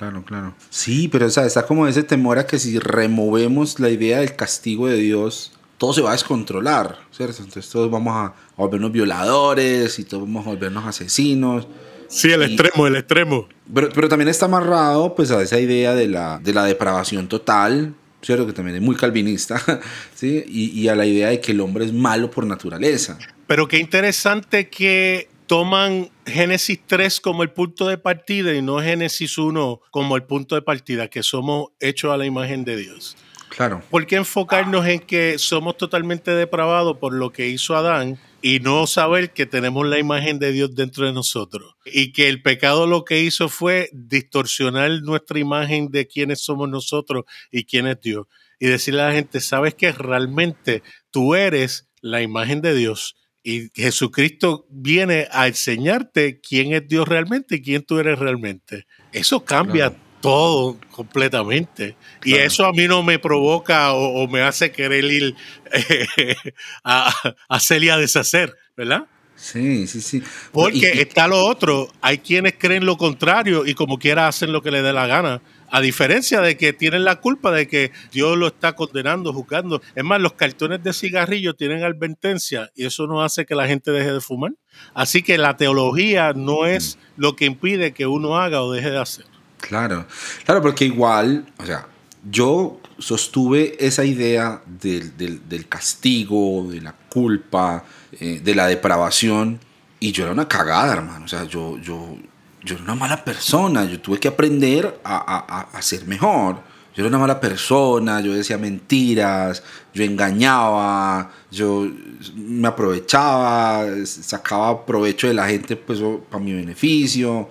Claro, 0.03 0.25
claro. 0.25 0.55
Sí, 0.69 1.07
pero 1.07 1.27
o 1.27 1.31
sea, 1.31 1.47
está 1.47 1.65
como 1.65 1.87
ese 1.87 2.03
temor 2.03 2.37
a 2.37 2.45
que 2.45 2.59
si 2.59 2.77
removemos 2.81 3.79
la 3.79 3.89
idea 3.89 4.19
del 4.19 4.35
castigo 4.35 4.89
de 4.89 4.97
Dios, 4.97 5.53
todo 5.79 5.93
se 5.93 6.01
va 6.01 6.09
a 6.09 6.13
descontrolar, 6.15 6.99
¿cierto? 7.13 7.37
Entonces 7.39 7.71
todos 7.71 7.89
vamos 7.89 8.13
a 8.13 8.35
volvernos 8.57 8.91
violadores 8.91 10.01
y 10.01 10.05
todos 10.05 10.25
vamos 10.25 10.45
a 10.45 10.51
volvernos 10.51 10.85
asesinos. 10.87 11.69
Sí, 12.09 12.33
el 12.33 12.43
extremo, 12.43 12.89
el 12.89 12.97
extremo. 12.97 13.47
Pero, 13.73 13.91
pero, 13.95 14.09
también 14.09 14.27
está 14.27 14.47
amarrado 14.47 15.15
pues, 15.15 15.31
a 15.31 15.41
esa 15.41 15.61
idea 15.61 15.95
de 15.95 16.09
la, 16.09 16.41
de 16.41 16.53
la 16.53 16.65
depravación 16.65 17.29
total, 17.29 17.95
¿cierto? 18.23 18.45
Que 18.45 18.53
también 18.53 18.79
es 18.79 18.83
muy 18.83 18.97
calvinista, 18.97 19.63
¿sí? 20.17 20.43
Y, 20.49 20.81
y 20.81 20.89
a 20.89 20.97
la 20.97 21.07
idea 21.07 21.29
de 21.29 21.41
que 21.41 21.53
el 21.53 21.61
hombre 21.61 21.85
es 21.85 21.93
malo 21.93 22.29
por 22.29 22.45
naturaleza. 22.45 23.19
Pero 23.47 23.69
qué 23.69 23.79
interesante 23.79 24.69
que 24.69 25.29
toman 25.53 26.11
Génesis 26.25 26.81
3 26.87 27.21
como 27.21 27.43
el 27.43 27.51
punto 27.51 27.87
de 27.87 27.99
partida 27.99 28.55
y 28.55 28.63
no 28.63 28.81
Génesis 28.81 29.37
1 29.37 29.83
como 29.91 30.17
el 30.17 30.23
punto 30.23 30.55
de 30.55 30.63
partida, 30.63 31.09
que 31.09 31.23
somos 31.23 31.67
hechos 31.79 32.11
a 32.11 32.17
la 32.17 32.25
imagen 32.25 32.65
de 32.65 32.79
Dios. 32.79 33.19
Claro. 33.51 33.83
¿Por 33.91 34.07
qué 34.07 34.17
enfocarnos 34.17 34.87
en 34.87 35.01
que 35.01 35.37
somos 35.37 35.77
totalmente 35.77 36.31
depravados 36.31 36.97
por 36.97 37.13
lo 37.13 37.33
que 37.33 37.49
hizo 37.49 37.77
Adán 37.77 38.19
y 38.41 38.61
no 38.61 38.87
saber 38.87 39.35
que 39.35 39.45
tenemos 39.45 39.87
la 39.87 39.99
imagen 39.99 40.39
de 40.39 40.53
Dios 40.53 40.75
dentro 40.75 41.05
de 41.05 41.13
nosotros? 41.13 41.75
Y 41.85 42.13
que 42.13 42.31
el 42.31 42.41
pecado 42.41 42.87
lo 42.87 43.05
que 43.05 43.21
hizo 43.21 43.51
fue 43.51 43.91
distorsionar 43.93 45.03
nuestra 45.03 45.39
imagen 45.39 45.91
de 45.91 46.07
quiénes 46.07 46.43
somos 46.43 46.71
nosotros 46.71 47.25
y 47.51 47.65
quién 47.65 47.87
es 47.89 48.01
Dios. 48.01 48.25
Y 48.59 48.69
decirle 48.69 49.03
a 49.03 49.09
la 49.09 49.13
gente, 49.13 49.39
sabes 49.43 49.75
que 49.75 49.93
realmente 49.93 50.83
tú 51.11 51.35
eres 51.35 51.91
la 52.01 52.23
imagen 52.23 52.63
de 52.63 52.75
Dios 52.75 53.17
y 53.43 53.71
Jesucristo 53.75 54.67
viene 54.71 55.29
a 55.33 55.49
enseñarte 55.49 56.41
quién 56.41 56.73
es 56.73 56.87
Dios 56.87 57.09
realmente 57.09 57.57
y 57.57 57.63
quién 57.63 57.83
tú 57.83 57.99
eres 57.99 58.19
realmente. 58.19 58.87
Eso 59.13 59.45
cambia 59.45 59.93
todo 60.21 60.79
completamente. 60.91 61.97
Y 62.25 62.35
eso 62.35 62.65
a 62.65 62.73
mí 62.73 62.87
no 62.87 63.03
me 63.03 63.19
provoca 63.19 63.93
o, 63.93 64.27
me 64.29 64.41
hace 64.41 64.71
querer 64.71 65.05
ir 65.05 65.35
a, 66.85 67.13
hacer 67.49 67.83
y 67.83 67.91
a 67.91 67.97
deshacer, 67.97 68.55
¿verdad? 68.77 69.07
Sí, 69.35 69.89
sí, 69.89 70.01
sí. 70.01 70.23
Porque 70.53 70.93
está 71.03 71.27
lo 71.27 71.45
otro. 71.45 71.89
Hay 72.01 72.19
quienes 72.19 72.55
creen 72.57 72.87
lo 72.87 72.97
contrario 72.97 73.67
y 73.67 73.75
como 73.75 73.99
quiera 73.99 74.29
hacen 74.29 74.53
lo 74.53 74.63
que 74.63 74.71
les 74.71 74.85
dé 74.85 74.93
la 74.93 75.09
gana. 75.09 75.43
A 75.75 75.81
diferencia 75.81 76.43
de 76.43 76.59
que 76.59 76.75
tienen 76.75 77.03
la 77.03 77.17
culpa 77.17 77.51
de 77.51 77.67
que 77.67 77.93
Dios 78.13 78.37
lo 78.37 78.49
está 78.49 78.75
condenando, 78.75 79.33
juzgando. 79.33 79.81
Es 79.95 80.05
más, 80.05 80.21
los 80.21 80.35
cartones 80.35 80.83
de 80.85 80.93
cigarrillo 80.93 81.55
tienen 81.55 81.83
advertencia 81.83 82.71
y 82.77 82.85
eso 82.85 83.07
no 83.07 83.23
hace 83.23 83.47
que 83.47 83.55
la 83.55 83.67
gente 83.67 83.91
deje 83.91 84.13
de 84.13 84.21
fumar. 84.21 84.53
Así 84.93 85.23
que 85.23 85.39
la 85.39 85.57
teología 85.57 86.35
no 86.35 86.67
es 86.67 86.99
lo 87.17 87.37
que 87.37 87.47
impide 87.47 87.93
que 87.93 88.07
uno 88.07 88.39
haga 88.39 88.63
o 88.63 88.71
deje 88.71 88.91
de 88.91 88.99
hacer. 88.99 89.25
Claro, 89.63 90.07
claro, 90.45 90.61
porque 90.61 90.85
igual, 90.85 91.47
o 91.59 91.65
sea, 91.65 91.87
yo 92.31 92.79
sostuve 92.99 93.75
esa 93.85 94.05
idea 94.05 94.61
del, 94.67 95.17
del, 95.17 95.69
castigo, 95.69 96.69
de 96.71 96.83
la 96.83 96.93
culpa, 96.93 97.85
eh, 98.21 98.41
de 98.45 98.55
la 98.55 98.67
depravación, 98.67 99.59
y 99.99 100.13
yo 100.13 100.25
era 100.25 100.33
una 100.33 100.49
cagada, 100.49 100.95
hermano. 100.95 101.25
O 101.25 101.29
sea, 101.29 101.45
yo, 101.45 101.79
yo, 101.79 102.19
yo 102.65 102.77
era 102.77 102.85
una 102.85 102.95
mala 102.95 103.25
persona, 103.25 103.85
yo 103.85 104.01
tuve 104.01 104.19
que 104.19 104.29
aprender 104.29 105.01
a, 105.05 105.17
a, 105.17 105.61
a 105.77 105.83
ser 105.83 106.07
mejor. 106.07 106.61
Yo 106.95 107.03
era 107.03 107.09
una 107.09 107.19
mala 107.19 107.41
persona, 107.41 108.21
yo 108.21 108.35
decía 108.35 108.59
mentiras, 108.59 109.63
yo 109.95 110.05
engañaba, 110.05 111.31
yo 111.51 111.91
me 112.35 112.69
aprovechaba, 112.69 113.87
sacaba 114.05 114.85
provecho 114.85 115.27
de 115.27 115.35
la 115.35 115.49
gente 115.49 115.75
pues, 115.77 116.01
para 116.31 116.45
mi 116.45 116.53
beneficio. 116.53 117.49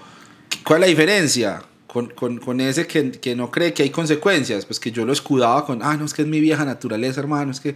¿Cuál 0.64 0.84
es 0.84 0.88
la 0.88 0.90
diferencia? 0.90 1.62
con, 1.92 2.08
con, 2.08 2.38
con 2.38 2.62
ese 2.62 2.88
que, 2.88 3.12
que, 3.12 3.36
no 3.36 3.52
cree 3.52 3.74
que 3.74 3.84
hay 3.84 3.90
consecuencias, 3.90 4.66
pues 4.66 4.80
que 4.80 4.94
yo 4.94 5.06
lo 5.06 5.12
escudaba 5.12 5.66
con, 5.66 5.84
ah, 5.84 5.98
no, 5.98 6.06
es 6.06 6.14
que 6.14 6.22
es 6.22 6.28
mi 6.28 6.40
vieja 6.40 6.64
naturaleza, 6.64 7.20
hermano, 7.20 7.52
es 7.52 7.60
que 7.60 7.76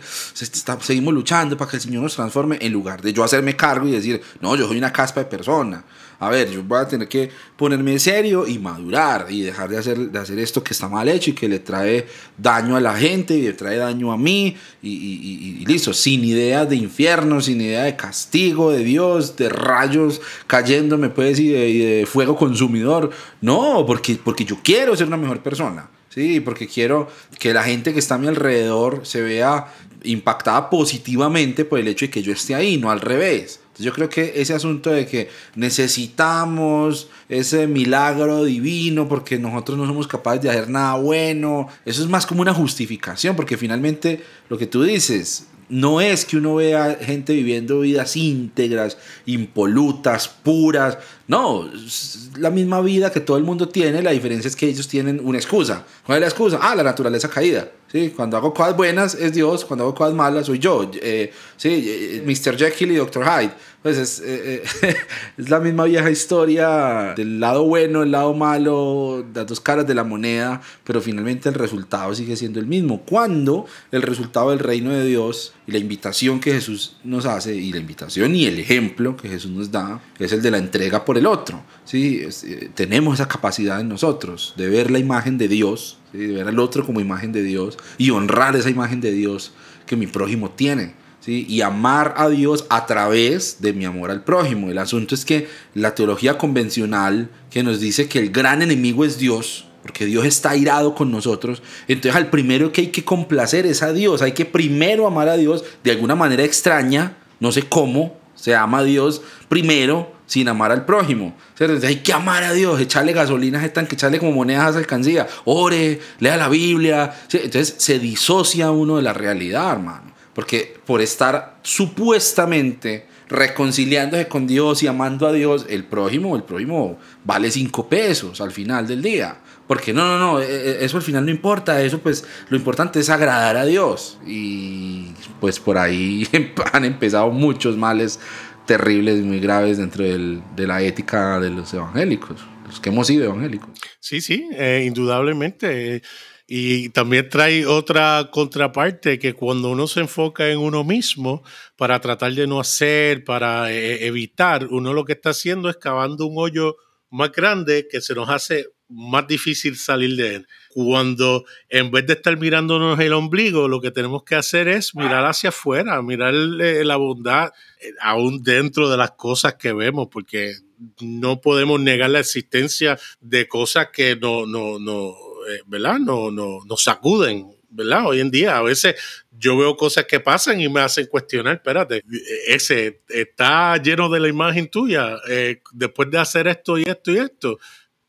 seguimos 0.79 1.13
luchando 1.13 1.57
para 1.57 1.69
que 1.69 1.75
el 1.75 1.83
Señor 1.83 2.03
nos 2.03 2.15
transforme, 2.15 2.57
en 2.61 2.71
lugar 2.71 3.01
de 3.01 3.11
yo 3.11 3.25
hacerme 3.25 3.57
cargo 3.57 3.86
y 3.89 3.91
decir, 3.91 4.21
no, 4.39 4.55
yo 4.55 4.67
soy 4.67 4.77
una 4.77 4.93
caspa 4.93 5.19
de 5.19 5.25
persona 5.25 5.83
a 6.20 6.30
ver, 6.30 6.49
yo 6.49 6.63
voy 6.63 6.80
a 6.80 6.88
tener 6.88 7.07
que 7.07 7.30
ponerme 7.57 7.93
en 7.93 7.99
serio 7.99 8.47
y 8.47 8.57
madurar 8.59 9.28
y 9.30 9.41
dejar 9.41 9.70
de 9.70 9.78
hacer, 9.78 9.97
de 9.97 10.20
hacer 10.20 10.39
esto 10.39 10.63
que 10.63 10.74
está 10.74 10.88
mal 10.88 11.09
hecho 11.09 11.32
y 11.32 11.34
que 11.34 11.47
le 11.47 11.59
trae 11.59 12.07
daño 12.38 12.76
a 12.76 12.80
la 12.80 12.95
gente 12.95 13.36
y 13.36 13.41
le 13.41 13.53
trae 13.53 13.78
daño 13.78 14.11
a 14.11 14.18
mí 14.18 14.55
y, 14.82 15.63
listo, 15.66 15.93
sin 15.93 16.24
idea 16.24 16.66
de 16.66 16.76
infierno, 16.76 17.41
sin 17.41 17.61
idea 17.61 17.84
de 17.84 17.95
castigo 17.95 18.72
de 18.72 18.84
Dios, 18.84 19.36
de 19.36 19.49
rayos 19.49 20.22
cayéndome 20.47 21.09
pues 21.09 21.39
y 21.39 21.49
de, 21.49 22.05
fuego 22.05 22.36
consumidor. 22.36 23.11
No, 23.41 23.86
porque, 23.86 24.18
porque 24.24 24.45
yo 24.45 24.57
quiero 24.63 24.95
ser 24.95 25.07
una 25.07 25.18
mejor 25.18 25.41
persona. 25.41 25.89
Sí, 26.09 26.39
porque 26.39 26.68
quiero 26.68 27.09
que 27.39 27.53
la 27.53 27.63
gente 27.63 27.91
que 27.91 27.99
está 27.99 28.16
a 28.16 28.18
mi 28.18 28.28
alrededor 28.28 29.01
se 29.03 29.22
vea 29.22 29.74
impactada 30.03 30.70
positivamente 30.70 31.66
por 31.66 31.78
el 31.78 31.89
hecho 31.89 32.05
de 32.05 32.09
que 32.09 32.24
yo 32.24 32.32
esté 32.32 32.55
ahí, 32.55 32.78
no 32.78 32.89
al 32.89 33.01
revés 33.01 33.59
yo 33.78 33.93
creo 33.93 34.09
que 34.09 34.34
ese 34.36 34.53
asunto 34.53 34.89
de 34.89 35.05
que 35.05 35.30
necesitamos 35.55 37.09
ese 37.30 37.67
milagro 37.67 38.43
divino 38.43 39.07
porque 39.07 39.38
nosotros 39.38 39.78
no 39.78 39.86
somos 39.86 40.07
capaces 40.07 40.41
de 40.41 40.49
hacer 40.49 40.69
nada 40.69 40.95
bueno, 40.95 41.67
eso 41.86 42.01
es 42.01 42.09
más 42.09 42.26
como 42.26 42.41
una 42.41 42.53
justificación, 42.53 43.36
porque 43.36 43.57
finalmente 43.57 44.23
lo 44.49 44.57
que 44.57 44.67
tú 44.67 44.84
dices, 44.84 45.47
no 45.67 45.99
es 45.99 46.26
que 46.26 46.38
uno 46.38 46.55
vea 46.55 46.97
gente 47.01 47.34
viviendo 47.34 47.80
vidas 47.80 48.15
íntegras, 48.15 48.97
impolutas, 49.26 50.28
puras. 50.28 50.97
No, 51.28 51.67
es 51.73 52.30
la 52.38 52.51
misma 52.51 52.82
vida 52.82 53.11
que 53.11 53.19
todo 53.19 53.38
el 53.38 53.43
mundo 53.43 53.67
tiene. 53.67 54.03
La 54.03 54.11
diferencia 54.11 54.47
es 54.47 54.55
que 54.55 54.67
ellos 54.67 54.88
tienen 54.88 55.19
una 55.23 55.39
excusa. 55.39 55.84
¿Cuál 56.05 56.17
es 56.17 56.21
la 56.21 56.28
excusa? 56.28 56.59
Ah, 56.61 56.76
la 56.76 56.84
naturaleza 56.84 57.30
caída. 57.30 57.67
¿Sí? 57.95 58.09
Cuando 58.13 58.35
hago 58.35 58.53
cosas 58.53 58.75
buenas 58.75 59.15
es 59.15 59.33
Dios, 59.33 59.63
cuando 59.63 59.85
hago 59.85 59.95
cosas 59.95 60.13
malas 60.13 60.47
soy 60.47 60.59
yo. 60.59 60.91
Eh, 61.01 61.31
¿sí? 61.55 61.85
Eh, 61.87 62.23
Mr. 62.25 62.57
Jekyll 62.57 62.91
y 62.91 62.95
Dr. 62.95 63.23
Hyde. 63.23 63.53
Pues 63.86 63.99
es, 63.99 64.23
eh, 64.25 64.63
es 65.38 65.49
la 65.51 65.59
misma 65.59 65.83
vieja 65.83 66.09
historia 66.09 67.13
del 67.15 67.39
lado 67.39 67.65
bueno, 67.65 68.01
el 68.01 68.09
lado 68.09 68.33
malo, 68.33 69.23
las 69.31 69.45
dos 69.45 69.59
caras 69.59 69.86
de 69.86 69.93
la 69.93 70.03
moneda, 70.03 70.59
pero 70.83 71.01
finalmente 71.01 71.49
el 71.49 71.53
resultado 71.53 72.15
sigue 72.15 72.36
siendo 72.36 72.59
el 72.59 72.65
mismo. 72.65 73.01
Cuando 73.01 73.67
el 73.91 74.01
resultado 74.01 74.49
del 74.49 74.57
reino 74.57 74.89
de 74.89 75.05
Dios 75.05 75.53
y 75.67 75.71
la 75.71 75.77
invitación 75.77 76.39
que 76.39 76.53
Jesús 76.53 76.97
nos 77.03 77.27
hace, 77.27 77.53
y 77.53 77.71
la 77.73 77.77
invitación 77.77 78.36
y 78.36 78.47
el 78.47 78.57
ejemplo 78.57 79.15
que 79.15 79.29
Jesús 79.29 79.51
nos 79.51 79.69
da, 79.69 80.01
es 80.17 80.31
el 80.31 80.41
de 80.41 80.49
la 80.49 80.57
entrega 80.57 81.05
por 81.05 81.19
el 81.19 81.27
otro. 81.27 81.61
¿sí? 81.83 82.27
tenemos 82.73 83.19
esa 83.19 83.27
capacidad 83.27 83.79
en 83.79 83.89
nosotros 83.89 84.55
de 84.57 84.67
ver 84.67 84.89
la 84.89 84.97
imagen 84.97 85.38
de 85.38 85.47
Dios 85.47 85.99
de 86.11 86.27
ver 86.27 86.47
al 86.47 86.57
otro 86.57 86.83
como 86.88 87.01
imagen 87.01 87.31
de 87.31 87.43
Dios 87.43 87.77
y 87.99 88.09
honrar 88.09 88.55
esa 88.55 88.71
imagen 88.71 88.99
de 88.99 89.11
Dios 89.11 89.51
que 89.86 89.95
mi 89.95 90.07
prójimo 90.07 90.49
tiene. 90.49 91.04
Y 91.28 91.61
amar 91.61 92.13
a 92.17 92.30
Dios 92.30 92.65
a 92.69 92.86
través 92.86 93.61
de 93.61 93.73
mi 93.73 93.86
amor 93.86 94.11
al 94.11 94.23
prójimo. 94.23 94.69
El 94.69 94.78
asunto 94.78 95.15
es 95.15 95.26
que 95.26 95.47
la 95.73 95.95
teología 95.95 96.38
convencional 96.38 97.30
que 97.49 97.63
nos 97.63 97.80
dice 97.80 98.07
que 98.07 98.19
el 98.19 98.32
gran 98.32 98.61
enemigo 98.61 99.05
es 99.05 99.17
Dios, 99.17 99.67
porque 99.82 100.05
Dios 100.05 100.26
está 100.26 100.51
airado 100.51 100.93
con 100.93 101.11
nosotros. 101.11 101.63
Entonces 101.88 102.15
al 102.15 102.30
primero 102.30 102.71
que 102.71 102.82
hay 102.82 102.88
que 102.88 103.03
complacer 103.03 103.65
es 103.65 103.82
a 103.82 103.93
Dios, 103.93 104.21
hay 104.21 104.34
que 104.34 104.45
primero 104.45 105.07
amar 105.07 105.30
a 105.30 105.38
Dios 105.38 105.63
de 105.84 105.91
alguna 105.91 106.15
manera 106.15 106.43
extraña, 106.43 107.17
no 107.39 107.51
sé 107.51 107.63
cómo, 107.63 108.17
se 108.36 108.53
ama 108.53 108.80
a 108.80 108.84
Dios 108.84 109.21
primero 109.47 110.11
sin 110.26 110.47
amar 110.47 110.71
al 110.71 110.86
prójimo. 110.86 111.36
hay 111.84 111.97
que 111.97 112.13
amar 112.13 112.43
a 112.43 112.53
Dios, 112.53 112.80
echarle 112.80 113.13
gasolina 113.13 113.61
a 113.61 113.69
que 113.69 113.95
echarle 113.95 114.19
como 114.19 114.32
monedas 114.32 114.65
a 114.65 114.69
esa 114.69 114.80
alcancía. 114.80 115.28
Ore, 115.45 115.99
lea 116.19 116.38
la 116.38 116.49
Biblia. 116.49 117.13
Entonces 117.32 117.76
se 117.78 117.99
disocia 117.99 118.71
uno 118.71 118.97
de 118.97 119.03
la 119.03 119.13
realidad, 119.13 119.71
hermano. 119.71 120.14
Porque 120.36 120.77
por 120.86 121.01
estar 121.01 121.57
supuestamente 121.63 123.07
reconciliándose 123.27 124.27
con 124.27 124.45
Dios 124.45 124.83
y 124.83 124.88
amando 124.88 125.25
a 125.27 125.31
Dios, 125.31 125.65
el 125.69 125.86
prójimo, 125.86 126.36
el 126.36 126.43
prójimo 126.43 126.99
vale 127.23 127.49
cinco 127.49 127.89
pesos 127.89 128.41
al 128.41 128.51
final 128.51 128.86
del 128.86 129.01
día. 129.01 129.38
Porque 129.67 129.93
no, 129.93 130.05
no, 130.05 130.19
no, 130.19 130.41
e, 130.41 130.45
e, 130.45 130.86
eso 130.86 130.97
al 130.97 131.03
final 131.03 131.25
no 131.25 131.31
importa, 131.31 131.81
eso 131.81 131.99
pues 131.99 132.25
lo 132.49 132.57
importante 132.57 132.99
es 132.99 133.09
agradar 133.09 133.57
a 133.57 133.65
Dios. 133.65 134.19
Y 134.27 135.07
pues 135.39 135.59
por 135.59 135.77
ahí 135.77 136.27
han 136.73 136.86
empezado 136.86 137.31
muchos 137.31 137.77
males 137.77 138.19
terribles 138.65 139.23
muy 139.23 139.39
graves 139.39 139.77
dentro 139.77 140.03
del, 140.03 140.43
de 140.55 140.67
la 140.67 140.81
ética 140.81 141.39
de 141.39 141.49
los 141.49 141.73
evangélicos, 141.73 142.41
los 142.65 142.79
que 142.79 142.89
hemos 142.89 143.07
sido 143.07 143.25
evangélicos. 143.25 143.69
Sí, 143.99 144.21
sí, 144.21 144.49
eh, 144.53 144.83
indudablemente. 144.86 146.01
Y 146.47 146.89
también 146.89 147.27
trae 147.27 147.65
otra 147.65 148.29
contraparte 148.31 149.17
que 149.17 149.33
cuando 149.33 149.71
uno 149.71 149.87
se 149.87 150.01
enfoca 150.01 150.47
en 150.49 150.59
uno 150.59 150.83
mismo 150.83 151.43
para 151.75 151.99
tratar 151.99 152.33
de 152.33 152.45
no 152.45 152.59
hacer, 152.59 153.23
para 153.23 153.71
eh, 153.71 154.05
evitar, 154.05 154.67
uno 154.67 154.93
lo 154.93 155.05
que 155.05 155.13
está 155.13 155.31
haciendo 155.31 155.69
es 155.69 155.77
cavando 155.77 156.27
un 156.27 156.35
hoyo 156.37 156.75
más 157.09 157.31
grande 157.31 157.87
que 157.89 157.99
se 157.99 158.13
nos 158.13 158.29
hace 158.29 158.67
más 158.87 159.27
difícil 159.27 159.75
salir 159.75 160.15
de 160.15 160.35
él. 160.35 160.47
Cuando 160.69 161.45
en 161.69 161.89
vez 161.89 162.05
de 162.05 162.13
estar 162.13 162.37
mirándonos 162.37 162.99
el 162.99 163.13
ombligo, 163.13 163.67
lo 163.67 163.81
que 163.81 163.91
tenemos 163.91 164.23
que 164.23 164.35
hacer 164.35 164.67
es 164.67 164.93
mirar 164.95 165.25
hacia 165.25 165.49
afuera, 165.49 166.01
mirar 166.01 166.33
la 166.33 166.95
bondad 166.97 167.51
eh, 167.81 167.91
aún 168.01 168.43
dentro 168.43 168.89
de 168.89 168.97
las 168.97 169.11
cosas 169.11 169.55
que 169.55 169.73
vemos, 169.73 170.09
porque 170.11 170.53
no 171.01 171.41
podemos 171.41 171.79
negar 171.79 172.09
la 172.09 172.19
existencia 172.19 172.99
de 173.19 173.47
cosas 173.47 173.87
que 173.91 174.15
no, 174.15 174.45
no, 174.45 174.77
no, 174.77 175.15
eh, 175.49 175.61
¿verdad? 175.65 175.99
No, 175.99 176.31
no, 176.31 176.59
nos 176.65 176.83
sacuden, 176.83 177.51
¿verdad? 177.69 178.07
Hoy 178.07 178.19
en 178.19 178.31
día 178.31 178.57
a 178.57 178.61
veces 178.61 178.95
yo 179.31 179.57
veo 179.57 179.75
cosas 179.75 180.05
que 180.05 180.19
pasan 180.19 180.61
y 180.61 180.69
me 180.69 180.81
hacen 180.81 181.07
cuestionar, 181.07 181.55
espérate, 181.55 182.03
ese 182.47 183.01
está 183.09 183.75
lleno 183.77 184.09
de 184.09 184.19
la 184.19 184.27
imagen 184.27 184.69
tuya, 184.69 185.17
eh, 185.29 185.61
después 185.71 186.09
de 186.09 186.17
hacer 186.17 186.47
esto 186.47 186.77
y 186.77 186.83
esto 186.83 187.11
y 187.11 187.17
esto 187.17 187.59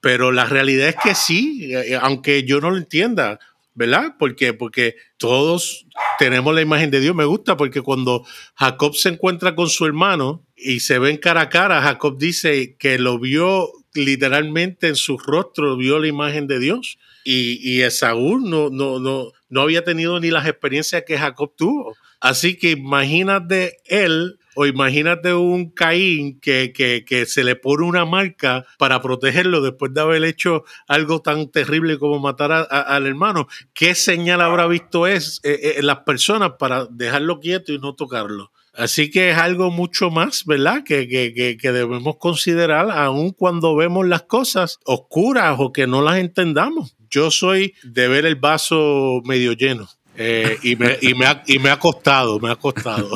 pero 0.06 0.30
la 0.30 0.44
realidad 0.44 0.88
es 0.90 0.94
que 1.02 1.16
sí, 1.16 1.74
eh, 1.74 1.98
aunque 2.00 2.44
yo 2.44 2.60
no 2.60 2.70
lo 2.70 2.76
entienda, 2.76 3.40
¿verdad? 3.74 4.14
Porque, 4.20 4.52
porque 4.52 4.94
todos 5.16 5.84
tenemos 6.20 6.54
la 6.54 6.62
imagen 6.62 6.92
de 6.92 7.00
Dios. 7.00 7.14
Me 7.16 7.24
gusta 7.24 7.56
porque 7.56 7.82
cuando 7.82 8.24
Jacob 8.54 8.94
se 8.94 9.08
encuentra 9.08 9.56
con 9.56 9.68
su 9.68 9.84
hermano 9.84 10.46
y 10.54 10.78
se 10.78 11.00
ven 11.00 11.16
cara 11.16 11.40
a 11.40 11.48
cara, 11.48 11.82
Jacob 11.82 12.18
dice 12.18 12.76
que 12.78 13.00
lo 13.00 13.18
vio 13.18 13.68
literalmente 13.96 14.88
en 14.88 14.96
su 14.96 15.18
rostro, 15.18 15.76
vio 15.76 15.98
la 15.98 16.06
imagen 16.06 16.46
de 16.46 16.58
Dios. 16.58 16.98
Y, 17.24 17.58
y 17.62 17.82
Esaú 17.82 18.38
no, 18.38 18.70
no, 18.70 19.00
no, 19.00 19.32
no 19.48 19.60
había 19.60 19.82
tenido 19.84 20.20
ni 20.20 20.30
las 20.30 20.46
experiencias 20.46 21.04
que 21.06 21.18
Jacob 21.18 21.52
tuvo. 21.56 21.96
Así 22.20 22.56
que 22.56 22.70
imagínate 22.70 23.78
él 23.86 24.38
o 24.58 24.64
imagínate 24.64 25.34
un 25.34 25.70
Caín 25.70 26.40
que, 26.40 26.72
que, 26.72 27.26
se 27.26 27.44
le 27.44 27.56
pone 27.56 27.84
una 27.84 28.06
marca 28.06 28.64
para 28.78 29.02
protegerlo 29.02 29.60
después 29.60 29.92
de 29.92 30.00
haber 30.00 30.24
hecho 30.24 30.64
algo 30.88 31.20
tan 31.20 31.50
terrible 31.50 31.98
como 31.98 32.18
matar 32.18 32.66
al 32.70 33.06
hermano. 33.06 33.48
¿Qué 33.74 33.94
señal 33.94 34.40
habrá 34.40 34.66
visto 34.66 35.06
es 35.06 35.40
eh, 35.44 35.74
eh, 35.76 35.82
las 35.82 35.98
personas 36.00 36.52
para 36.58 36.86
dejarlo 36.86 37.38
quieto 37.38 37.70
y 37.70 37.78
no 37.78 37.94
tocarlo? 37.94 38.50
Así 38.76 39.10
que 39.10 39.30
es 39.30 39.38
algo 39.38 39.70
mucho 39.70 40.10
más, 40.10 40.44
¿verdad? 40.44 40.84
Que, 40.84 41.08
que, 41.08 41.56
que, 41.56 41.72
debemos 41.72 42.16
considerar 42.18 42.90
aun 42.90 43.30
cuando 43.30 43.74
vemos 43.74 44.06
las 44.06 44.22
cosas 44.22 44.78
oscuras 44.84 45.56
o 45.58 45.72
que 45.72 45.86
no 45.86 46.02
las 46.02 46.18
entendamos. 46.18 46.94
Yo 47.08 47.30
soy 47.30 47.74
de 47.82 48.08
ver 48.08 48.26
el 48.26 48.36
vaso 48.36 49.22
medio 49.24 49.52
lleno. 49.52 49.88
Eh, 50.18 50.58
y, 50.62 50.76
me, 50.76 50.96
y, 51.00 51.14
me 51.14 51.26
ha, 51.26 51.42
y, 51.46 51.58
me, 51.58 51.70
ha, 51.70 51.78
costado, 51.78 52.38
me 52.38 52.50
ha 52.50 52.56
costado. 52.56 53.10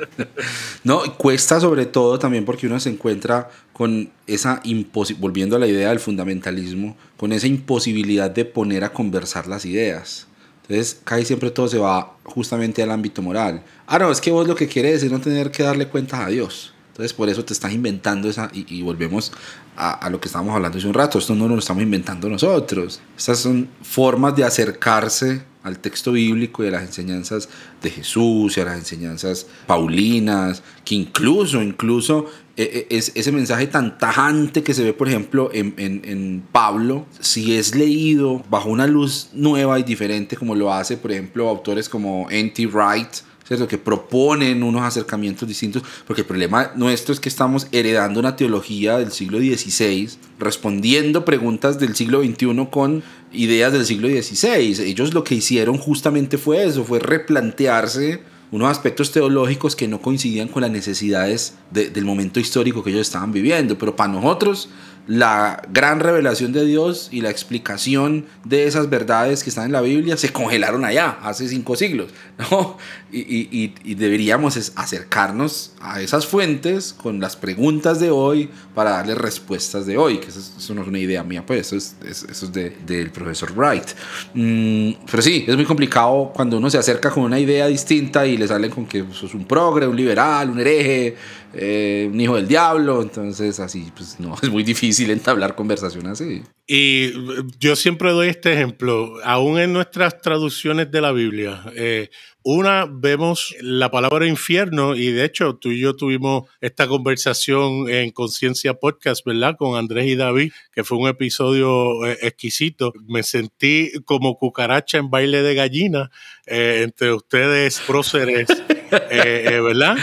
no, 0.84 1.16
cuesta 1.16 1.60
sobre 1.60 1.86
todo 1.86 2.18
también 2.18 2.44
porque 2.44 2.66
uno 2.66 2.78
se 2.80 2.90
encuentra 2.90 3.48
con 3.72 4.10
esa 4.26 4.60
imposibilidad, 4.64 5.20
volviendo 5.20 5.56
a 5.56 5.58
la 5.58 5.68
idea 5.68 5.90
del 5.90 6.00
fundamentalismo, 6.00 6.96
con 7.16 7.32
esa 7.32 7.46
imposibilidad 7.46 8.30
de 8.30 8.44
poner 8.44 8.84
a 8.84 8.92
conversar 8.92 9.46
las 9.46 9.64
ideas. 9.64 10.26
Entonces, 10.62 11.00
casi 11.04 11.24
siempre 11.24 11.50
todo 11.52 11.68
se 11.68 11.78
va 11.78 12.16
justamente 12.24 12.82
al 12.82 12.90
ámbito 12.90 13.22
moral. 13.22 13.62
Ah, 13.86 13.98
no, 13.98 14.10
es 14.10 14.20
que 14.20 14.30
vos 14.30 14.46
lo 14.46 14.54
que 14.54 14.66
quieres 14.66 15.02
es 15.02 15.10
no 15.10 15.20
tener 15.20 15.50
que 15.50 15.62
darle 15.62 15.88
cuentas 15.88 16.20
a 16.20 16.28
Dios. 16.28 16.72
Entonces 16.88 17.12
por 17.12 17.28
eso 17.28 17.44
te 17.44 17.52
estás 17.52 17.72
inventando 17.72 18.28
esa, 18.28 18.50
y, 18.54 18.80
volvemos 18.80 19.30
a, 19.76 19.92
a, 19.92 20.08
lo 20.08 20.18
que 20.18 20.28
estábamos 20.28 20.56
hablando 20.56 20.78
hace 20.78 20.86
un 20.86 20.94
rato, 20.94 21.18
esto 21.18 21.34
no 21.34 21.46
lo 21.46 21.58
estamos 21.58 21.82
inventando 21.82 22.28
nosotros. 22.28 23.00
Estas 23.16 23.38
son 23.40 23.68
formas 23.82 24.34
de 24.34 24.44
acercarse 24.44 25.42
al 25.66 25.80
texto 25.80 26.12
bíblico 26.12 26.64
y 26.64 26.68
a 26.68 26.70
las 26.70 26.82
enseñanzas 26.82 27.48
de 27.82 27.90
Jesús 27.90 28.56
y 28.56 28.60
a 28.60 28.64
las 28.64 28.78
enseñanzas 28.78 29.46
paulinas, 29.66 30.62
que 30.84 30.94
incluso, 30.94 31.60
incluso 31.60 32.26
e, 32.56 32.86
e, 32.88 32.96
es, 32.96 33.12
ese 33.14 33.32
mensaje 33.32 33.66
tan 33.66 33.98
tajante 33.98 34.62
que 34.62 34.72
se 34.72 34.84
ve, 34.84 34.92
por 34.92 35.08
ejemplo, 35.08 35.50
en, 35.52 35.74
en, 35.76 36.02
en, 36.04 36.44
Pablo, 36.52 37.04
si 37.18 37.56
es 37.56 37.74
leído 37.74 38.44
bajo 38.48 38.70
una 38.70 38.86
luz 38.86 39.30
nueva 39.32 39.78
y 39.78 39.82
diferente, 39.82 40.36
como 40.36 40.54
lo 40.54 40.72
hace, 40.72 40.96
por 40.96 41.10
ejemplo, 41.10 41.48
autores 41.48 41.88
como 41.88 42.28
N.T. 42.30 42.68
Wright, 42.68 43.08
¿cierto? 43.46 43.68
que 43.68 43.78
proponen 43.78 44.62
unos 44.62 44.82
acercamientos 44.82 45.48
distintos, 45.48 45.82
porque 46.06 46.22
el 46.22 46.26
problema 46.26 46.72
nuestro 46.74 47.12
es 47.12 47.20
que 47.20 47.28
estamos 47.28 47.68
heredando 47.72 48.20
una 48.20 48.36
teología 48.36 48.98
del 48.98 49.12
siglo 49.12 49.38
XVI, 49.38 50.10
respondiendo 50.38 51.24
preguntas 51.24 51.78
del 51.78 51.94
siglo 51.94 52.22
XXI 52.22 52.68
con 52.70 53.02
ideas 53.32 53.72
del 53.72 53.86
siglo 53.86 54.08
XVI. 54.08 54.82
Ellos 54.82 55.14
lo 55.14 55.24
que 55.24 55.36
hicieron 55.36 55.78
justamente 55.78 56.38
fue 56.38 56.64
eso, 56.64 56.84
fue 56.84 56.98
replantearse 56.98 58.20
unos 58.52 58.70
aspectos 58.70 59.10
teológicos 59.10 59.74
que 59.74 59.88
no 59.88 60.00
coincidían 60.00 60.48
con 60.48 60.62
las 60.62 60.70
necesidades 60.70 61.54
del 61.70 62.04
momento 62.04 62.38
histórico 62.38 62.82
que 62.82 62.90
ellos 62.90 63.02
estaban 63.02 63.32
viviendo, 63.32 63.76
pero 63.76 63.96
para 63.96 64.12
nosotros 64.12 64.68
la 65.06 65.62
gran 65.72 66.00
revelación 66.00 66.52
de 66.52 66.64
Dios 66.64 67.08
y 67.12 67.20
la 67.20 67.30
explicación 67.30 68.26
de 68.44 68.66
esas 68.66 68.90
verdades 68.90 69.44
que 69.44 69.50
están 69.50 69.66
en 69.66 69.72
la 69.72 69.80
Biblia 69.80 70.16
se 70.16 70.30
congelaron 70.30 70.84
allá, 70.84 71.18
hace 71.22 71.48
cinco 71.48 71.76
siglos, 71.76 72.10
¿no? 72.50 72.76
Y, 73.12 73.94
deberíamos 73.94 74.72
acercarnos 74.76 75.72
a 75.80 76.02
esas 76.02 76.26
fuentes 76.26 76.92
con 76.92 77.18
las 77.18 77.34
preguntas 77.36 77.98
de 77.98 78.10
hoy 78.10 78.50
para 78.74 78.90
darle 78.90 79.14
respuestas 79.14 79.86
de 79.86 79.96
hoy, 79.96 80.18
que 80.18 80.28
eso, 80.28 80.74
no 80.74 80.82
es 80.82 80.88
una 80.88 80.98
idea 80.98 81.22
mía, 81.22 81.44
pues 81.46 81.72
eso 81.72 81.76
es, 81.76 81.96
eso 82.04 82.46
es 82.46 82.52
del 82.52 83.10
profesor 83.10 83.52
Wright. 83.52 83.88
Mm, 84.34 85.06
pero 85.10 85.22
sí, 85.22 85.44
es 85.46 85.56
muy 85.56 85.64
complicado 85.64 86.30
cuando 86.34 86.58
uno 86.58 86.68
se 86.68 86.78
acerca 86.78 87.10
con 87.10 87.22
una 87.22 87.38
idea 87.38 87.68
distinta 87.68 88.26
y 88.26 88.36
le 88.36 88.46
salen 88.46 88.70
con 88.70 88.86
que 88.86 89.04
sos 89.12 89.32
un 89.34 89.46
progre, 89.46 89.86
un 89.86 89.96
liberal, 89.96 90.50
un 90.50 90.60
hereje, 90.60 91.16
eh, 91.58 92.08
un 92.12 92.20
hijo 92.20 92.36
del 92.36 92.46
diablo, 92.46 93.02
entonces 93.02 93.58
así, 93.60 93.90
pues 93.94 94.20
no, 94.20 94.34
es 94.42 94.50
muy 94.50 94.62
difícil 94.62 95.10
entablar 95.10 95.54
conversación 95.54 96.06
así. 96.06 96.42
Y 96.66 97.12
yo 97.58 97.76
siempre 97.76 98.10
doy 98.12 98.28
este 98.28 98.52
ejemplo, 98.52 99.14
aún 99.24 99.58
en 99.58 99.72
nuestras 99.72 100.20
traducciones 100.20 100.90
de 100.90 101.00
la 101.00 101.12
Biblia, 101.12 101.62
eh, 101.74 102.10
una, 102.48 102.86
vemos 102.88 103.56
la 103.60 103.90
palabra 103.90 104.24
infierno 104.24 104.94
y 104.94 105.10
de 105.10 105.24
hecho 105.24 105.56
tú 105.56 105.72
y 105.72 105.80
yo 105.80 105.96
tuvimos 105.96 106.44
esta 106.60 106.86
conversación 106.86 107.90
en 107.90 108.12
Conciencia 108.12 108.74
Podcast, 108.74 109.26
¿verdad? 109.26 109.56
Con 109.58 109.76
Andrés 109.76 110.06
y 110.06 110.14
David, 110.14 110.52
que 110.70 110.84
fue 110.84 110.96
un 110.96 111.08
episodio 111.08 112.06
eh, 112.06 112.18
exquisito. 112.22 112.92
Me 113.08 113.24
sentí 113.24 113.90
como 114.04 114.38
cucaracha 114.38 114.98
en 114.98 115.10
baile 115.10 115.42
de 115.42 115.56
gallina 115.56 116.12
eh, 116.46 116.82
entre 116.84 117.12
ustedes 117.12 117.80
próceres, 117.84 118.46
eh, 119.10 119.60
¿verdad? 119.62 119.96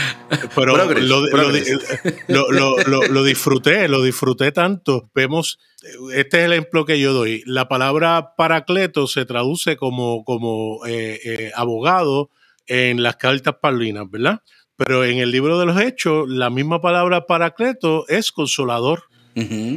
Pero 0.55 0.77
lo, 3.09 3.23
disfruté, 3.23 3.87
lo 3.87 4.01
disfruté 4.01 4.51
tanto. 4.51 5.09
Vemos 5.13 5.59
este 6.13 6.39
es 6.39 6.45
el 6.45 6.53
ejemplo 6.53 6.85
que 6.85 6.99
yo 6.99 7.13
doy. 7.13 7.43
La 7.45 7.67
palabra 7.67 8.35
paracleto 8.37 9.07
se 9.07 9.25
traduce 9.25 9.75
como, 9.75 10.23
como 10.23 10.85
eh, 10.85 11.19
eh, 11.23 11.51
abogado 11.55 12.29
en 12.67 13.03
las 13.03 13.17
cartas 13.17 13.55
paulinas, 13.61 14.09
¿verdad? 14.09 14.41
Pero 14.77 15.03
en 15.03 15.17
el 15.17 15.31
libro 15.31 15.59
de 15.59 15.65
los 15.65 15.79
Hechos, 15.79 16.27
la 16.29 16.49
misma 16.49 16.81
palabra 16.81 17.25
paracleto 17.25 18.07
es 18.07 18.31
consolador. 18.31 19.03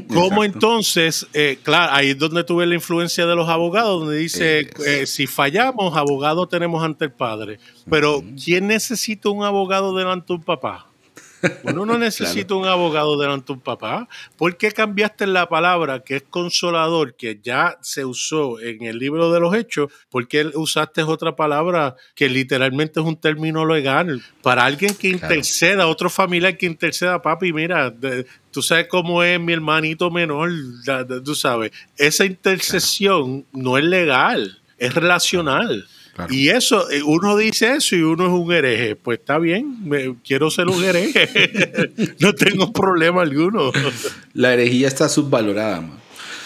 ¿Cómo 0.09 0.45
entonces, 0.45 1.27
eh, 1.33 1.59
claro, 1.63 1.93
ahí 1.93 2.11
es 2.11 2.19
donde 2.19 2.45
tuve 2.45 2.67
la 2.67 2.75
influencia 2.75 3.27
de 3.27 3.35
los 3.35 3.49
abogados, 3.49 4.01
donde 4.01 4.19
dice, 4.19 4.69
si 5.07 5.27
fallamos, 5.27 5.97
abogado 5.97 6.47
tenemos 6.47 6.85
ante 6.85 7.07
el 7.07 7.13
Padre. 7.13 7.59
Pero, 7.89 8.23
¿quién 8.43 8.67
necesita 8.67 9.31
un 9.31 9.45
abogado 9.45 9.97
delante 9.97 10.27
de 10.29 10.35
un 10.35 10.43
papá? 10.43 10.86
Uno 11.65 11.87
no 11.87 11.99
necesita 11.99 12.55
un 12.55 12.67
abogado 12.67 13.19
delante 13.19 13.47
de 13.47 13.53
un 13.55 13.61
papá. 13.61 14.09
¿Por 14.37 14.57
qué 14.57 14.73
cambiaste 14.73 15.27
la 15.27 15.49
palabra 15.49 16.01
que 16.01 16.17
es 16.17 16.23
consolador, 16.23 17.15
que 17.15 17.41
ya 17.43 17.79
se 17.83 18.05
usó 18.05 18.61
en 18.61 18.85
el 18.85 18.99
libro 18.99 19.33
de 19.33 19.41
los 19.41 19.55
hechos? 19.55 19.93
¿Por 20.09 20.29
qué 20.29 20.51
usaste 20.55 21.03
otra 21.03 21.37
palabra 21.37 21.97
que 22.15 22.29
literalmente 22.29 23.01
es 23.01 23.07
un 23.07 23.17
término 23.17 23.67
legal? 23.67 24.23
Para 24.43 24.65
alguien 24.65 24.95
que 24.95 25.09
interceda, 25.09 25.87
otro 25.87 26.11
familiar 26.11 26.57
que 26.57 26.67
interceda, 26.67 27.21
papi, 27.21 27.53
mira, 27.53 27.95
tú 28.51 28.63
sabes 28.63 28.87
cómo 28.89 29.23
es 29.23 29.39
mi 29.41 29.53
hermanito 29.53 30.11
menor, 30.11 30.51
tú 31.25 31.35
sabes, 31.35 31.73
esa 31.97 32.25
intercesión 32.25 33.47
no 33.53 33.79
es 33.79 33.85
legal, 33.85 34.61
es 34.79 34.95
relacional. 34.95 35.87
Y 36.31 36.49
eso, 36.49 36.91
eh, 36.91 37.03
uno 37.03 37.37
dice 37.37 37.75
eso 37.77 37.97
y 37.97 38.03
uno 38.03 38.27
es 38.27 38.33
un 38.33 38.53
hereje. 38.53 38.97
Pues 38.97 39.19
está 39.19 39.39
bien, 39.39 40.19
quiero 40.25 40.51
ser 40.51 40.69
un 40.69 40.83
hereje. 40.83 41.29
no 42.21 42.33
tengo 42.35 42.73
problema 42.73 43.23
alguno. 43.23 43.73
La 44.33 44.55
herejía 44.55 44.89
está 44.89 45.09
subvalorada, 45.09 45.81
man. 45.81 46.01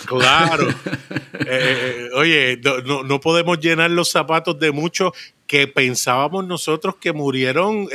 Claro. 0.07 0.69
Eh, 1.43 1.47
eh, 1.49 2.09
oye, 2.15 2.61
no, 2.85 3.21
podemos 3.21 3.59
llenar 3.59 3.91
los 3.91 4.11
zapatos 4.11 4.59
de 4.61 4.71
muchos 4.71 5.13
que 5.47 5.67
pensábamos 5.67 6.47
nosotros 6.47 6.97
que 7.01 7.13
murieron 7.13 7.89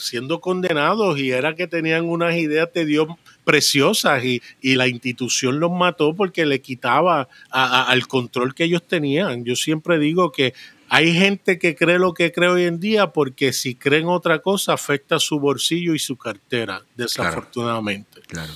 siendo 0.00 0.40
condenados 0.40 1.18
y 1.18 1.30
era 1.30 1.54
que 1.54 1.68
tenían 1.68 2.06
unas 2.06 2.34
ideas 2.34 2.68
de 2.74 2.84
Dios 2.84 3.06
preciosas 3.44 4.24
y, 4.24 4.42
la 4.62 4.88
institución 4.88 5.60
los 5.60 5.70
mató 5.70 6.12
porque 6.14 6.44
le 6.44 6.60
quitaba 6.60 7.28
al 7.50 8.06
control 8.08 8.54
que 8.54 8.64
ellos 8.64 8.82
tenían. 8.86 9.44
Yo 9.44 9.54
siempre 9.54 9.98
digo 9.98 10.32
que 10.32 10.52
hay 10.88 11.12
gente 11.14 11.58
que 11.58 11.74
cree 11.74 11.98
lo 11.98 12.14
que 12.14 12.32
cree 12.32 12.48
hoy 12.48 12.64
en 12.64 12.80
día 12.80 13.08
porque 13.08 13.52
si 13.52 13.74
creen 13.74 14.08
otra 14.08 14.40
cosa 14.40 14.72
afecta 14.72 15.18
su 15.18 15.38
bolsillo 15.38 15.94
y 15.94 15.98
su 15.98 16.16
cartera, 16.16 16.82
desafortunadamente. 16.96 18.20
Claro, 18.26 18.52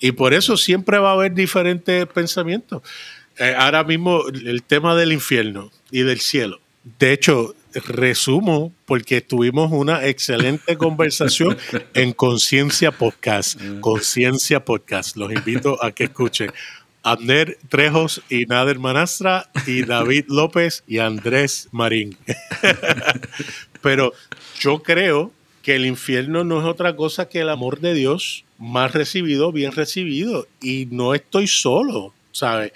Y 0.00 0.12
por 0.12 0.34
eso 0.34 0.56
siempre 0.56 0.98
va 0.98 1.10
a 1.10 1.14
haber 1.14 1.34
diferentes 1.34 2.06
pensamientos. 2.06 2.82
Eh, 3.38 3.54
ahora 3.56 3.84
mismo 3.84 4.22
el 4.28 4.62
tema 4.62 4.94
del 4.94 5.12
infierno 5.12 5.70
y 5.90 6.02
del 6.02 6.20
cielo. 6.20 6.60
De 6.98 7.12
hecho, 7.12 7.54
resumo 7.74 8.72
porque 8.86 9.20
tuvimos 9.20 9.72
una 9.72 10.06
excelente 10.06 10.76
conversación 10.78 11.56
en 11.94 12.12
Conciencia 12.12 12.92
Podcast. 12.92 13.60
Mm. 13.60 13.80
Conciencia 13.80 14.64
Podcast. 14.64 15.16
Los 15.16 15.32
invito 15.32 15.82
a 15.82 15.92
que 15.92 16.04
escuchen. 16.04 16.52
Abner 17.04 17.58
Trejos 17.68 18.22
y 18.28 18.46
Nader 18.46 18.78
Manastra 18.78 19.50
y 19.66 19.82
David 19.86 20.24
López 20.28 20.82
y 20.88 20.98
Andrés 20.98 21.68
Marín. 21.70 22.16
Pero 23.82 24.12
yo 24.58 24.82
creo 24.82 25.30
que 25.62 25.76
el 25.76 25.86
infierno 25.86 26.44
no 26.44 26.60
es 26.60 26.66
otra 26.66 26.96
cosa 26.96 27.28
que 27.28 27.40
el 27.40 27.50
amor 27.50 27.80
de 27.80 27.94
Dios 27.94 28.44
más 28.58 28.92
recibido, 28.92 29.52
bien 29.52 29.72
recibido. 29.72 30.46
Y 30.60 30.88
no 30.90 31.14
estoy 31.14 31.46
solo, 31.46 32.12
¿sabes? 32.32 32.72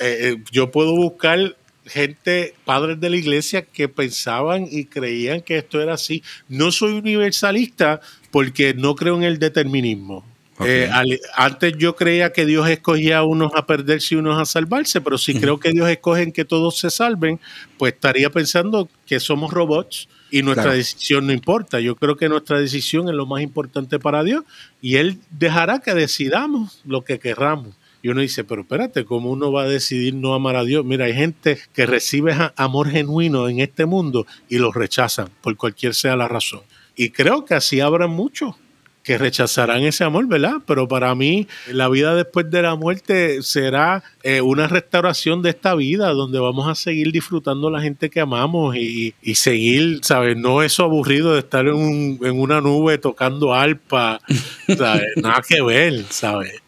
Eh, 0.00 0.18
eh, 0.20 0.36
yo 0.50 0.70
puedo 0.70 0.94
buscar 0.94 1.56
gente, 1.86 2.54
padres 2.64 3.00
de 3.00 3.10
la 3.10 3.16
iglesia, 3.16 3.62
que 3.62 3.88
pensaban 3.88 4.66
y 4.70 4.84
creían 4.84 5.40
que 5.40 5.58
esto 5.58 5.80
era 5.80 5.94
así. 5.94 6.22
No 6.48 6.72
soy 6.72 6.92
universalista 6.92 8.00
porque 8.30 8.74
no 8.74 8.94
creo 8.94 9.16
en 9.16 9.24
el 9.24 9.38
determinismo. 9.38 10.24
Eh, 10.64 10.90
antes 11.34 11.74
yo 11.78 11.96
creía 11.96 12.32
que 12.32 12.44
Dios 12.46 12.68
escogía 12.68 13.18
a 13.18 13.24
unos 13.24 13.52
a 13.54 13.66
perderse 13.66 14.14
y 14.14 14.18
unos 14.18 14.40
a 14.40 14.44
salvarse, 14.44 15.00
pero 15.00 15.18
si 15.18 15.38
creo 15.38 15.58
que 15.58 15.70
Dios 15.70 15.88
escoge 15.88 16.22
en 16.22 16.32
que 16.32 16.44
todos 16.44 16.78
se 16.78 16.90
salven, 16.90 17.40
pues 17.78 17.94
estaría 17.94 18.30
pensando 18.30 18.88
que 19.06 19.20
somos 19.20 19.52
robots 19.52 20.08
y 20.30 20.42
nuestra 20.42 20.72
decisión 20.72 21.26
no 21.26 21.32
importa. 21.32 21.80
Yo 21.80 21.96
creo 21.96 22.16
que 22.16 22.28
nuestra 22.28 22.58
decisión 22.58 23.08
es 23.08 23.14
lo 23.14 23.26
más 23.26 23.42
importante 23.42 23.98
para 23.98 24.22
Dios 24.22 24.44
y 24.80 24.96
Él 24.96 25.18
dejará 25.30 25.80
que 25.80 25.94
decidamos 25.94 26.80
lo 26.84 27.02
que 27.02 27.18
querramos. 27.18 27.74
Y 28.02 28.08
uno 28.08 28.22
dice, 28.22 28.44
pero 28.44 28.62
espérate, 28.62 29.04
¿cómo 29.04 29.30
uno 29.30 29.52
va 29.52 29.64
a 29.64 29.68
decidir 29.68 30.14
no 30.14 30.32
amar 30.32 30.56
a 30.56 30.64
Dios? 30.64 30.84
Mira, 30.84 31.04
hay 31.04 31.14
gente 31.14 31.58
que 31.74 31.84
recibe 31.84 32.34
amor 32.56 32.88
genuino 32.88 33.48
en 33.48 33.60
este 33.60 33.84
mundo 33.84 34.26
y 34.48 34.58
lo 34.58 34.72
rechazan 34.72 35.28
por 35.42 35.56
cualquier 35.56 35.94
sea 35.94 36.16
la 36.16 36.26
razón. 36.26 36.62
Y 36.96 37.10
creo 37.10 37.44
que 37.44 37.54
así 37.54 37.80
habrá 37.80 38.06
muchos 38.06 38.56
que 39.10 39.18
rechazarán 39.18 39.82
ese 39.82 40.04
amor, 40.04 40.28
¿verdad? 40.28 40.58
Pero 40.64 40.86
para 40.86 41.12
mí 41.16 41.48
la 41.66 41.88
vida 41.88 42.14
después 42.14 42.48
de 42.48 42.62
la 42.62 42.76
muerte 42.76 43.42
será 43.42 44.04
eh, 44.22 44.40
una 44.40 44.68
restauración 44.68 45.42
de 45.42 45.50
esta 45.50 45.74
vida 45.74 46.10
donde 46.10 46.38
vamos 46.38 46.68
a 46.68 46.76
seguir 46.76 47.10
disfrutando 47.10 47.70
la 47.70 47.80
gente 47.80 48.08
que 48.08 48.20
amamos 48.20 48.76
y, 48.76 49.12
seguir, 49.34 49.98
¿sabes? 50.02 50.36
No 50.36 50.62
eso 50.62 50.84
aburrido 50.84 51.32
de 51.32 51.40
estar 51.40 51.66
en, 51.66 52.20
una 52.20 52.60
nube 52.60 52.98
tocando 52.98 53.52
arpa, 53.52 54.20
¿sabes? 54.78 55.08
Nada 55.16 55.42
que 55.42 55.60
ver, 55.60 56.04
¿sabes? 56.08 56.62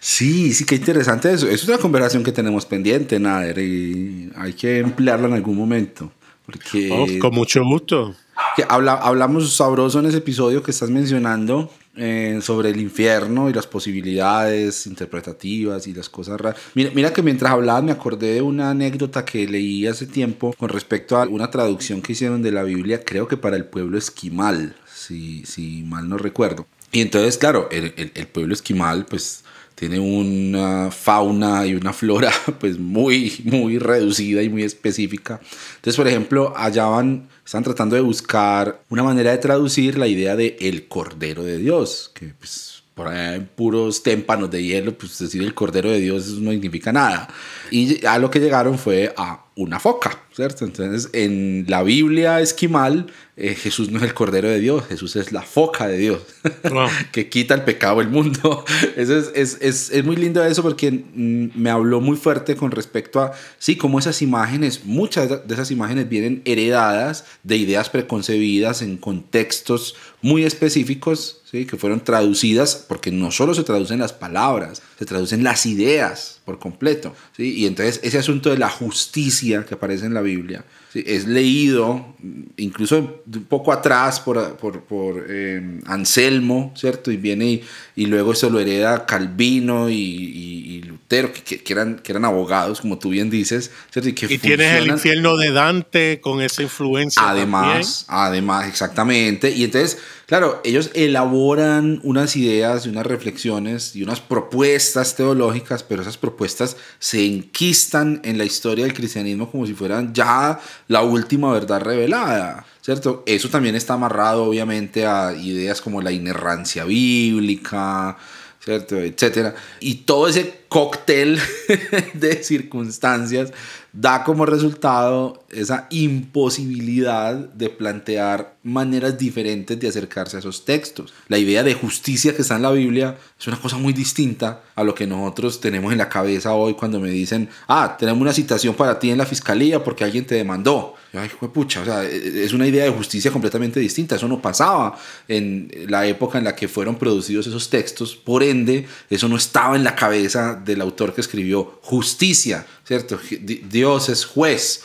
Sí, 0.00 0.52
sí, 0.52 0.66
qué 0.66 0.74
interesante 0.74 1.32
eso. 1.32 1.48
Es 1.48 1.62
una 1.68 1.78
conversación 1.78 2.24
que 2.24 2.32
tenemos 2.32 2.66
pendiente, 2.66 3.20
Nader, 3.20 3.58
y 3.58 4.32
hay 4.36 4.52
que 4.54 4.78
emplearla 4.78 5.28
en 5.28 5.34
algún 5.34 5.56
momento 5.56 6.10
Porque 6.44 6.88
Oh, 6.90 7.06
con 7.20 7.34
mucho 7.36 7.62
gusto. 7.62 8.16
Que 8.56 8.64
habla, 8.68 8.94
hablamos 8.94 9.54
sabroso 9.54 10.00
en 10.00 10.06
ese 10.06 10.18
episodio 10.18 10.62
que 10.62 10.70
estás 10.70 10.90
mencionando 10.90 11.70
eh, 11.96 12.38
sobre 12.42 12.70
el 12.70 12.80
infierno 12.80 13.48
y 13.48 13.52
las 13.52 13.66
posibilidades 13.66 14.86
interpretativas 14.86 15.86
y 15.86 15.94
las 15.94 16.08
cosas 16.08 16.40
raras. 16.40 16.60
Mira, 16.74 16.90
mira 16.94 17.12
que 17.12 17.22
mientras 17.22 17.52
hablabas 17.52 17.82
me 17.84 17.92
acordé 17.92 18.34
de 18.34 18.42
una 18.42 18.70
anécdota 18.70 19.24
que 19.24 19.46
leí 19.46 19.86
hace 19.86 20.06
tiempo 20.06 20.54
con 20.58 20.68
respecto 20.68 21.16
a 21.16 21.26
una 21.26 21.50
traducción 21.50 22.02
que 22.02 22.12
hicieron 22.12 22.42
de 22.42 22.52
la 22.52 22.62
Biblia, 22.62 23.02
creo 23.04 23.26
que 23.28 23.36
para 23.36 23.56
el 23.56 23.64
pueblo 23.64 23.96
esquimal, 23.98 24.76
si, 24.94 25.44
si 25.46 25.82
mal 25.84 26.08
no 26.08 26.18
recuerdo. 26.18 26.66
Y 26.92 27.00
entonces, 27.00 27.36
claro, 27.38 27.68
el, 27.70 27.94
el- 27.96 28.12
el 28.14 28.26
pueblo 28.26 28.54
esquimal, 28.54 29.06
pues 29.06 29.42
tiene 29.74 29.98
una 30.00 30.90
fauna 30.90 31.66
y 31.66 31.74
una 31.74 31.92
flora 31.92 32.30
pues 32.60 32.78
muy, 32.78 33.40
muy 33.44 33.78
reducida 33.78 34.42
y 34.42 34.48
muy 34.48 34.62
específica. 34.62 35.40
Entonces, 35.76 35.96
por 35.96 36.08
ejemplo, 36.08 36.54
allá 36.56 36.86
van, 36.86 37.28
están 37.46 37.62
tratando 37.62 37.94
de 37.94 38.02
buscar 38.02 38.82
una 38.88 39.04
manera 39.04 39.30
de 39.30 39.38
traducir 39.38 39.96
la 39.96 40.08
idea 40.08 40.34
de 40.34 40.56
el 40.60 40.88
Cordero 40.88 41.44
de 41.44 41.58
Dios, 41.58 42.10
que 42.12 42.34
pues 42.38 42.82
por 42.92 43.06
allá 43.06 43.36
en 43.36 43.46
puros 43.46 44.02
témpanos 44.02 44.50
de 44.50 44.64
hielo, 44.64 44.98
pues 44.98 45.16
decir 45.16 45.42
el 45.42 45.54
Cordero 45.54 45.88
de 45.88 46.00
Dios 46.00 46.26
no 46.40 46.50
significa 46.50 46.92
nada. 46.92 47.28
Y 47.70 48.04
a 48.04 48.18
lo 48.18 48.32
que 48.32 48.40
llegaron 48.40 48.78
fue 48.78 49.14
a 49.16 49.45
una 49.56 49.80
foca, 49.80 50.20
¿cierto? 50.34 50.66
Entonces, 50.66 51.08
en 51.14 51.64
la 51.66 51.82
Biblia 51.82 52.42
esquimal, 52.42 53.06
eh, 53.38 53.54
Jesús 53.54 53.90
no 53.90 53.96
es 53.96 54.04
el 54.04 54.12
Cordero 54.12 54.48
de 54.48 54.60
Dios, 54.60 54.84
Jesús 54.86 55.16
es 55.16 55.32
la 55.32 55.40
foca 55.40 55.88
de 55.88 55.96
Dios, 55.96 56.20
Wow. 56.70 56.88
que 57.10 57.30
quita 57.30 57.54
el 57.54 57.62
pecado 57.62 58.00
del 58.00 58.08
mundo. 58.08 58.66
Eso 58.96 59.16
es, 59.16 59.30
es, 59.34 59.58
es, 59.62 59.90
es 59.90 60.04
muy 60.04 60.16
lindo 60.16 60.44
eso 60.44 60.62
porque 60.62 60.90
mm, 60.90 61.58
me 61.58 61.70
habló 61.70 62.02
muy 62.02 62.18
fuerte 62.18 62.54
con 62.54 62.70
respecto 62.70 63.18
a, 63.20 63.32
sí, 63.58 63.76
cómo 63.76 63.98
esas 63.98 64.20
imágenes, 64.20 64.84
muchas 64.84 65.48
de 65.48 65.54
esas 65.54 65.70
imágenes 65.70 66.08
vienen 66.08 66.42
heredadas 66.44 67.24
de 67.42 67.56
ideas 67.56 67.88
preconcebidas 67.88 68.82
en 68.82 68.98
contextos 68.98 69.96
muy 70.20 70.44
específicos, 70.44 71.40
¿sí? 71.50 71.64
que 71.64 71.78
fueron 71.78 72.00
traducidas, 72.04 72.84
porque 72.88 73.10
no 73.10 73.30
solo 73.30 73.54
se 73.54 73.64
traducen 73.64 74.00
las 74.00 74.12
palabras, 74.12 74.82
se 74.98 75.04
traducen 75.04 75.42
las 75.44 75.66
ideas 75.66 76.40
por 76.44 76.58
completo. 76.58 77.14
¿sí? 77.36 77.54
Y 77.54 77.66
entonces 77.66 78.00
ese 78.02 78.18
asunto 78.18 78.50
de 78.50 78.58
la 78.58 78.70
justicia 78.70 79.64
que 79.64 79.74
aparece 79.74 80.06
en 80.06 80.14
la 80.14 80.22
Biblia. 80.22 80.64
Es 81.06 81.26
leído 81.26 82.14
incluso 82.56 83.22
un 83.32 83.44
poco 83.44 83.72
atrás 83.72 84.18
por, 84.20 84.56
por, 84.56 84.82
por, 84.84 85.26
eh, 85.28 85.80
Anselmo, 85.86 86.72
¿cierto? 86.76 87.10
Y 87.10 87.16
viene 87.16 87.46
y, 87.46 87.64
y 87.96 88.06
luego 88.06 88.32
eso 88.32 88.48
lo 88.50 88.58
hereda 88.60 89.06
Calvino 89.06 89.88
y, 89.88 89.94
y- 89.94 90.66
y 90.76 90.82
Lutero, 90.82 91.32
que, 91.32 91.42
que- 91.62 91.72
eran, 91.72 91.96
que 92.00 92.12
eran 92.12 92.24
abogados, 92.24 92.80
como 92.80 92.98
tú 92.98 93.10
bien 93.10 93.30
dices, 93.30 93.70
¿cierto? 93.90 94.08
Y, 94.08 94.12
que 94.12 94.26
Y 94.26 94.38
tienes 94.38 94.72
el 94.74 94.88
infierno 94.88 95.36
de 95.36 95.52
Dante 95.52 96.20
con 96.20 96.40
esa 96.42 96.62
influencia. 96.62 97.22
Además, 97.28 98.04
además, 98.08 98.66
exactamente. 98.68 99.50
Y 99.52 99.64
entonces, 99.64 99.98
claro, 100.26 100.60
ellos 100.64 100.90
elaboran 100.94 102.00
unas 102.02 102.36
ideas 102.36 102.86
y 102.86 102.88
unas 102.88 103.06
reflexiones 103.06 103.94
y 103.94 104.02
unas 104.02 104.20
propuestas 104.20 105.14
teológicas, 105.16 105.82
pero 105.82 106.02
esas 106.02 106.16
propuestas 106.18 106.76
se 106.98 107.24
enquistan 107.24 108.20
en 108.24 108.38
la 108.38 108.44
historia 108.44 108.84
del 108.84 108.94
cristianismo 108.94 109.50
como 109.50 109.66
si 109.66 109.74
fueran 109.74 110.12
ya 110.14 110.58
la 110.88 111.02
última 111.02 111.52
verdad 111.52 111.80
revelada. 111.80 112.64
¿Cierto? 112.80 113.24
Eso 113.26 113.48
también 113.48 113.74
está 113.74 113.94
amarrado 113.94 114.44
obviamente 114.44 115.06
a 115.06 115.32
ideas 115.32 115.80
como 115.80 116.00
la 116.00 116.12
inerrancia 116.12 116.84
bíblica, 116.84 118.16
¿cierto? 118.60 118.96
Etcétera. 118.96 119.56
Y 119.80 119.96
todo 120.06 120.28
ese 120.28 120.60
cóctel 120.68 121.40
de 122.14 122.44
circunstancias 122.44 123.52
da 123.98 124.24
como 124.24 124.44
resultado 124.44 125.42
esa 125.50 125.86
imposibilidad 125.88 127.34
de 127.34 127.70
plantear 127.70 128.56
maneras 128.62 129.16
diferentes 129.16 129.80
de 129.80 129.88
acercarse 129.88 130.36
a 130.36 130.40
esos 130.40 130.66
textos. 130.66 131.14
La 131.28 131.38
idea 131.38 131.62
de 131.62 131.72
justicia 131.72 132.36
que 132.36 132.42
está 132.42 132.56
en 132.56 132.62
la 132.62 132.72
Biblia 132.72 133.16
es 133.40 133.46
una 133.46 133.58
cosa 133.58 133.78
muy 133.78 133.94
distinta 133.94 134.60
a 134.74 134.84
lo 134.84 134.94
que 134.94 135.06
nosotros 135.06 135.60
tenemos 135.60 135.92
en 135.92 135.98
la 135.98 136.10
cabeza 136.10 136.52
hoy 136.52 136.74
cuando 136.74 137.00
me 137.00 137.08
dicen, 137.08 137.48
ah, 137.68 137.96
tenemos 137.98 138.20
una 138.20 138.34
citación 138.34 138.74
para 138.74 138.98
ti 138.98 139.10
en 139.10 139.18
la 139.18 139.24
fiscalía 139.24 139.82
porque 139.82 140.04
alguien 140.04 140.26
te 140.26 140.34
demandó. 140.34 140.94
Ay, 141.16 141.30
pucha, 141.52 141.80
o 141.82 141.84
sea, 141.84 142.04
es 142.04 142.52
una 142.52 142.66
idea 142.66 142.84
de 142.84 142.90
justicia 142.90 143.30
completamente 143.30 143.80
distinta. 143.80 144.16
Eso 144.16 144.28
no 144.28 144.40
pasaba 144.42 144.98
en 145.28 145.70
la 145.88 146.06
época 146.06 146.38
en 146.38 146.44
la 146.44 146.54
que 146.54 146.68
fueron 146.68 146.96
producidos 146.96 147.46
esos 147.46 147.70
textos. 147.70 148.14
Por 148.16 148.42
ende, 148.42 148.86
eso 149.10 149.28
no 149.28 149.36
estaba 149.36 149.76
en 149.76 149.84
la 149.84 149.94
cabeza 149.94 150.54
del 150.54 150.80
autor 150.80 151.14
que 151.14 151.20
escribió 151.20 151.80
justicia, 151.82 152.66
¿cierto? 152.84 153.18
Di- 153.40 153.62
Dios 153.68 154.08
es 154.08 154.24
juez. 154.24 154.82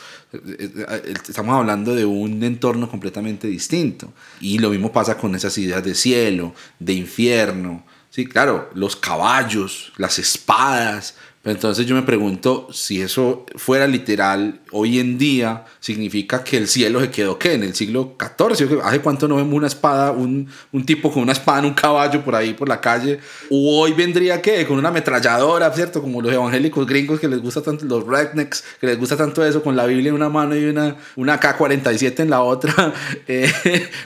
Estamos 1.28 1.54
hablando 1.54 1.94
de 1.94 2.04
un 2.04 2.42
entorno 2.42 2.88
completamente 2.90 3.46
distinto. 3.48 4.12
Y 4.40 4.58
lo 4.58 4.70
mismo 4.70 4.90
pasa 4.92 5.16
con 5.18 5.34
esas 5.34 5.56
ideas 5.58 5.84
de 5.84 5.94
cielo, 5.94 6.54
de 6.78 6.94
infierno. 6.94 7.84
Sí, 8.10 8.26
claro, 8.26 8.70
los 8.74 8.96
caballos, 8.96 9.92
las 9.96 10.18
espadas. 10.18 11.16
Entonces 11.44 11.86
yo 11.86 11.96
me 11.96 12.02
pregunto 12.02 12.68
si 12.72 13.02
eso 13.02 13.46
fuera 13.56 13.88
literal 13.88 14.60
hoy 14.70 15.00
en 15.00 15.18
día, 15.18 15.64
significa 15.80 16.44
que 16.44 16.56
el 16.56 16.68
cielo 16.68 17.00
se 17.00 17.10
quedó 17.10 17.36
¿qué? 17.36 17.54
En 17.54 17.64
el 17.64 17.74
siglo 17.74 18.16
XIV. 18.16 18.80
¿Hace 18.84 19.00
cuánto 19.00 19.26
no 19.26 19.36
vemos 19.36 19.54
una 19.54 19.66
espada, 19.66 20.12
un, 20.12 20.48
un 20.70 20.86
tipo 20.86 21.10
con 21.10 21.24
una 21.24 21.32
espada 21.32 21.58
en 21.58 21.64
un 21.64 21.74
caballo 21.74 22.24
por 22.24 22.36
ahí 22.36 22.54
por 22.54 22.68
la 22.68 22.80
calle? 22.80 23.18
O 23.50 23.80
hoy 23.80 23.92
vendría 23.92 24.40
¿qué? 24.40 24.64
Con 24.66 24.78
una 24.78 24.90
ametralladora, 24.90 25.72
¿cierto? 25.72 26.00
Como 26.00 26.22
los 26.22 26.32
evangélicos 26.32 26.86
gringos 26.86 27.18
que 27.18 27.26
les 27.26 27.42
gusta 27.42 27.60
tanto, 27.60 27.86
los 27.86 28.06
rednecks, 28.06 28.62
que 28.80 28.86
les 28.86 28.98
gusta 28.98 29.16
tanto 29.16 29.44
eso, 29.44 29.64
con 29.64 29.74
la 29.74 29.86
Biblia 29.86 30.10
en 30.10 30.14
una 30.14 30.28
mano 30.28 30.54
y 30.54 30.64
una, 30.64 30.96
una 31.16 31.40
K-47 31.40 32.20
en 32.20 32.30
la 32.30 32.42
otra. 32.42 32.72
Eh, 33.28 33.52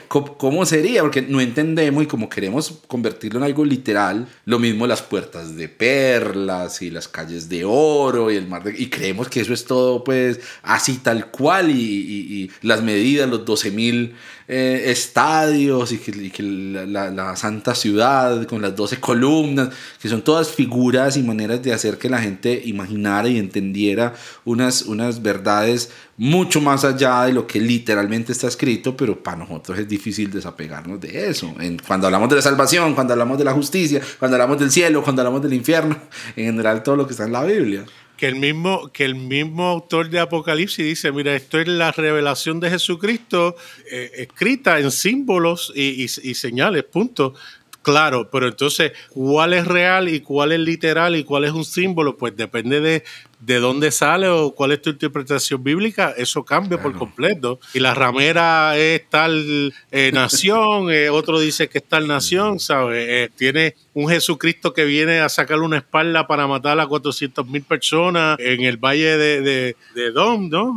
¿cómo, 0.07 0.37
¿Cómo 0.37 0.65
sería? 0.65 1.01
Porque 1.01 1.21
no 1.21 1.41
entendemos 1.41 2.03
y 2.03 2.07
como 2.07 2.29
queremos 2.29 2.81
convertirlo 2.87 3.39
en 3.39 3.45
algo 3.45 3.65
literal, 3.65 4.27
lo 4.45 4.59
mismo 4.59 4.85
las 4.85 5.01
puertas 5.01 5.55
de 5.55 5.69
perlas 5.69 6.81
y 6.81 6.89
las 6.89 7.07
calles 7.07 7.26
de 7.27 7.63
oro 7.65 8.31
y 8.31 8.35
el 8.35 8.47
mar 8.47 8.63
de... 8.63 8.73
Y 8.77 8.87
creemos 8.87 9.29
que 9.29 9.41
eso 9.41 9.53
es 9.53 9.65
todo 9.65 10.03
pues 10.03 10.39
así 10.63 10.97
tal 10.97 11.29
cual 11.31 11.69
y, 11.71 11.73
y- 11.73 12.43
y 12.43 12.51
las 12.61 12.81
medidas, 12.81 13.29
los 13.29 13.45
12 13.45 13.71
mil 13.71 14.15
eh, 14.47 14.83
estadios 14.85 15.91
y 15.91 15.97
que, 15.97 16.41
la 16.41 17.35
santa 17.35 17.75
ciudad 17.75 18.45
con 18.47 18.61
las 18.61 18.75
12 18.75 18.99
columnas, 18.99 19.69
que 20.01 20.07
son 20.07 20.21
todas 20.21 20.49
figuras 20.49 21.17
y 21.17 21.23
maneras 21.23 21.61
de 21.61 21.73
hacer 21.73 21.97
que 21.97 22.09
la 22.09 22.19
gente 22.19 22.61
imaginara 22.65 23.27
y 23.27 23.37
entendiera 23.37 24.13
unas, 24.45 24.83
unas 24.83 25.21
verdades 25.21 25.89
mucho 26.15 26.61
más 26.61 26.83
allá 26.83 27.23
de 27.25 27.33
lo 27.33 27.45
que 27.45 27.59
literalmente 27.59 28.31
está 28.31 28.47
escrito, 28.47 28.95
pero 28.97 29.21
para 29.21 29.37
nosotros 29.37 29.77
es 29.77 29.87
difícil 29.87 30.31
desapegarnos 30.31 30.99
de 30.99 31.29
eso. 31.29 31.53
En- 31.59 31.77
cuando 31.77 32.07
hablamos 32.07 32.29
de 32.29 32.37
la 32.37 32.41
salvación, 32.41 32.95
cuando 32.95 33.13
hablamos 33.13 33.37
de 33.37 33.43
la 33.43 33.53
justicia, 33.53 34.01
cuando 34.17 34.35
hablamos 34.35 34.59
del 34.59 34.71
cielo, 34.71 35.03
cuando 35.03 35.21
hablamos 35.21 35.41
del 35.41 35.53
infierno, 35.53 35.95
en 36.35 36.45
general 36.45 36.81
todo 36.83 36.95
lo 36.95 37.05
que 37.05 37.11
está 37.11 37.25
en 37.25 37.33
la 37.33 37.43
Biblia. 37.43 37.85
Que 38.17 38.27
el, 38.27 38.35
mismo, 38.35 38.89
que 38.91 39.05
el 39.05 39.13
mismo 39.15 39.67
autor 39.67 40.09
de 40.09 40.19
Apocalipsis 40.19 40.83
dice, 40.83 41.11
mira, 41.11 41.35
esto 41.35 41.59
es 41.59 41.67
la 41.67 41.91
revelación 41.91 42.59
de 42.59 42.71
Jesucristo 42.71 43.55
eh, 43.91 44.11
escrita 44.15 44.79
en 44.79 44.89
símbolos 44.91 45.71
y, 45.75 46.03
y- 46.03 46.29
y 46.29 46.33
señales, 46.33 46.83
punto. 46.83 47.35
Claro, 47.83 48.29
pero 48.29 48.47
entonces, 48.47 48.91
¿cuál 49.11 49.53
es 49.53 49.65
real 49.65 50.09
y 50.09 50.19
cuál 50.19 50.51
es 50.51 50.59
literal 50.59 51.15
y 51.15 51.23
cuál 51.23 51.45
es 51.45 51.51
un 51.51 51.63
símbolo? 51.63 52.17
Pues 52.17 52.35
depende 52.35 52.81
de, 52.81 53.03
de 53.39 53.59
dónde 53.59 53.91
sale 53.91 54.27
o 54.29 54.51
cuál 54.55 54.71
es 54.71 54.81
tu 54.81 54.89
interpretación 54.89 55.63
bíblica, 55.63 56.13
eso 56.17 56.43
cambia 56.43 56.81
por 56.81 56.93
completo. 56.97 57.59
Y 57.73 57.79
la 57.79 57.93
ramera 57.93 58.75
es 58.77 59.07
tal 59.09 59.73
eh, 59.91 60.11
nación, 60.11 60.87
eh, 60.91 61.09
otro 61.09 61.39
dice 61.39 61.69
que 61.69 61.77
es 61.77 61.83
tal 61.83 62.07
nación, 62.07 62.59
¿sabes? 62.59 63.05
Eh, 63.07 63.29
tiene 63.35 63.75
un 63.93 64.09
Jesucristo 64.09 64.73
que 64.73 64.85
viene 64.85 65.19
a 65.19 65.29
sacarle 65.29 65.65
una 65.65 65.77
espalda 65.77 66.25
para 66.27 66.47
matar 66.47 66.79
a 66.79 66.87
400 66.87 67.47
mil 67.47 67.63
personas 67.63 68.37
en 68.39 68.61
el 68.63 68.77
valle 68.77 69.17
de, 69.17 69.41
de, 69.41 69.75
de 69.95 70.11
Dom, 70.11 70.49
¿no? 70.49 70.75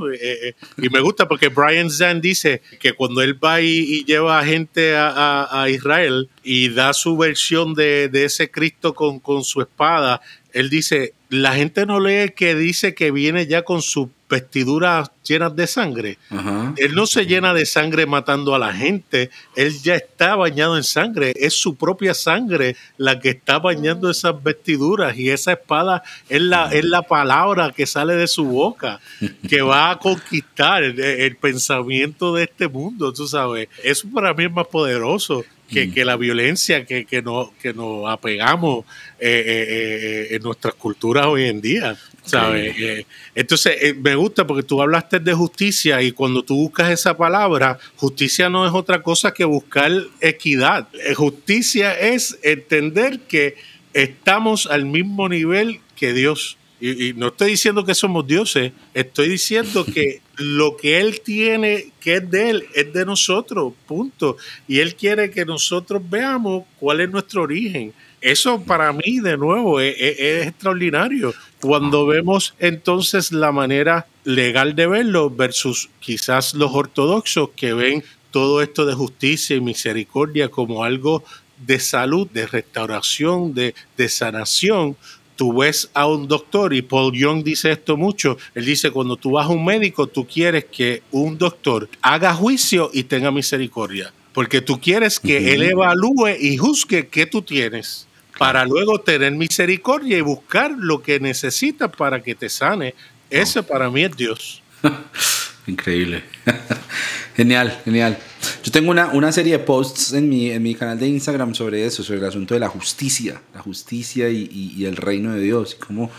Y 0.79 0.89
me 0.91 1.01
gusta 1.01 1.29
porque 1.29 1.49
Brian 1.49 1.91
Zan 1.91 2.21
dice 2.21 2.63
que 2.79 2.93
cuando 2.95 3.21
él 3.23 3.43
va 3.43 3.61
y, 3.61 3.69
y 3.69 4.05
lleva 4.05 4.43
gente 4.45 4.97
a, 4.97 5.09
a- 5.09 5.63
a 5.63 5.69
Israel 5.71 6.29
y 6.43 6.69
da 6.71 6.93
su 6.95 7.17
versión 7.17 7.75
de, 7.75 8.09
de 8.09 8.25
ese 8.25 8.51
Cristo 8.51 8.95
con, 8.95 9.19
con 9.21 9.45
su 9.45 9.61
espada, 9.61 10.21
él 10.53 10.71
dice, 10.71 11.15
la 11.29 11.55
gente 11.55 11.87
no 11.87 12.01
lee 12.01 12.33
que 12.35 12.55
dice 12.55 12.95
que 12.95 13.11
viene 13.11 13.47
ya 13.47 13.63
con 13.63 13.83
sus 13.83 14.09
vestiduras 14.29 15.11
llenas 15.31 15.55
de 15.55 15.67
sangre. 15.67 16.19
Ajá. 16.29 16.75
Él 16.77 16.95
no 16.95 17.07
se 17.07 17.25
llena 17.25 17.55
de 17.55 17.65
sangre 17.65 18.05
matando 18.07 18.55
a 18.55 18.59
la 18.59 18.73
gente, 18.73 19.31
él 19.57 19.81
ya 19.81 19.95
está 19.95 20.35
bañado 20.35 20.77
en 20.77 20.83
sangre, 20.83 21.33
es 21.37 21.55
su 21.55 21.77
propia 21.77 22.15
sangre 22.15 22.77
la 22.97 23.21
que 23.21 23.31
está 23.31 23.59
bañando 23.59 24.11
esas 24.11 24.43
vestiduras 24.43 25.17
y 25.17 25.31
esa 25.31 25.53
espada 25.53 26.03
es 26.29 26.41
la, 26.43 26.71
es 26.73 26.85
la 26.85 27.03
palabra 27.03 27.73
que 27.73 27.87
sale 27.87 28.15
de 28.17 28.27
su 28.27 28.45
boca, 28.45 29.01
que 29.49 29.63
va 29.63 29.91
a 29.91 29.99
conquistar 29.99 30.83
el, 30.83 30.99
el 31.01 31.37
pensamiento 31.37 32.35
de 32.35 32.45
este 32.45 32.67
mundo, 32.69 33.13
tú 33.13 33.27
sabes. 33.29 33.69
Eso 33.85 34.09
para 34.13 34.35
mí 34.35 34.45
es 34.45 34.53
más 34.53 34.67
poderoso. 34.67 35.45
Que, 35.71 35.93
que 35.93 36.05
la 36.05 36.17
violencia 36.17 36.85
que, 36.85 37.05
que, 37.05 37.23
nos, 37.23 37.53
que 37.63 37.73
nos 37.73 38.11
apegamos 38.11 38.85
eh, 39.21 39.45
eh, 39.47 39.67
eh, 39.69 40.35
en 40.35 40.43
nuestras 40.43 40.75
culturas 40.75 41.27
hoy 41.27 41.45
en 41.45 41.61
día. 41.61 41.97
¿sabes? 42.25 43.07
Entonces, 43.37 43.97
me 43.97 44.17
gusta 44.17 44.45
porque 44.47 44.65
tú 44.65 44.83
hablaste 44.83 45.20
de 45.23 45.35
justicia 45.35 46.03
y 46.03 46.13
cuando 46.13 46.43
tú 46.43 46.57
buscas 46.57 46.91
esa 46.91 47.17
palabra, 47.17 47.79
justicia 47.97 48.49
no 48.49 48.67
es 48.67 48.73
otra 48.73 49.03
cosa 49.03 49.33
que 49.33 49.45
buscar 49.45 49.93
equidad. 50.21 50.89
Eh, 50.95 51.15
justicia 51.15 51.99
es 51.99 52.39
entender 52.43 53.21
que 53.21 53.57
estamos 53.93 54.67
al 54.67 54.85
mismo 54.85 55.29
nivel 55.29 55.81
que 55.97 56.13
Dios. 56.13 56.57
Y, 56.81 57.13
no 57.13 57.29
estoy 57.29 57.51
diciendo 57.51 57.85
que 57.85 57.95
somos 57.95 58.27
dioses, 58.27 58.73
estoy 58.95 59.29
diciendo 59.29 59.85
que 59.85 60.23
lo 60.39 60.79
que 60.79 60.99
Él 60.99 61.21
tiene, 61.21 61.93
que 62.01 62.15
es 62.15 62.31
de 62.31 62.51
Él, 62.51 62.67
es 62.75 62.93
de 62.93 63.05
nosotros, 63.05 63.75
punto. 63.87 64.39
Y 64.67 64.79
Él 64.79 64.95
quiere 64.95 65.31
que 65.31 65.45
nosotros 65.45 66.03
veamos 66.09 66.65
cuál 66.79 67.03
es 67.03 67.11
nuestro 67.11 67.43
origen. 67.43 67.93
Eso 68.23 68.63
para 68.63 68.93
mí, 68.93 69.21
de 69.21 69.37
nuevo, 69.37 69.81
es, 69.81 69.95
es 69.99 70.47
extraordinario. 70.47 71.35
Cuando 71.61 72.07
vemos 72.07 72.55
entonces 72.59 73.33
la 73.33 73.53
manera 73.53 74.07
legal 74.25 74.75
de 74.75 74.87
verlo 74.87 75.31
versus 75.31 75.91
quizás 76.01 76.55
los 76.55 76.73
ortodoxos 76.73 77.51
que 77.55 77.75
ven 77.75 78.03
todo 78.31 78.63
esto 78.63 78.87
de 78.87 78.95
justicia 78.95 79.57
y 79.57 79.61
misericordia 79.61 80.49
como 80.49 80.85
algo 80.85 81.23
de 81.59 81.79
salud, 81.79 82.29
de 82.31 82.47
restauración, 82.47 83.53
de, 83.53 83.75
de 83.97 84.09
sanación, 84.09 84.97
tú 85.41 85.55
ves 85.59 85.91
a 85.95 86.07
un 86.07 86.29
doctor, 86.29 86.75
y 86.75 86.83
Paul 86.83 87.17
Young 87.17 87.43
dice 87.43 87.73
esto 87.73 87.97
mucho, 87.97 88.37
él 88.55 88.67
dice, 88.67 88.91
cuando 88.91 89.17
tú 89.17 89.33
vas 89.33 89.47
a 89.47 89.49
un 89.49 89.65
médico, 89.65 90.07
tú 90.07 90.27
quieres 90.27 90.67
que 90.67 91.03
un 91.13 91.39
doctor 91.39 91.89
haga 92.03 92.35
juicio 92.35 92.91
y 92.93 93.05
tenga 93.05 93.31
misericordia, 93.31 94.13
porque 94.35 94.61
tú 94.61 94.79
quieres 94.79 95.19
que 95.19 95.55
él 95.55 95.63
evalúe 95.63 96.37
y 96.39 96.59
juzgue 96.59 97.09
qué 97.09 97.25
tú 97.25 97.41
tienes, 97.41 98.07
para 98.41 98.65
luego 98.65 98.99
tener 98.99 99.33
misericordia 99.33 100.17
y 100.17 100.23
buscar 100.23 100.71
lo 100.71 101.03
que 101.03 101.21
necesitas 101.21 101.91
para 101.95 102.23
que 102.23 102.35
te 102.35 102.49
sane. 102.49 102.95
Ese 103.29 103.63
para 103.63 103.91
mí 103.91 104.03
es 104.03 104.17
Dios. 104.17 104.63
Increíble. 105.67 106.25
genial, 107.37 107.79
genial. 107.85 108.17
Yo 108.65 108.73
tengo 108.73 108.93
una, 108.93 109.09
una 109.09 109.31
serie 109.31 109.53
de 109.53 109.59
posts 109.59 110.15
en 110.15 110.31
mi, 110.31 110.51
en 110.51 110.63
mi, 110.63 110.75
canal 110.75 110.99
de 110.99 111.09
Instagram 111.09 111.55
sobre 111.55 111.85
eso, 111.85 112.03
sobre 112.03 112.21
el 112.21 112.25
asunto 112.25 112.55
de 112.55 112.61
la 112.61 112.71
justicia, 112.71 113.43
la 113.53 113.61
justicia 113.61 114.31
y, 114.31 114.49
y, 114.75 114.87
el 114.87 114.97
reino 114.97 115.35
de 115.35 115.43
Dios. 115.43 115.77
Y 115.77 115.85
cómo, 115.85 116.11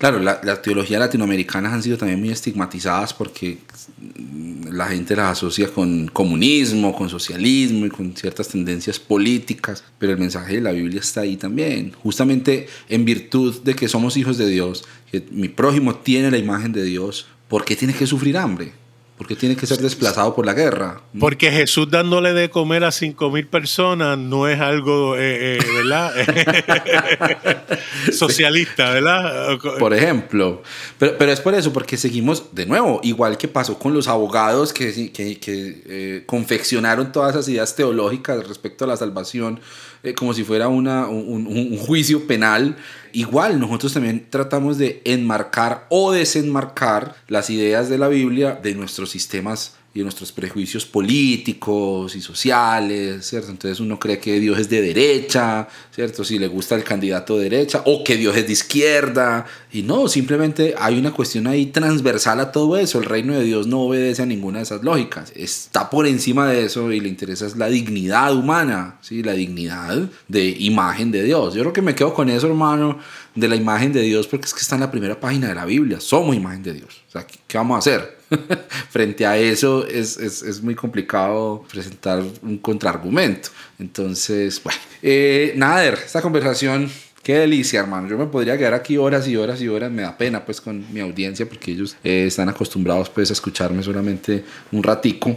claro, 0.00 0.18
la, 0.18 0.40
la, 0.42 0.62
teología 0.62 0.98
latinoamericana 0.98 1.72
han 1.72 1.82
sido 1.82 1.98
también 1.98 2.18
muy 2.18 2.30
estigmatizadas 2.30 3.12
porque 3.12 3.58
la 4.70 4.86
gente 4.86 5.14
las 5.14 5.32
asocia 5.32 5.68
con 5.68 6.08
comunismo, 6.08 6.96
con 6.96 7.10
socialismo 7.10 7.84
y 7.84 7.90
con 7.90 8.16
ciertas 8.16 8.48
tendencias 8.48 8.98
políticas, 8.98 9.84
pero 9.98 10.12
el 10.12 10.18
mensaje 10.18 10.54
de 10.54 10.60
la 10.62 10.72
Biblia 10.72 11.00
está 11.00 11.20
ahí 11.20 11.36
también, 11.36 11.92
justamente 12.02 12.66
en 12.88 13.04
virtud 13.04 13.62
de 13.62 13.74
que 13.74 13.88
somos 13.88 14.16
hijos 14.16 14.38
de 14.38 14.48
Dios, 14.48 14.84
que 15.12 15.22
mi 15.30 15.50
prójimo 15.50 15.94
tiene 15.96 16.30
la 16.30 16.38
imagen 16.38 16.72
de 16.72 16.82
Dios, 16.82 17.26
¿por 17.48 17.66
qué 17.66 17.76
tiene 17.76 17.92
que 17.92 18.06
sufrir 18.06 18.38
hambre? 18.38 18.72
¿Por 19.20 19.26
qué 19.26 19.36
tiene 19.36 19.54
que 19.54 19.66
ser 19.66 19.76
desplazado 19.76 20.34
por 20.34 20.46
la 20.46 20.54
guerra? 20.54 21.02
Porque 21.18 21.52
Jesús 21.52 21.90
dándole 21.90 22.32
de 22.32 22.48
comer 22.48 22.84
a 22.84 22.90
cinco 22.90 23.30
mil 23.30 23.46
personas 23.46 24.16
no 24.16 24.48
es 24.48 24.58
algo, 24.58 25.14
eh, 25.14 25.58
eh, 25.58 25.58
¿verdad? 25.74 26.10
Socialista, 28.14 28.92
¿verdad? 28.92 29.58
Por 29.78 29.92
ejemplo. 29.92 30.62
Pero, 30.98 31.18
pero, 31.18 31.32
es 31.32 31.40
por 31.40 31.54
eso, 31.54 31.70
porque 31.70 31.98
seguimos, 31.98 32.54
de 32.54 32.64
nuevo, 32.64 32.98
igual 33.02 33.36
que 33.36 33.46
pasó 33.46 33.78
con 33.78 33.92
los 33.92 34.08
abogados 34.08 34.72
que, 34.72 35.12
que, 35.12 35.38
que 35.38 35.82
eh, 35.84 36.22
confeccionaron 36.24 37.12
todas 37.12 37.34
esas 37.34 37.46
ideas 37.46 37.76
teológicas 37.76 38.48
respecto 38.48 38.86
a 38.86 38.88
la 38.88 38.96
salvación 38.96 39.60
eh, 40.02 40.14
como 40.14 40.32
si 40.34 40.44
fuera 40.44 40.68
una, 40.68 41.08
un, 41.08 41.46
un, 41.46 41.76
juicio 41.76 42.26
penal. 42.26 42.76
Igual 43.12 43.58
nosotros 43.58 43.92
también 43.92 44.26
tratamos 44.30 44.78
de 44.78 45.02
enmarcar 45.04 45.86
o 45.88 46.12
desenmarcar 46.12 47.16
las 47.28 47.50
ideas 47.50 47.88
de 47.88 47.98
la 47.98 48.08
Biblia 48.08 48.58
de 48.62 48.74
nuestros 48.74 49.10
sistemas 49.10 49.74
y 49.92 50.02
nuestros 50.02 50.30
prejuicios 50.30 50.86
políticos 50.86 52.14
y 52.14 52.20
sociales, 52.20 53.26
¿cierto? 53.26 53.50
Entonces 53.50 53.80
uno 53.80 53.98
cree 53.98 54.20
que 54.20 54.38
Dios 54.38 54.56
es 54.60 54.68
de 54.68 54.80
derecha, 54.82 55.66
¿cierto? 55.92 56.22
Si 56.22 56.38
le 56.38 56.46
gusta 56.46 56.76
el 56.76 56.84
candidato 56.84 57.36
de 57.36 57.50
derecha, 57.50 57.82
o 57.86 58.04
que 58.04 58.16
Dios 58.16 58.36
es 58.36 58.46
de 58.46 58.52
izquierda, 58.52 59.46
y 59.72 59.82
no, 59.82 60.06
simplemente 60.06 60.76
hay 60.78 60.96
una 60.96 61.12
cuestión 61.12 61.48
ahí 61.48 61.66
transversal 61.66 62.38
a 62.38 62.52
todo 62.52 62.76
eso, 62.76 63.00
el 63.00 63.06
reino 63.06 63.34
de 63.34 63.42
Dios 63.42 63.66
no 63.66 63.80
obedece 63.80 64.22
a 64.22 64.26
ninguna 64.26 64.58
de 64.58 64.64
esas 64.64 64.84
lógicas, 64.84 65.32
está 65.34 65.90
por 65.90 66.06
encima 66.06 66.48
de 66.48 66.64
eso 66.64 66.92
y 66.92 67.00
le 67.00 67.08
interesa 67.08 67.46
es 67.46 67.56
la 67.56 67.66
dignidad 67.66 68.32
humana, 68.36 68.98
¿sí? 69.00 69.24
La 69.24 69.32
dignidad 69.32 70.08
de 70.28 70.50
imagen 70.60 71.10
de 71.10 71.24
Dios. 71.24 71.54
Yo 71.54 71.62
creo 71.62 71.72
que 71.72 71.82
me 71.82 71.96
quedo 71.96 72.14
con 72.14 72.30
eso, 72.30 72.46
hermano, 72.46 73.00
de 73.34 73.48
la 73.48 73.56
imagen 73.56 73.92
de 73.92 74.02
Dios, 74.02 74.28
porque 74.28 74.46
es 74.46 74.54
que 74.54 74.60
está 74.60 74.76
en 74.76 74.82
la 74.82 74.90
primera 74.92 75.18
página 75.18 75.48
de 75.48 75.56
la 75.56 75.64
Biblia, 75.64 75.98
somos 75.98 76.36
imagen 76.36 76.62
de 76.62 76.74
Dios, 76.74 77.02
o 77.08 77.10
sea, 77.10 77.26
¿qué 77.26 77.58
vamos 77.58 77.74
a 77.74 77.78
hacer? 77.78 78.19
Frente 78.90 79.26
a 79.26 79.36
eso 79.36 79.86
es, 79.86 80.16
es, 80.16 80.42
es, 80.42 80.62
muy 80.62 80.74
complicado 80.74 81.64
presentar 81.70 82.22
un 82.42 82.58
contraargumento. 82.58 83.50
Entonces, 83.78 84.62
bueno, 84.62 84.80
eh, 85.02 85.52
Nader, 85.56 85.94
esta 85.94 86.22
conversación, 86.22 86.90
qué 87.22 87.38
delicia, 87.38 87.80
hermano. 87.80 88.08
Yo 88.08 88.16
me 88.16 88.26
podría 88.26 88.56
quedar 88.56 88.74
aquí 88.74 88.96
horas 88.96 89.26
y 89.26 89.36
horas 89.36 89.60
y 89.60 89.68
horas. 89.68 89.90
Me 89.90 90.02
da 90.02 90.16
pena 90.16 90.44
pues 90.44 90.60
con 90.60 90.84
mi 90.92 91.00
audiencia 91.00 91.48
porque 91.48 91.72
ellos 91.72 91.96
eh, 92.04 92.26
están 92.26 92.48
acostumbrados 92.48 93.10
pues 93.10 93.30
a 93.30 93.32
escucharme 93.32 93.82
solamente 93.82 94.44
un 94.72 94.82
ratico. 94.82 95.36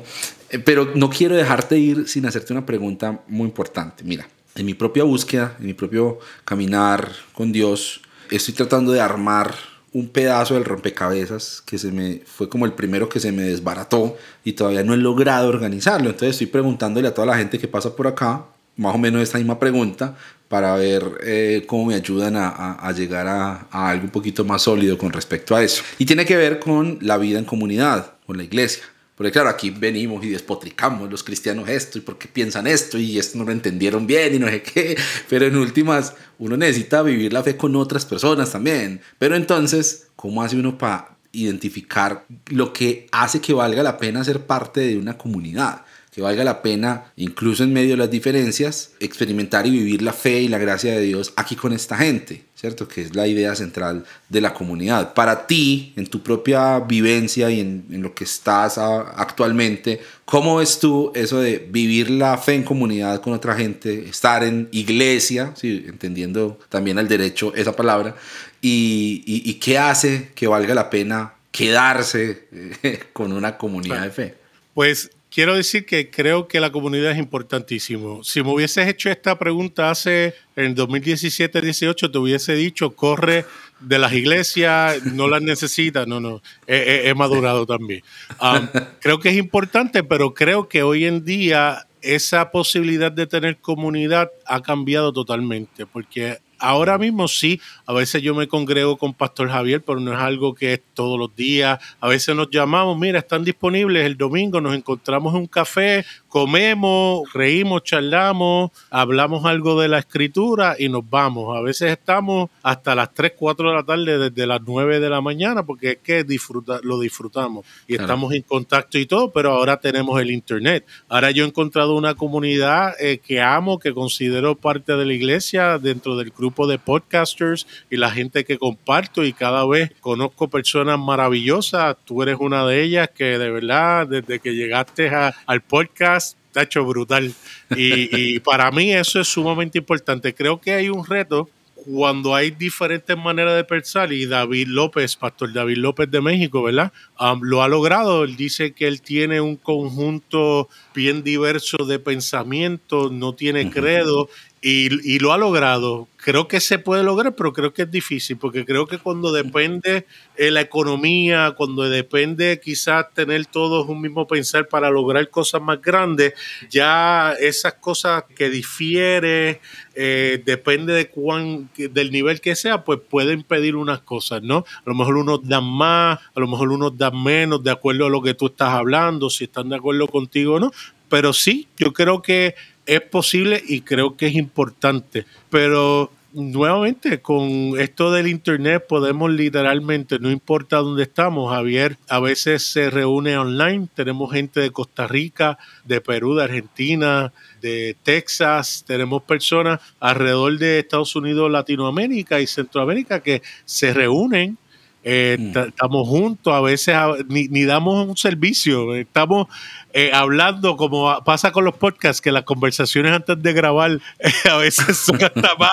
Eh, 0.49 0.59
pero 0.59 0.91
no 0.95 1.09
quiero 1.09 1.35
dejarte 1.35 1.77
ir 1.77 2.07
sin 2.07 2.25
hacerte 2.25 2.53
una 2.53 2.65
pregunta 2.65 3.23
muy 3.27 3.45
importante. 3.45 4.03
Mira, 4.03 4.27
en 4.55 4.65
mi 4.65 4.75
propia 4.75 5.03
búsqueda, 5.03 5.55
en 5.59 5.65
mi 5.65 5.73
propio 5.73 6.19
caminar 6.45 7.11
con 7.33 7.51
Dios, 7.51 8.01
estoy 8.29 8.53
tratando 8.53 8.91
de 8.91 9.01
armar 9.01 9.72
un 9.93 10.09
pedazo 10.09 10.55
del 10.55 10.65
rompecabezas 10.65 11.61
que 11.65 11.77
se 11.77 11.91
me 11.91 12.21
fue 12.25 12.49
como 12.49 12.65
el 12.65 12.73
primero 12.73 13.07
que 13.09 13.19
se 13.19 13.31
me 13.31 13.43
desbarató 13.43 14.17
y 14.43 14.53
todavía 14.53 14.83
no 14.83 14.93
he 14.93 14.97
logrado 14.97 15.47
organizarlo. 15.49 16.09
Entonces 16.09 16.31
estoy 16.31 16.47
preguntándole 16.47 17.07
a 17.07 17.13
toda 17.13 17.27
la 17.27 17.37
gente 17.37 17.59
que 17.59 17.67
pasa 17.67 17.95
por 17.95 18.07
acá 18.07 18.45
más 18.75 18.95
o 18.95 18.97
menos 18.97 19.21
esta 19.21 19.37
misma 19.37 19.59
pregunta 19.59 20.15
para 20.47 20.75
ver 20.75 21.03
eh, 21.23 21.63
cómo 21.67 21.85
me 21.85 21.95
ayudan 21.95 22.35
a, 22.35 22.91
llegar 22.91 23.27
a, 23.27 23.67
a, 23.71 23.89
algo 23.89 24.05
un 24.05 24.11
poquito 24.11 24.43
más 24.43 24.63
sólido 24.63 24.97
con 24.97 25.11
respecto 25.11 25.55
a 25.55 25.63
eso. 25.63 25.83
Y 25.97 26.05
tiene 26.05 26.25
que 26.25 26.37
ver 26.37 26.59
con 26.59 26.97
la 27.01 27.17
vida 27.17 27.39
en 27.39 27.45
comunidad, 27.45 28.13
con 28.25 28.37
la 28.37 28.43
iglesia. 28.43 28.83
Porque 29.15 29.31
claro, 29.31 29.49
aquí 29.49 29.69
venimos 29.69 30.23
y 30.25 30.29
despotricamos 30.29 31.09
los 31.09 31.23
cristianos 31.23 31.69
esto 31.69 31.99
y 31.99 32.01
por 32.01 32.17
qué 32.17 32.27
piensan 32.27 32.65
esto 32.65 32.97
y 32.97 33.19
esto 33.19 33.37
no 33.37 33.43
lo 33.45 33.51
entendieron 33.51 34.07
bien 34.07 34.33
y 34.33 34.39
no 34.39 34.47
sé 34.47 34.63
qué. 34.63 34.97
Pero 35.29 35.45
en 35.45 35.55
últimas, 35.55 36.15
uno 36.39 36.57
necesita 36.57 37.03
vivir 37.03 37.31
la 37.31 37.43
fe 37.43 37.55
con 37.55 37.75
otras 37.75 38.05
personas 38.05 38.51
también. 38.51 39.01
Pero 39.19 39.35
entonces, 39.35 40.07
¿cómo 40.15 40.41
hace 40.41 40.55
uno 40.55 40.77
para 40.77 41.15
identificar 41.31 42.25
lo 42.47 42.73
que 42.73 43.07
hace 43.11 43.39
que 43.39 43.53
valga 43.53 43.83
la 43.83 43.97
pena 43.97 44.23
ser 44.23 44.47
parte 44.47 44.81
de 44.81 44.97
una 44.97 45.17
comunidad? 45.17 45.83
Que 46.13 46.21
valga 46.21 46.43
la 46.43 46.61
pena, 46.61 47.05
incluso 47.15 47.63
en 47.63 47.73
medio 47.73 47.91
de 47.91 47.97
las 47.97 48.11
diferencias, 48.11 48.91
experimentar 48.99 49.65
y 49.65 49.71
vivir 49.71 50.03
la 50.03 50.13
fe 50.13 50.41
y 50.41 50.47
la 50.47 50.59
gracia 50.59 50.93
de 50.93 51.01
Dios 51.01 51.33
aquí 51.35 51.55
con 51.55 51.73
esta 51.73 51.97
gente, 51.97 52.43
¿cierto? 52.53 52.87
Que 52.87 53.01
es 53.01 53.15
la 53.15 53.25
idea 53.25 53.55
central 53.55 54.05
de 54.29 54.41
la 54.41 54.53
comunidad. 54.53 55.15
Para 55.15 55.47
ti, 55.47 55.91
en 55.95 56.05
tu 56.05 56.21
propia 56.21 56.79
vivencia 56.81 57.49
y 57.49 57.61
en, 57.61 57.85
en 57.89 58.03
lo 58.03 58.13
que 58.13 58.25
estás 58.25 58.77
actualmente, 58.77 60.01
¿cómo 60.23 60.57
ves 60.57 60.77
tú 60.77 61.11
eso 61.15 61.39
de 61.39 61.67
vivir 61.71 62.11
la 62.11 62.37
fe 62.37 62.53
en 62.53 62.63
comunidad 62.63 63.19
con 63.19 63.33
otra 63.33 63.55
gente, 63.55 64.07
estar 64.07 64.43
en 64.43 64.69
iglesia, 64.71 65.53
¿sí? 65.55 65.85
entendiendo 65.87 66.59
también 66.69 66.99
el 66.99 67.07
derecho 67.07 67.55
esa 67.55 67.75
palabra, 67.75 68.15
y, 68.61 69.23
y, 69.25 69.49
y 69.49 69.55
qué 69.55 69.79
hace 69.79 70.29
que 70.35 70.45
valga 70.45 70.75
la 70.75 70.91
pena 70.91 71.33
quedarse 71.51 72.47
eh, 72.51 72.99
con 73.13 73.33
una 73.33 73.57
comunidad 73.57 74.03
de 74.03 74.11
fe? 74.11 74.35
Pues 74.75 75.09
quiero 75.33 75.55
decir 75.55 75.85
que 75.85 76.09
creo 76.11 76.47
que 76.47 76.59
la 76.59 76.71
comunidad 76.71 77.11
es 77.11 77.17
importantísimo. 77.17 78.23
Si 78.23 78.43
me 78.43 78.51
hubieses 78.51 78.87
hecho 78.87 79.09
esta 79.09 79.37
pregunta 79.37 79.89
hace 79.89 80.35
en 80.55 80.75
2017-18, 80.75 82.11
te 82.11 82.17
hubiese 82.17 82.53
dicho, 82.53 82.91
corre 82.91 83.45
de 83.79 83.99
las 83.99 84.13
iglesias, 84.13 85.03
no 85.05 85.27
las 85.27 85.41
necesitas. 85.41 86.07
No, 86.07 86.19
no, 86.19 86.41
he, 86.67 87.13
madurado 87.15 87.65
también. 87.65 88.03
Um, 88.39 88.67
creo 88.99 89.19
que 89.19 89.29
es 89.29 89.35
importante, 89.35 90.03
pero 90.03 90.33
creo 90.33 90.69
que 90.69 90.83
hoy 90.83 91.05
en 91.05 91.25
día 91.25 91.87
esa 92.01 92.51
posibilidad 92.51 93.11
de 93.11 93.25
tener 93.25 93.57
comunidad 93.57 94.29
ha 94.45 94.61
cambiado 94.61 95.13
totalmente, 95.13 95.85
porque 95.85 96.39
ahora 96.63 96.97
mismo 96.97 97.27
sí, 97.27 97.59
a 97.85 97.93
veces 97.93 98.21
yo 98.21 98.33
me 98.33 98.47
congrego 98.47 98.97
con 98.97 99.13
Pastor 99.13 99.49
Javier, 99.49 99.81
pero 99.81 99.99
no 99.99 100.13
es 100.13 100.19
algo 100.19 100.55
que 100.55 100.73
es 100.73 100.81
todos 100.93 101.19
los 101.19 101.35
días. 101.35 101.77
A 101.99 102.07
veces 102.07 102.35
nos 102.35 102.49
llamamos, 102.49 102.97
mira, 102.97 103.19
están 103.19 103.43
disponibles 103.43 104.05
el 104.05 104.15
domingo, 104.15 104.61
nos 104.61 104.73
encontramos 104.73 105.33
en 105.33 105.41
un 105.41 105.47
café, 105.47 106.05
comemos, 106.33 107.31
reímos, 107.31 107.83
charlamos, 107.83 108.71
hablamos 108.89 109.45
algo 109.45 109.79
de 109.79 109.87
la 109.87 109.99
escritura 109.99 110.75
y 110.79 110.89
nos 110.89 111.07
vamos. 111.07 111.55
A 111.55 111.61
veces 111.61 111.91
estamos 111.91 112.49
hasta 112.63 112.95
las 112.95 113.13
3, 113.13 113.33
4 113.37 113.69
de 113.69 113.75
la 113.75 113.83
tarde, 113.83 114.17
desde 114.17 114.47
las 114.47 114.59
9 114.65 114.99
de 114.99 115.11
la 115.11 115.21
mañana, 115.21 115.63
porque 115.63 115.91
es 115.91 115.97
que 115.99 116.23
disfruta, 116.23 116.79
lo 116.81 116.99
disfrutamos 116.99 117.67
y 117.85 117.93
estamos 117.93 118.33
en 118.33 118.41
contacto 118.41 118.97
y 118.97 119.05
todo, 119.05 119.31
pero 119.31 119.51
ahora 119.51 119.77
tenemos 119.77 120.19
el 120.19 120.31
Internet. 120.31 120.87
Ahora 121.07 121.29
yo 121.29 121.45
he 121.45 121.47
encontrado 121.47 121.95
una 121.95 122.15
comunidad 122.15 122.95
eh, 122.99 123.19
que 123.19 123.39
amo, 123.39 123.77
que 123.77 123.93
considero 123.93 124.55
parte 124.55 124.95
de 124.95 125.05
la 125.05 125.13
iglesia, 125.13 125.77
dentro 125.77 126.15
del 126.17 126.31
grupo 126.31 126.65
de 126.65 126.79
podcasters 126.79 127.67
y 127.91 127.97
la 127.97 128.09
gente 128.09 128.43
que 128.43 128.57
comparto 128.57 129.23
y 129.23 129.33
cada 129.33 129.67
vez 129.67 129.91
conozco 129.99 130.47
personas 130.47 130.97
maravillosas. 130.97 131.95
Tú 132.05 132.23
eres 132.23 132.37
una 132.39 132.65
de 132.65 132.81
ellas 132.81 133.11
que 133.15 133.37
de 133.37 133.51
verdad, 133.51 134.07
desde 134.07 134.39
que 134.39 134.55
llegaste 134.55 135.11
al 135.45 135.61
podcast, 135.61 136.22
hecho 136.61 136.85
brutal. 136.85 137.33
Y, 137.75 138.39
para 138.39 138.69
mí 138.71 138.93
eso 138.93 139.19
es 139.19 139.27
sumamente 139.27 139.79
importante. 139.79 140.33
Creo 140.33 140.61
que 140.61 140.73
hay 140.73 140.89
un 140.89 141.05
reto 141.05 141.49
cuando 141.73 142.33
hay 142.33 142.51
diferentes 142.51 143.17
maneras 143.17 143.55
de 143.55 143.63
pensar 143.65 144.13
y 144.13 144.25
David 144.25 144.67
López, 144.67 145.17
Pastor 145.17 145.51
David 145.51 145.77
López 145.77 146.09
de 146.09 146.21
México, 146.21 146.63
¿verdad? 146.63 146.93
lo 147.41 147.61
ha 147.61 147.67
logrado. 147.67 148.23
Él 148.23 148.37
dice 148.37 148.73
que 148.73 148.87
él 148.87 149.01
tiene 149.01 149.41
un 149.41 149.57
conjunto 149.57 150.69
bien 150.95 151.23
diverso 151.23 151.85
de 151.85 151.99
pensamientos, 151.99 153.11
no 153.11 153.33
tiene 153.33 153.69
credo 153.69 154.29
y, 154.61 155.19
lo 155.19 155.33
ha 155.33 155.37
logrado. 155.37 156.07
Creo 156.23 156.47
que 156.47 156.61
se 156.61 156.79
puede 156.79 157.03
lograr, 157.03 157.35
pero 157.35 157.51
creo 157.51 157.73
que 157.73 157.81
es 157.81 157.91
difícil, 157.91 158.37
porque 158.37 158.63
creo 158.63 158.87
que 158.87 158.97
cuando 158.97 159.33
depende 159.33 160.07
de 160.37 160.51
la 160.51 160.61
economía, 160.61 161.53
cuando 161.57 161.83
depende 161.83 162.61
quizás 162.63 163.13
tener 163.13 163.45
todos 163.47 163.89
un 163.89 163.99
mismo 163.99 164.25
pensar 164.25 164.69
para 164.69 164.89
lograr 164.89 165.29
cosas 165.29 165.61
más 165.61 165.81
grandes, 165.81 166.33
ya 166.69 167.33
esas 167.33 167.73
cosas 167.73 168.23
que 168.37 168.49
difiere, 168.49 169.59
eh, 169.95 170.41
depende 170.45 170.93
de 170.93 171.09
cuán, 171.09 171.69
del 171.75 172.09
nivel 172.09 172.39
que 172.39 172.55
sea, 172.55 172.85
pues 172.85 173.01
puede 173.01 173.33
impedir 173.33 173.75
unas 173.75 173.99
cosas, 173.99 174.41
¿no? 174.41 174.59
A 174.59 174.83
lo 174.85 174.95
mejor 174.95 175.17
unos 175.17 175.45
dan 175.45 175.65
más, 175.65 176.19
a 176.33 176.39
lo 176.39 176.47
mejor 176.47 176.71
unos 176.71 176.97
dan 176.97 177.21
menos, 177.21 177.61
de 177.61 177.71
acuerdo 177.71 178.05
a 178.05 178.09
lo 178.09 178.21
que 178.21 178.33
tú 178.33 178.45
estás 178.45 178.69
hablando, 178.69 179.29
si 179.29 179.43
están 179.43 179.67
de 179.67 179.75
acuerdo 179.75 180.07
contigo 180.07 180.53
o 180.53 180.59
no. 180.61 180.71
Pero 181.09 181.33
sí, 181.33 181.67
yo 181.77 181.91
creo 181.91 182.21
que 182.21 182.55
es 182.85 183.01
posible 183.01 183.61
y 183.65 183.81
creo 183.81 184.17
que 184.17 184.27
es 184.27 184.35
importante. 184.35 185.25
Pero 185.49 186.11
nuevamente, 186.33 187.21
con 187.21 187.79
esto 187.79 188.11
del 188.11 188.27
Internet 188.27 188.85
podemos 188.87 189.31
literalmente, 189.31 190.19
no 190.19 190.31
importa 190.31 190.77
dónde 190.77 191.03
estamos, 191.03 191.53
Javier 191.53 191.97
a 192.09 192.19
veces 192.19 192.63
se 192.63 192.89
reúne 192.89 193.37
online, 193.37 193.87
tenemos 193.93 194.31
gente 194.31 194.59
de 194.59 194.71
Costa 194.71 195.07
Rica, 195.07 195.57
de 195.85 196.01
Perú, 196.01 196.35
de 196.35 196.43
Argentina, 196.43 197.31
de 197.61 197.95
Texas, 198.03 198.83
tenemos 198.85 199.23
personas 199.23 199.79
alrededor 199.99 200.57
de 200.57 200.79
Estados 200.79 201.15
Unidos, 201.15 201.51
Latinoamérica 201.51 202.41
y 202.41 202.47
Centroamérica 202.47 203.21
que 203.21 203.41
se 203.65 203.93
reúnen 203.93 204.57
eh, 205.03 205.37
mm. 205.37 205.57
Estamos 205.67 206.07
juntos, 206.07 206.53
a 206.53 206.61
veces 206.61 206.95
ni, 207.27 207.65
damos 207.65 208.07
un 208.07 208.15
servicio, 208.15 208.95
estamos 208.95 209.47
eh, 209.91 210.11
hablando 210.13 210.77
como 210.77 211.21
pasa 211.25 211.51
con 211.51 211.65
los 211.65 211.75
podcasts, 211.75 212.21
que 212.21 212.31
las 212.31 212.43
conversaciones 212.43 213.11
antes 213.11 213.41
de 213.41 213.53
grabar 213.53 213.99
a 214.49 214.57
veces 214.57 214.97
son 214.97 215.21
hasta 215.21 215.55
más 215.59 215.71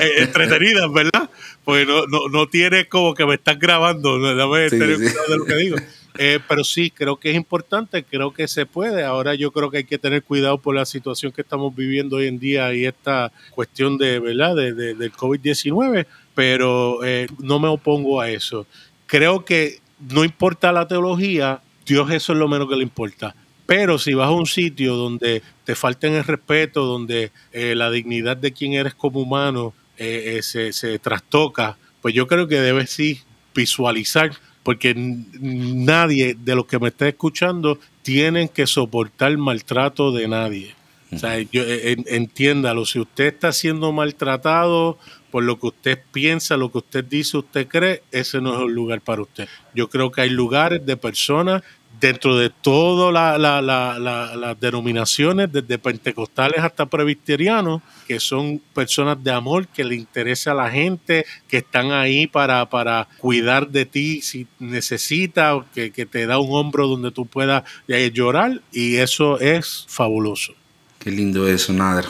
eh, 0.00 0.12
entretenidas, 0.18 0.92
¿verdad? 0.92 1.28
Porque 1.64 1.84
no, 1.86 2.06
no, 2.06 2.28
no 2.30 2.46
tienes 2.46 2.86
como 2.86 3.14
que 3.14 3.26
me 3.26 3.34
estás 3.34 3.58
grabando, 3.58 4.20
dame 4.20 4.70
tener 4.70 4.96
cuidado 4.96 5.28
de 5.28 5.36
lo 5.36 5.44
que 5.44 5.56
digo. 5.56 5.76
pero 6.48 6.64
sí, 6.64 6.90
creo 6.90 7.16
que 7.18 7.30
es 7.30 7.36
importante, 7.36 8.04
creo 8.04 8.32
que 8.32 8.46
se 8.46 8.64
puede. 8.66 9.04
Ahora 9.04 9.34
yo 9.34 9.50
creo 9.50 9.70
que 9.70 9.78
hay 9.78 9.84
que 9.84 9.98
tener 9.98 10.22
cuidado 10.22 10.58
por 10.58 10.74
la 10.74 10.84
situación 10.84 11.32
que 11.32 11.42
estamos 11.42 11.74
viviendo 11.74 12.16
hoy 12.16 12.28
en 12.28 12.38
día 12.38 12.72
y 12.74 12.84
esta 12.84 13.32
cuestión 13.50 13.98
de, 13.98 14.20
¿verdad? 14.20 14.54
De, 14.54 14.72
de 14.72 14.94
del 14.94 15.12
COVID-19 15.12 16.06
pero 16.34 17.04
eh, 17.04 17.26
no 17.38 17.58
me 17.58 17.68
opongo 17.68 18.20
a 18.20 18.30
eso. 18.30 18.66
Creo 19.06 19.44
que 19.44 19.78
no 20.08 20.24
importa 20.24 20.72
la 20.72 20.88
teología, 20.88 21.60
Dios 21.86 22.10
eso 22.10 22.32
es 22.32 22.38
lo 22.38 22.48
menos 22.48 22.68
que 22.68 22.76
le 22.76 22.82
importa. 22.82 23.34
Pero 23.66 23.98
si 23.98 24.14
vas 24.14 24.28
a 24.28 24.32
un 24.32 24.46
sitio 24.46 24.96
donde 24.96 25.42
te 25.64 25.74
falten 25.74 26.14
el 26.14 26.24
respeto, 26.24 26.84
donde 26.84 27.30
eh, 27.52 27.74
la 27.76 27.90
dignidad 27.90 28.36
de 28.36 28.52
quien 28.52 28.72
eres 28.72 28.94
como 28.94 29.20
humano 29.20 29.74
eh, 29.96 30.40
se, 30.42 30.72
se, 30.72 30.98
trastoca, 30.98 31.76
pues 32.00 32.14
yo 32.14 32.26
creo 32.26 32.48
que 32.48 32.60
debes 32.60 32.90
sí 32.90 33.20
visualizar, 33.54 34.32
porque 34.62 34.94
nadie 34.96 36.34
de 36.38 36.54
los 36.54 36.66
que 36.66 36.78
me 36.78 36.88
está 36.88 37.06
escuchando 37.06 37.78
tienen 38.02 38.48
que 38.48 38.66
soportar 38.66 39.36
maltrato 39.36 40.10
de 40.10 40.26
nadie. 40.26 40.74
O 41.12 41.18
sea, 41.18 41.40
yo, 41.40 41.62
entiéndalo, 41.66 42.86
si 42.86 43.00
usted 43.00 43.26
está 43.26 43.52
siendo 43.52 43.92
maltratado 43.92 44.98
por 45.30 45.44
lo 45.44 45.58
que 45.58 45.68
usted 45.68 45.98
piensa, 46.12 46.56
lo 46.56 46.70
que 46.70 46.78
usted 46.78 47.04
dice, 47.04 47.38
usted 47.38 47.66
cree, 47.68 48.02
ese 48.10 48.40
no 48.40 48.54
es 48.54 48.60
el 48.60 48.72
lugar 48.74 49.00
para 49.00 49.22
usted. 49.22 49.48
Yo 49.74 49.88
creo 49.88 50.10
que 50.10 50.22
hay 50.22 50.30
lugares 50.30 50.84
de 50.84 50.96
personas 50.96 51.62
dentro 52.00 52.36
de 52.36 52.50
todas 52.50 53.38
las 53.38 54.60
denominaciones, 54.60 55.52
desde 55.52 55.78
pentecostales 55.78 56.60
hasta 56.60 56.86
presbiterianos, 56.86 57.82
que 58.08 58.18
son 58.18 58.60
personas 58.74 59.22
de 59.22 59.30
amor, 59.30 59.68
que 59.68 59.84
le 59.84 59.96
interesa 59.96 60.52
a 60.52 60.54
la 60.54 60.70
gente, 60.70 61.26
que 61.46 61.58
están 61.58 61.92
ahí 61.92 62.26
para, 62.26 62.68
para 62.70 63.06
cuidar 63.18 63.68
de 63.68 63.84
ti 63.84 64.22
si 64.22 64.46
necesitas, 64.58 65.62
que, 65.74 65.90
que 65.90 66.06
te 66.06 66.26
da 66.26 66.38
un 66.38 66.56
hombro 66.56 66.88
donde 66.88 67.10
tú 67.10 67.26
puedas 67.26 67.64
eh, 67.86 68.10
llorar, 68.12 68.62
y 68.72 68.96
eso 68.96 69.38
es 69.38 69.84
fabuloso. 69.88 70.54
Qué 70.98 71.10
lindo 71.10 71.46
eso, 71.46 71.72
Nader. 71.72 72.06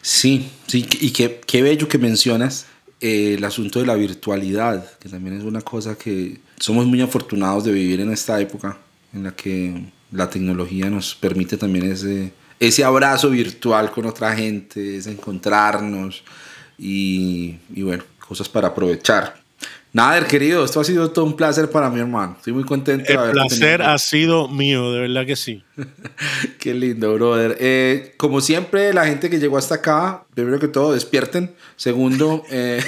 Sí, 0.00 0.50
sí, 0.66 0.86
y 1.00 1.10
qué, 1.10 1.40
qué 1.46 1.62
bello 1.62 1.88
que 1.88 1.98
mencionas 1.98 2.66
eh, 3.00 3.34
el 3.34 3.44
asunto 3.44 3.80
de 3.80 3.86
la 3.86 3.94
virtualidad, 3.94 4.98
que 4.98 5.08
también 5.08 5.36
es 5.36 5.44
una 5.44 5.60
cosa 5.60 5.96
que 5.96 6.38
somos 6.58 6.86
muy 6.86 7.00
afortunados 7.00 7.64
de 7.64 7.72
vivir 7.72 8.00
en 8.00 8.12
esta 8.12 8.40
época 8.40 8.78
en 9.12 9.24
la 9.24 9.34
que 9.34 9.86
la 10.12 10.30
tecnología 10.30 10.88
nos 10.88 11.14
permite 11.14 11.56
también 11.56 11.90
ese, 11.90 12.32
ese 12.60 12.84
abrazo 12.84 13.30
virtual 13.30 13.90
con 13.90 14.06
otra 14.06 14.34
gente, 14.36 14.98
ese 14.98 15.10
encontrarnos 15.10 16.22
y, 16.78 17.56
y 17.74 17.82
bueno, 17.82 18.04
cosas 18.20 18.48
para 18.48 18.68
aprovechar. 18.68 19.41
Nader, 19.94 20.26
querido, 20.26 20.64
esto 20.64 20.80
ha 20.80 20.84
sido 20.84 21.10
todo 21.10 21.26
un 21.26 21.36
placer 21.36 21.70
para 21.70 21.90
mi 21.90 22.00
hermano. 22.00 22.34
Estoy 22.38 22.54
muy 22.54 22.64
contento. 22.64 23.12
El 23.12 23.32
placer 23.32 23.82
ha 23.82 23.98
sido 23.98 24.48
mío, 24.48 24.90
de 24.90 25.00
verdad 25.00 25.26
que 25.26 25.36
sí. 25.36 25.62
Qué 26.58 26.72
lindo, 26.72 27.12
brother. 27.12 27.58
Eh, 27.60 28.14
como 28.16 28.40
siempre, 28.40 28.94
la 28.94 29.04
gente 29.04 29.28
que 29.28 29.38
llegó 29.38 29.58
hasta 29.58 29.76
acá, 29.76 30.24
primero 30.34 30.58
que 30.58 30.68
todo, 30.68 30.94
despierten. 30.94 31.54
Segundo, 31.76 32.42
eh, 32.50 32.82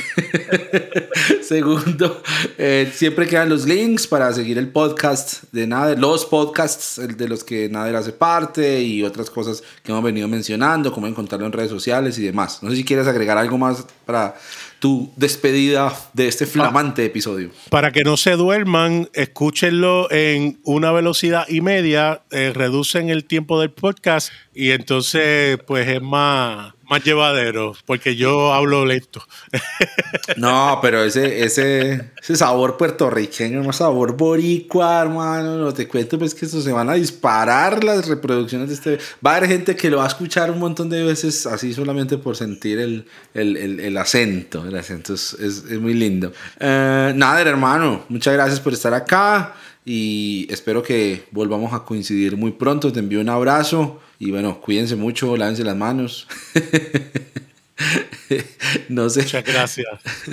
segundo, 1.43 2.23
eh, 2.57 2.91
siempre 2.95 3.27
quedan 3.27 3.51
los 3.51 3.67
links 3.67 4.07
para 4.07 4.33
seguir 4.33 4.57
el 4.57 4.69
podcast 4.69 5.45
de 5.53 5.67
Nader, 5.67 5.99
los 5.99 6.25
podcasts 6.25 6.99
de 7.19 7.29
los 7.29 7.45
que 7.45 7.69
Nader 7.69 7.97
hace 7.97 8.13
parte 8.13 8.81
y 8.81 9.03
otras 9.03 9.29
cosas 9.29 9.63
que 9.83 9.93
hemos 9.93 10.05
venido 10.05 10.27
mencionando, 10.27 10.91
cómo 10.91 11.07
encontrarlo 11.07 11.45
en 11.45 11.53
redes 11.53 11.71
sociales 11.71 12.19
y 12.19 12.23
demás. 12.23 12.63
No 12.63 12.71
sé 12.71 12.77
si 12.77 12.85
quieres 12.85 13.07
agregar 13.07 13.37
algo 13.37 13.59
más 13.59 13.85
para 14.07 14.37
tu 14.85 15.11
despedida 15.17 15.97
de 16.13 16.29
este 16.29 16.45
flamante 16.45 17.07
episodio. 17.07 17.49
Para 17.71 17.91
que 17.91 18.05
no 18.05 18.19
se 18.19 18.33
duerman, 18.33 19.09
escúchenlo 19.15 20.13
en 20.13 20.61
una 20.63 20.93
velocidad 20.93 21.47
y 21.49 21.63
media, 21.63 22.21
eh, 22.31 22.53
reducen 22.55 23.09
el 23.09 23.25
tiempo 23.25 23.59
del 23.59 23.71
podcast 23.71 24.31
y 24.53 24.73
entonces 24.73 25.59
pues 25.67 25.89
es 25.89 26.03
más 26.03 26.75
más 26.89 27.03
llevadero, 27.05 27.75
porque 27.87 28.17
yo 28.17 28.53
hablo 28.53 28.85
lento. 28.85 29.23
No, 30.37 30.79
pero 30.83 31.05
ese, 31.05 31.45
ese, 31.45 32.11
sabor 32.21 32.77
puertorriqueño, 32.77 33.73
sabor 33.73 34.17
boricua, 34.17 35.03
hermano, 35.03 35.59
no 35.59 35.73
te 35.73 35.87
cuento 35.87 36.19
pues 36.19 36.35
que 36.35 36.47
eso 36.47 36.61
se 36.61 36.73
van 36.73 36.89
a 36.89 36.95
disparar 36.95 37.85
las 37.85 38.09
reproducciones 38.09 38.69
de 38.69 38.75
este... 38.75 38.99
Va 39.25 39.35
a 39.35 39.37
haber 39.37 39.51
gente 39.51 39.77
que 39.77 39.91
lo 39.91 39.99
va 39.99 40.05
a 40.05 40.09
escuchar 40.09 40.51
un 40.51 40.59
montón 40.59 40.89
de 40.89 41.03
veces 41.03 41.47
así 41.47 41.73
solamente 41.73 42.19
por 42.19 42.37
sentir 42.37 42.79
el, 42.79 43.07
el, 43.35 43.81
el, 43.81 43.97
acento, 43.97 44.67
el 44.67 44.77
acento 44.77 45.15
es, 45.15 45.35
es, 45.35 45.65
muy 45.81 45.95
lindo. 45.95 46.33
Eh, 46.59 47.13
nada, 47.15 47.41
hermano, 47.43 48.05
muchas 48.09 48.35
gracias 48.35 48.61
por 48.61 48.73
estar 48.73 48.95
acá 48.95 49.55
y 49.85 50.47
espero 50.51 50.83
que 50.83 51.25
volvamos 51.31 51.73
a 51.73 51.85
coincidir 51.85 52.37
muy 52.37 52.53
pronto. 52.53 52.93
Te 52.93 53.01
envío 53.01 53.21
un 53.21 53.29
abrazo 53.29 54.01
y 54.19 54.31
bueno, 54.31 54.61
cuídense 54.61 54.97
mucho, 54.97 55.37
lávense 55.37 55.65
las 55.65 55.77
manos. 55.77 56.27
no 58.89 59.11
se, 59.11 59.23
Muchas 59.23 59.45
gracias. 59.45 59.87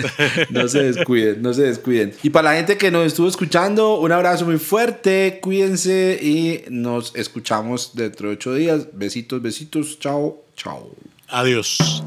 no 0.50 0.68
se 0.68 0.84
descuiden, 0.84 1.42
no 1.42 1.52
se 1.52 1.62
descuiden. 1.62 2.14
Y 2.22 2.30
para 2.30 2.50
la 2.50 2.56
gente 2.56 2.78
que 2.78 2.90
nos 2.90 3.06
estuvo 3.06 3.28
escuchando, 3.28 3.98
un 3.98 4.12
abrazo 4.12 4.46
muy 4.46 4.58
fuerte, 4.58 5.40
cuídense 5.42 6.18
y 6.22 6.64
nos 6.70 7.14
escuchamos 7.14 7.92
dentro 7.94 8.28
de 8.28 8.34
ocho 8.34 8.54
días. 8.54 8.88
Besitos, 8.92 9.42
besitos, 9.42 9.98
chao, 9.98 10.42
chao. 10.56 10.90
Adiós. 11.28 12.02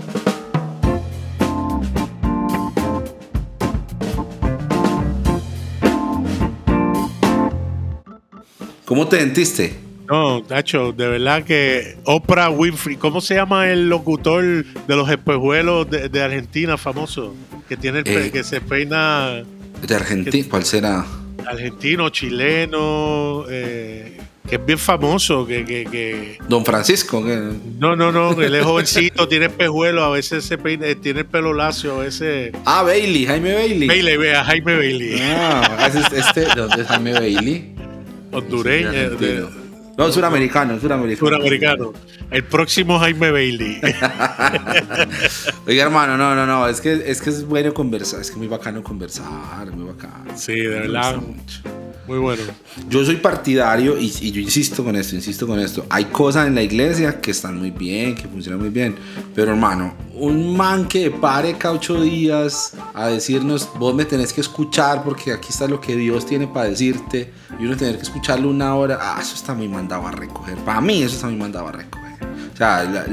¿Cómo 8.85 9.07
te 9.07 9.19
sentiste? 9.19 9.73
No, 10.07 10.43
Nacho, 10.47 10.91
de 10.91 11.07
verdad 11.07 11.43
que 11.43 11.97
Oprah 12.03 12.51
Winfrey, 12.51 12.95
¿cómo 12.95 13.19
se 13.19 13.33
llama 13.33 13.67
el 13.67 13.89
locutor 13.89 14.43
de 14.63 14.95
los 14.95 15.09
espejuelos 15.09 15.89
de, 15.89 16.21
Argentina 16.21 16.77
famoso? 16.77 17.33
Que 17.67 17.75
tiene 17.75 17.99
el, 17.99 18.07
eh, 18.07 18.31
que 18.31 18.43
se 18.43 18.61
peina. 18.61 19.43
¿De 19.87 19.95
Argentina? 19.95 20.45
¿Cuál 20.47 20.63
será? 20.65 21.03
Argentino, 21.47 22.09
chileno, 22.09 23.45
eh, 23.49 24.19
que 24.47 24.55
es 24.55 24.65
bien 24.65 24.77
famoso, 24.77 25.45
que, 25.47 25.65
que, 25.65 25.85
que... 25.85 26.37
Don 26.47 26.63
Francisco. 26.63 27.23
No, 27.79 27.95
no, 27.95 28.11
no, 28.11 28.39
él 28.39 28.53
es 28.53 28.63
jovencito, 28.63 29.27
tiene 29.29 29.47
espejuelos, 29.47 30.03
a 30.03 30.09
veces 30.09 30.45
se 30.45 30.59
peina, 30.59 30.85
eh, 30.85 30.95
tiene 30.95 31.21
el 31.21 31.25
pelo 31.25 31.53
lacio, 31.53 31.95
a 31.95 32.03
veces... 32.03 32.51
Ah, 32.65 32.83
Bailey, 32.83 33.25
Jaime 33.25 33.53
Bailey. 33.53 33.87
Bailey, 33.87 34.17
vea, 34.17 34.43
Jaime 34.43 34.75
Bailey. 34.75 35.19
Ah, 35.21 35.89
este, 35.91 36.45
¿dónde 36.55 36.81
es 36.81 36.87
Jaime 36.87 37.13
Bailey? 37.13 37.74
Hondureño. 38.35 39.65
No, 39.97 40.11
suramericano, 40.11 40.77
suramericano. 40.77 41.29
Suramericano. 41.29 41.93
El 42.29 42.43
próximo 42.43 42.99
Jaime 42.99 43.31
Bailey. 43.31 43.79
Oiga, 45.67 45.83
hermano, 45.83 46.17
no, 46.17 46.35
no, 46.35 46.45
no. 46.45 46.67
Es 46.67 46.81
que, 46.81 47.03
es 47.05 47.21
que 47.21 47.29
es 47.29 47.45
bueno 47.45 47.73
conversar. 47.73 48.19
Es 48.19 48.27
que 48.27 48.33
es 48.33 48.37
muy 48.37 48.47
bacano 48.47 48.83
conversar, 48.83 49.71
muy 49.71 49.87
bacano. 49.87 50.37
Sí, 50.37 50.53
de 50.53 50.67
verdad. 50.67 51.21
Muy 52.07 52.19
bueno. 52.19 52.43
Yo 52.89 53.05
soy 53.05 53.15
partidario 53.15 53.97
y, 53.97 54.09
yo 54.31 54.41
insisto 54.41 54.83
con 54.83 54.95
esto, 54.95 55.15
insisto 55.15 55.47
con 55.47 55.59
esto. 55.59 55.85
Hay 55.89 56.05
cosas 56.05 56.47
en 56.47 56.55
la 56.55 56.61
iglesia 56.61 57.21
que 57.21 57.31
están 57.31 57.57
muy 57.57 57.71
bien, 57.71 58.15
que 58.15 58.27
funcionan 58.27 58.59
muy 58.59 58.69
bien. 58.69 58.95
Pero 59.33 59.51
hermano, 59.51 59.95
un 60.13 60.57
man 60.57 60.87
que 60.87 61.09
pare 61.09 61.57
cada 61.57 61.73
ocho 61.73 62.01
días 62.01 62.73
a 62.93 63.07
decirnos, 63.07 63.69
vos 63.79 63.95
me 63.95 64.05
tenés 64.05 64.33
que 64.33 64.41
escuchar 64.41 65.03
porque 65.03 65.31
aquí 65.31 65.47
está 65.49 65.67
lo 65.67 65.79
que 65.79 65.95
Dios 65.95 66.25
tiene 66.25 66.47
para 66.47 66.69
decirte 66.69 67.31
y 67.59 67.65
uno 67.65 67.77
tener 67.77 67.97
que 67.97 68.03
escucharlo 68.03 68.49
una 68.49 68.75
hora, 68.75 68.99
ah, 69.01 69.17
eso 69.21 69.35
está 69.35 69.53
muy 69.53 69.67
mandado 69.67 70.07
a 70.07 70.11
recoger. 70.11 70.57
Para 70.59 70.81
mí 70.81 71.03
eso 71.03 71.15
está 71.15 71.27
muy 71.27 71.37
mandado 71.37 71.67
a 71.67 71.71
recoger. 71.71 72.05
O 72.53 72.57
sea, 72.57 73.05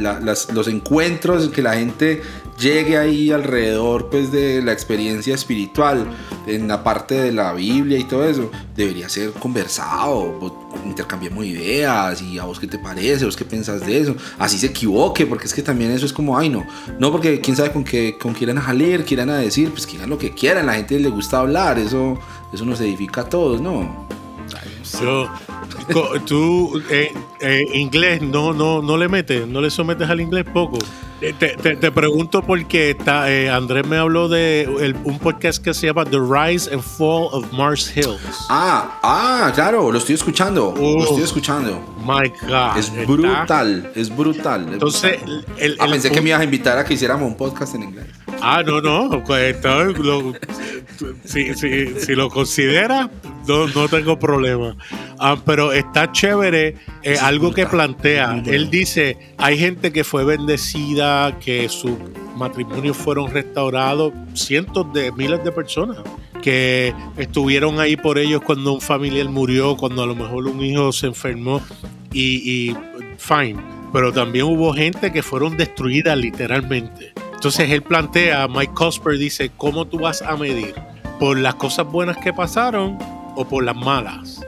los 0.52 0.68
encuentros 0.68 1.46
en 1.46 1.50
que 1.50 1.62
la 1.62 1.74
gente 1.74 2.22
llegue 2.58 2.96
ahí 2.96 3.32
alrededor 3.32 4.08
pues 4.08 4.30
de 4.30 4.62
la 4.62 4.72
experiencia 4.72 5.34
espiritual 5.34 6.06
en 6.46 6.68
la 6.68 6.84
parte 6.84 7.14
de 7.14 7.32
la 7.32 7.52
Biblia 7.52 7.98
y 7.98 8.04
todo 8.04 8.24
eso 8.24 8.50
debería 8.76 9.08
ser 9.08 9.32
conversado 9.32 10.60
intercambiemos 10.84 11.44
ideas 11.44 12.22
y 12.22 12.38
a 12.38 12.44
vos 12.44 12.60
qué 12.60 12.66
te 12.66 12.78
parece 12.78 13.24
vos 13.24 13.36
qué 13.36 13.44
pensás 13.44 13.84
de 13.84 13.98
eso 13.98 14.14
así 14.38 14.58
se 14.58 14.66
equivoque 14.66 15.26
porque 15.26 15.46
es 15.46 15.54
que 15.54 15.62
también 15.62 15.90
eso 15.90 16.06
es 16.06 16.12
como 16.12 16.38
ay 16.38 16.48
no 16.48 16.64
no 16.98 17.10
porque 17.10 17.40
quién 17.40 17.56
sabe 17.56 17.72
con 17.72 17.82
qué 17.84 18.16
con 18.20 18.34
quieran 18.34 18.58
a 18.58 18.62
jalir 18.62 19.04
quieran 19.04 19.30
a 19.30 19.38
decir 19.38 19.70
pues 19.70 19.86
que 19.86 20.04
lo 20.06 20.18
que 20.18 20.32
quieran 20.32 20.66
la 20.66 20.74
gente 20.74 21.00
le 21.00 21.08
gusta 21.08 21.40
hablar 21.40 21.78
eso 21.78 22.18
eso 22.52 22.64
nos 22.64 22.80
edifica 22.80 23.22
a 23.22 23.28
todos 23.28 23.60
no 23.60 24.06
yo, 25.00 25.30
tú 26.26 26.82
eh, 26.90 27.12
eh, 27.40 27.64
inglés 27.74 28.22
no, 28.22 28.52
no, 28.52 28.82
no 28.82 28.96
le 28.96 29.08
metes, 29.08 29.46
no 29.46 29.60
le 29.60 29.70
sometes 29.70 30.08
al 30.08 30.20
inglés 30.20 30.44
poco. 30.52 30.78
Te, 31.38 31.54
te, 31.56 31.92
pregunto 31.92 32.42
porque 32.42 32.90
está, 32.90 33.30
eh, 33.30 33.48
Andrés 33.48 33.86
me 33.86 33.96
habló 33.96 34.28
de 34.28 34.92
un 35.04 35.20
podcast 35.20 35.62
que 35.62 35.72
se 35.72 35.86
llama 35.86 36.04
The 36.04 36.18
Rise 36.18 36.74
and 36.74 36.82
Fall 36.82 37.28
of 37.30 37.52
Mars 37.52 37.96
Hills. 37.96 38.18
Ah, 38.50 38.98
ah, 39.04 39.52
claro, 39.54 39.92
lo 39.92 39.98
estoy 39.98 40.16
escuchando. 40.16 40.74
lo 40.76 41.04
estoy 41.04 41.22
escuchando. 41.22 41.80
My 42.04 42.28
God. 42.28 42.76
Es 42.76 43.06
brutal, 43.06 43.92
es 43.94 44.16
brutal. 44.16 44.66
Entonces, 44.72 45.20
el, 45.58 45.76
ah, 45.78 45.86
pensé 45.88 46.10
que 46.10 46.20
me 46.20 46.30
ibas 46.30 46.40
a 46.40 46.44
invitar 46.44 46.76
a 46.76 46.84
que 46.84 46.94
hiciéramos 46.94 47.28
un 47.28 47.36
podcast 47.36 47.76
en 47.76 47.84
inglés. 47.84 48.06
Ah, 48.40 48.64
no, 48.66 48.80
no. 48.80 49.22
Pues, 49.22 49.56
si, 51.24 51.54
si, 51.54 52.00
si, 52.00 52.14
lo 52.16 52.28
considera, 52.30 53.08
no, 53.46 53.68
no 53.68 53.88
tengo 53.88 54.18
problema. 54.18 54.76
Ah, 55.18 55.36
pero 55.44 55.72
está 55.72 56.10
chévere 56.10 56.76
eh, 57.02 57.16
algo 57.20 57.52
que 57.52 57.66
plantea. 57.66 58.42
Él 58.44 58.70
dice, 58.70 59.16
hay 59.38 59.58
gente 59.58 59.92
que 59.92 60.02
fue 60.02 60.24
bendecida, 60.24 61.11
que 61.40 61.68
sus 61.68 61.92
matrimonios 62.36 62.96
fueron 62.96 63.30
restaurados, 63.30 64.12
cientos 64.34 64.92
de 64.92 65.12
miles 65.12 65.42
de 65.44 65.52
personas 65.52 65.98
que 66.42 66.92
estuvieron 67.16 67.80
ahí 67.80 67.96
por 67.96 68.18
ellos 68.18 68.42
cuando 68.42 68.74
un 68.74 68.80
familiar 68.80 69.28
murió, 69.28 69.76
cuando 69.76 70.02
a 70.02 70.06
lo 70.06 70.14
mejor 70.14 70.46
un 70.48 70.60
hijo 70.62 70.92
se 70.92 71.06
enfermó 71.06 71.62
y, 72.12 72.70
y 72.70 72.76
fine. 73.16 73.60
Pero 73.92 74.12
también 74.12 74.46
hubo 74.46 74.74
gente 74.74 75.12
que 75.12 75.22
fueron 75.22 75.56
destruidas 75.56 76.18
literalmente. 76.18 77.12
Entonces 77.32 77.70
él 77.70 77.82
plantea, 77.82 78.48
Mike 78.48 78.72
Cosper 78.74 79.18
dice, 79.18 79.50
¿cómo 79.56 79.86
tú 79.86 79.98
vas 80.00 80.22
a 80.22 80.36
medir? 80.36 80.74
¿Por 81.18 81.38
las 81.38 81.54
cosas 81.54 81.86
buenas 81.86 82.16
que 82.18 82.32
pasaron 82.32 82.98
o 83.36 83.44
por 83.44 83.64
las 83.64 83.76
malas? 83.76 84.44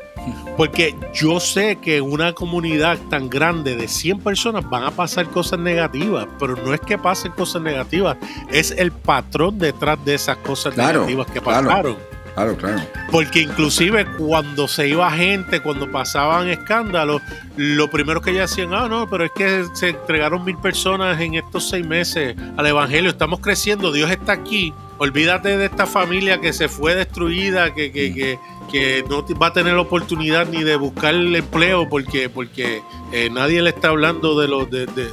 Porque 0.56 0.94
yo 1.12 1.40
sé 1.40 1.76
que 1.76 1.96
en 1.96 2.10
una 2.10 2.32
comunidad 2.32 2.98
tan 3.10 3.28
grande 3.28 3.76
de 3.76 3.88
100 3.88 4.20
personas 4.20 4.68
van 4.68 4.84
a 4.84 4.90
pasar 4.90 5.26
cosas 5.28 5.59
negativas, 5.59 6.26
pero 6.38 6.56
no 6.56 6.72
es 6.72 6.80
que 6.80 6.96
pasen 6.96 7.32
cosas 7.32 7.62
negativas, 7.62 8.16
es 8.51 8.70
el 8.70 8.92
patrón 8.92 9.59
detrás 9.59 10.02
de 10.05 10.14
esas 10.14 10.36
cosas 10.38 10.76
negativas 10.76 11.26
que 11.26 11.40
pasaron. 11.40 11.68
Claro, 11.68 12.14
claro. 12.35 12.82
Porque 13.11 13.43
inclusive 13.43 14.06
cuando 14.19 14.66
se 14.66 14.89
iba 14.89 15.11
gente, 15.12 15.61
cuando 15.61 15.90
pasaban 15.90 16.48
escándalos, 16.48 17.23
lo 17.56 17.89
primero 17.89 18.20
que 18.20 18.31
ellos 18.31 18.51
decían, 18.51 18.74
ah, 18.74 18.89
no, 18.89 19.09
pero 19.09 19.24
es 19.24 19.31
que 19.32 19.65
se 19.74 19.90
entregaron 19.90 20.44
mil 20.44 20.56
personas 20.59 21.20
en 21.20 21.35
estos 21.35 21.69
seis 21.69 21.86
meses 21.86 22.36
al 22.56 22.66
Evangelio, 22.66 23.11
estamos 23.11 23.39
creciendo, 23.39 23.93
Dios 23.93 24.11
está 24.11 24.32
aquí, 24.32 24.74
olvídate 24.98 25.56
de 25.56 25.66
esta 25.66 25.86
familia 25.86 26.40
que 26.40 26.52
se 26.52 26.69
fue 26.69 26.97
destruida, 26.97 27.73
que, 27.73 27.93
que, 27.93 28.12
que, 28.12 28.39
que 28.70 29.05
no 29.09 29.24
va 29.39 29.48
a 29.48 29.52
tener 29.52 29.77
oportunidad 29.77 30.48
ni 30.48 30.65
de 30.65 30.74
buscar 30.74 31.15
el 31.15 31.36
empleo 31.36 31.89
porque, 31.89 32.28
porque 32.28 32.82
eh, 33.12 33.31
nadie 33.31 33.62
le 33.62 33.70
está 33.70 33.89
hablando 33.89 34.39
de 34.40 34.48
los... 34.48 34.69
De, 34.70 34.86
de 34.86 35.12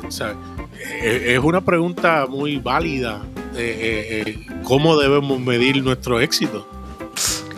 eh, 1.03 1.35
es 1.35 1.39
una 1.39 1.61
pregunta 1.61 2.25
muy 2.27 2.57
válida, 2.57 3.21
eh, 3.55 4.43
¿cómo 4.63 4.97
debemos 4.97 5.39
medir 5.39 5.83
nuestro 5.83 6.19
éxito? 6.19 6.67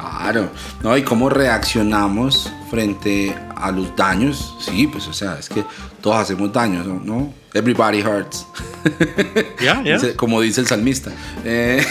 Claro, 0.03 0.49
¿no? 0.81 0.97
Y 0.97 1.03
cómo 1.03 1.29
reaccionamos 1.29 2.51
frente 2.69 3.33
a 3.55 3.71
los 3.71 3.95
daños. 3.95 4.55
Sí, 4.59 4.85
pues 4.87 5.07
o 5.07 5.13
sea, 5.13 5.37
es 5.39 5.47
que 5.47 5.63
todos 6.01 6.17
hacemos 6.17 6.51
daños, 6.51 6.85
¿no? 6.85 7.33
Everybody 7.53 8.01
hurts. 8.01 8.45
Como 10.17 10.41
dice 10.41 10.59
el 10.59 10.67
salmista. 10.67 11.11
Eh, 11.45 11.85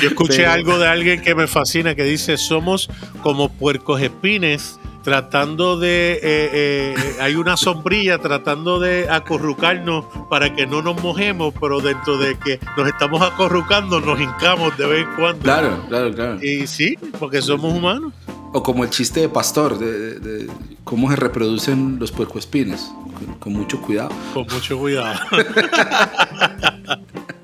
Yo 0.00 0.08
escuché 0.08 0.46
algo 0.46 0.78
de 0.78 0.88
alguien 0.88 1.20
que 1.20 1.34
me 1.34 1.46
fascina 1.46 1.94
que 1.94 2.04
dice, 2.04 2.38
somos 2.38 2.88
como 3.22 3.50
puercos 3.50 4.00
espines 4.00 4.78
tratando 5.04 5.78
de, 5.78 6.14
eh, 6.14 6.18
eh, 6.22 6.94
hay 7.20 7.36
una 7.36 7.58
sombrilla 7.58 8.18
tratando 8.18 8.80
de 8.80 9.08
acorrucarnos 9.08 10.06
para 10.30 10.56
que 10.56 10.66
no 10.66 10.80
nos 10.80 11.00
mojemos, 11.02 11.52
pero 11.60 11.80
dentro 11.80 12.16
de 12.16 12.36
que 12.38 12.58
nos 12.76 12.88
estamos 12.88 13.22
acorrucando 13.22 14.00
nos 14.00 14.18
hincamos 14.18 14.76
de 14.78 14.86
vez 14.86 15.06
en 15.06 15.14
cuando. 15.14 15.42
Claro, 15.42 15.84
claro, 15.88 16.12
claro. 16.12 16.42
Y 16.42 16.66
sí, 16.66 16.98
porque 17.20 17.42
somos 17.42 17.72
humanos. 17.72 18.12
O 18.54 18.62
como 18.62 18.82
el 18.82 18.90
chiste 18.90 19.20
de 19.20 19.28
Pastor, 19.28 19.78
de, 19.78 20.48
cómo 20.84 21.10
se 21.10 21.16
reproducen 21.16 21.98
los 21.98 22.10
puercoespines, 22.10 22.90
con, 23.18 23.34
con 23.34 23.52
mucho 23.52 23.82
cuidado. 23.82 24.10
Con 24.32 24.46
mucho 24.46 24.78
cuidado. 24.78 25.20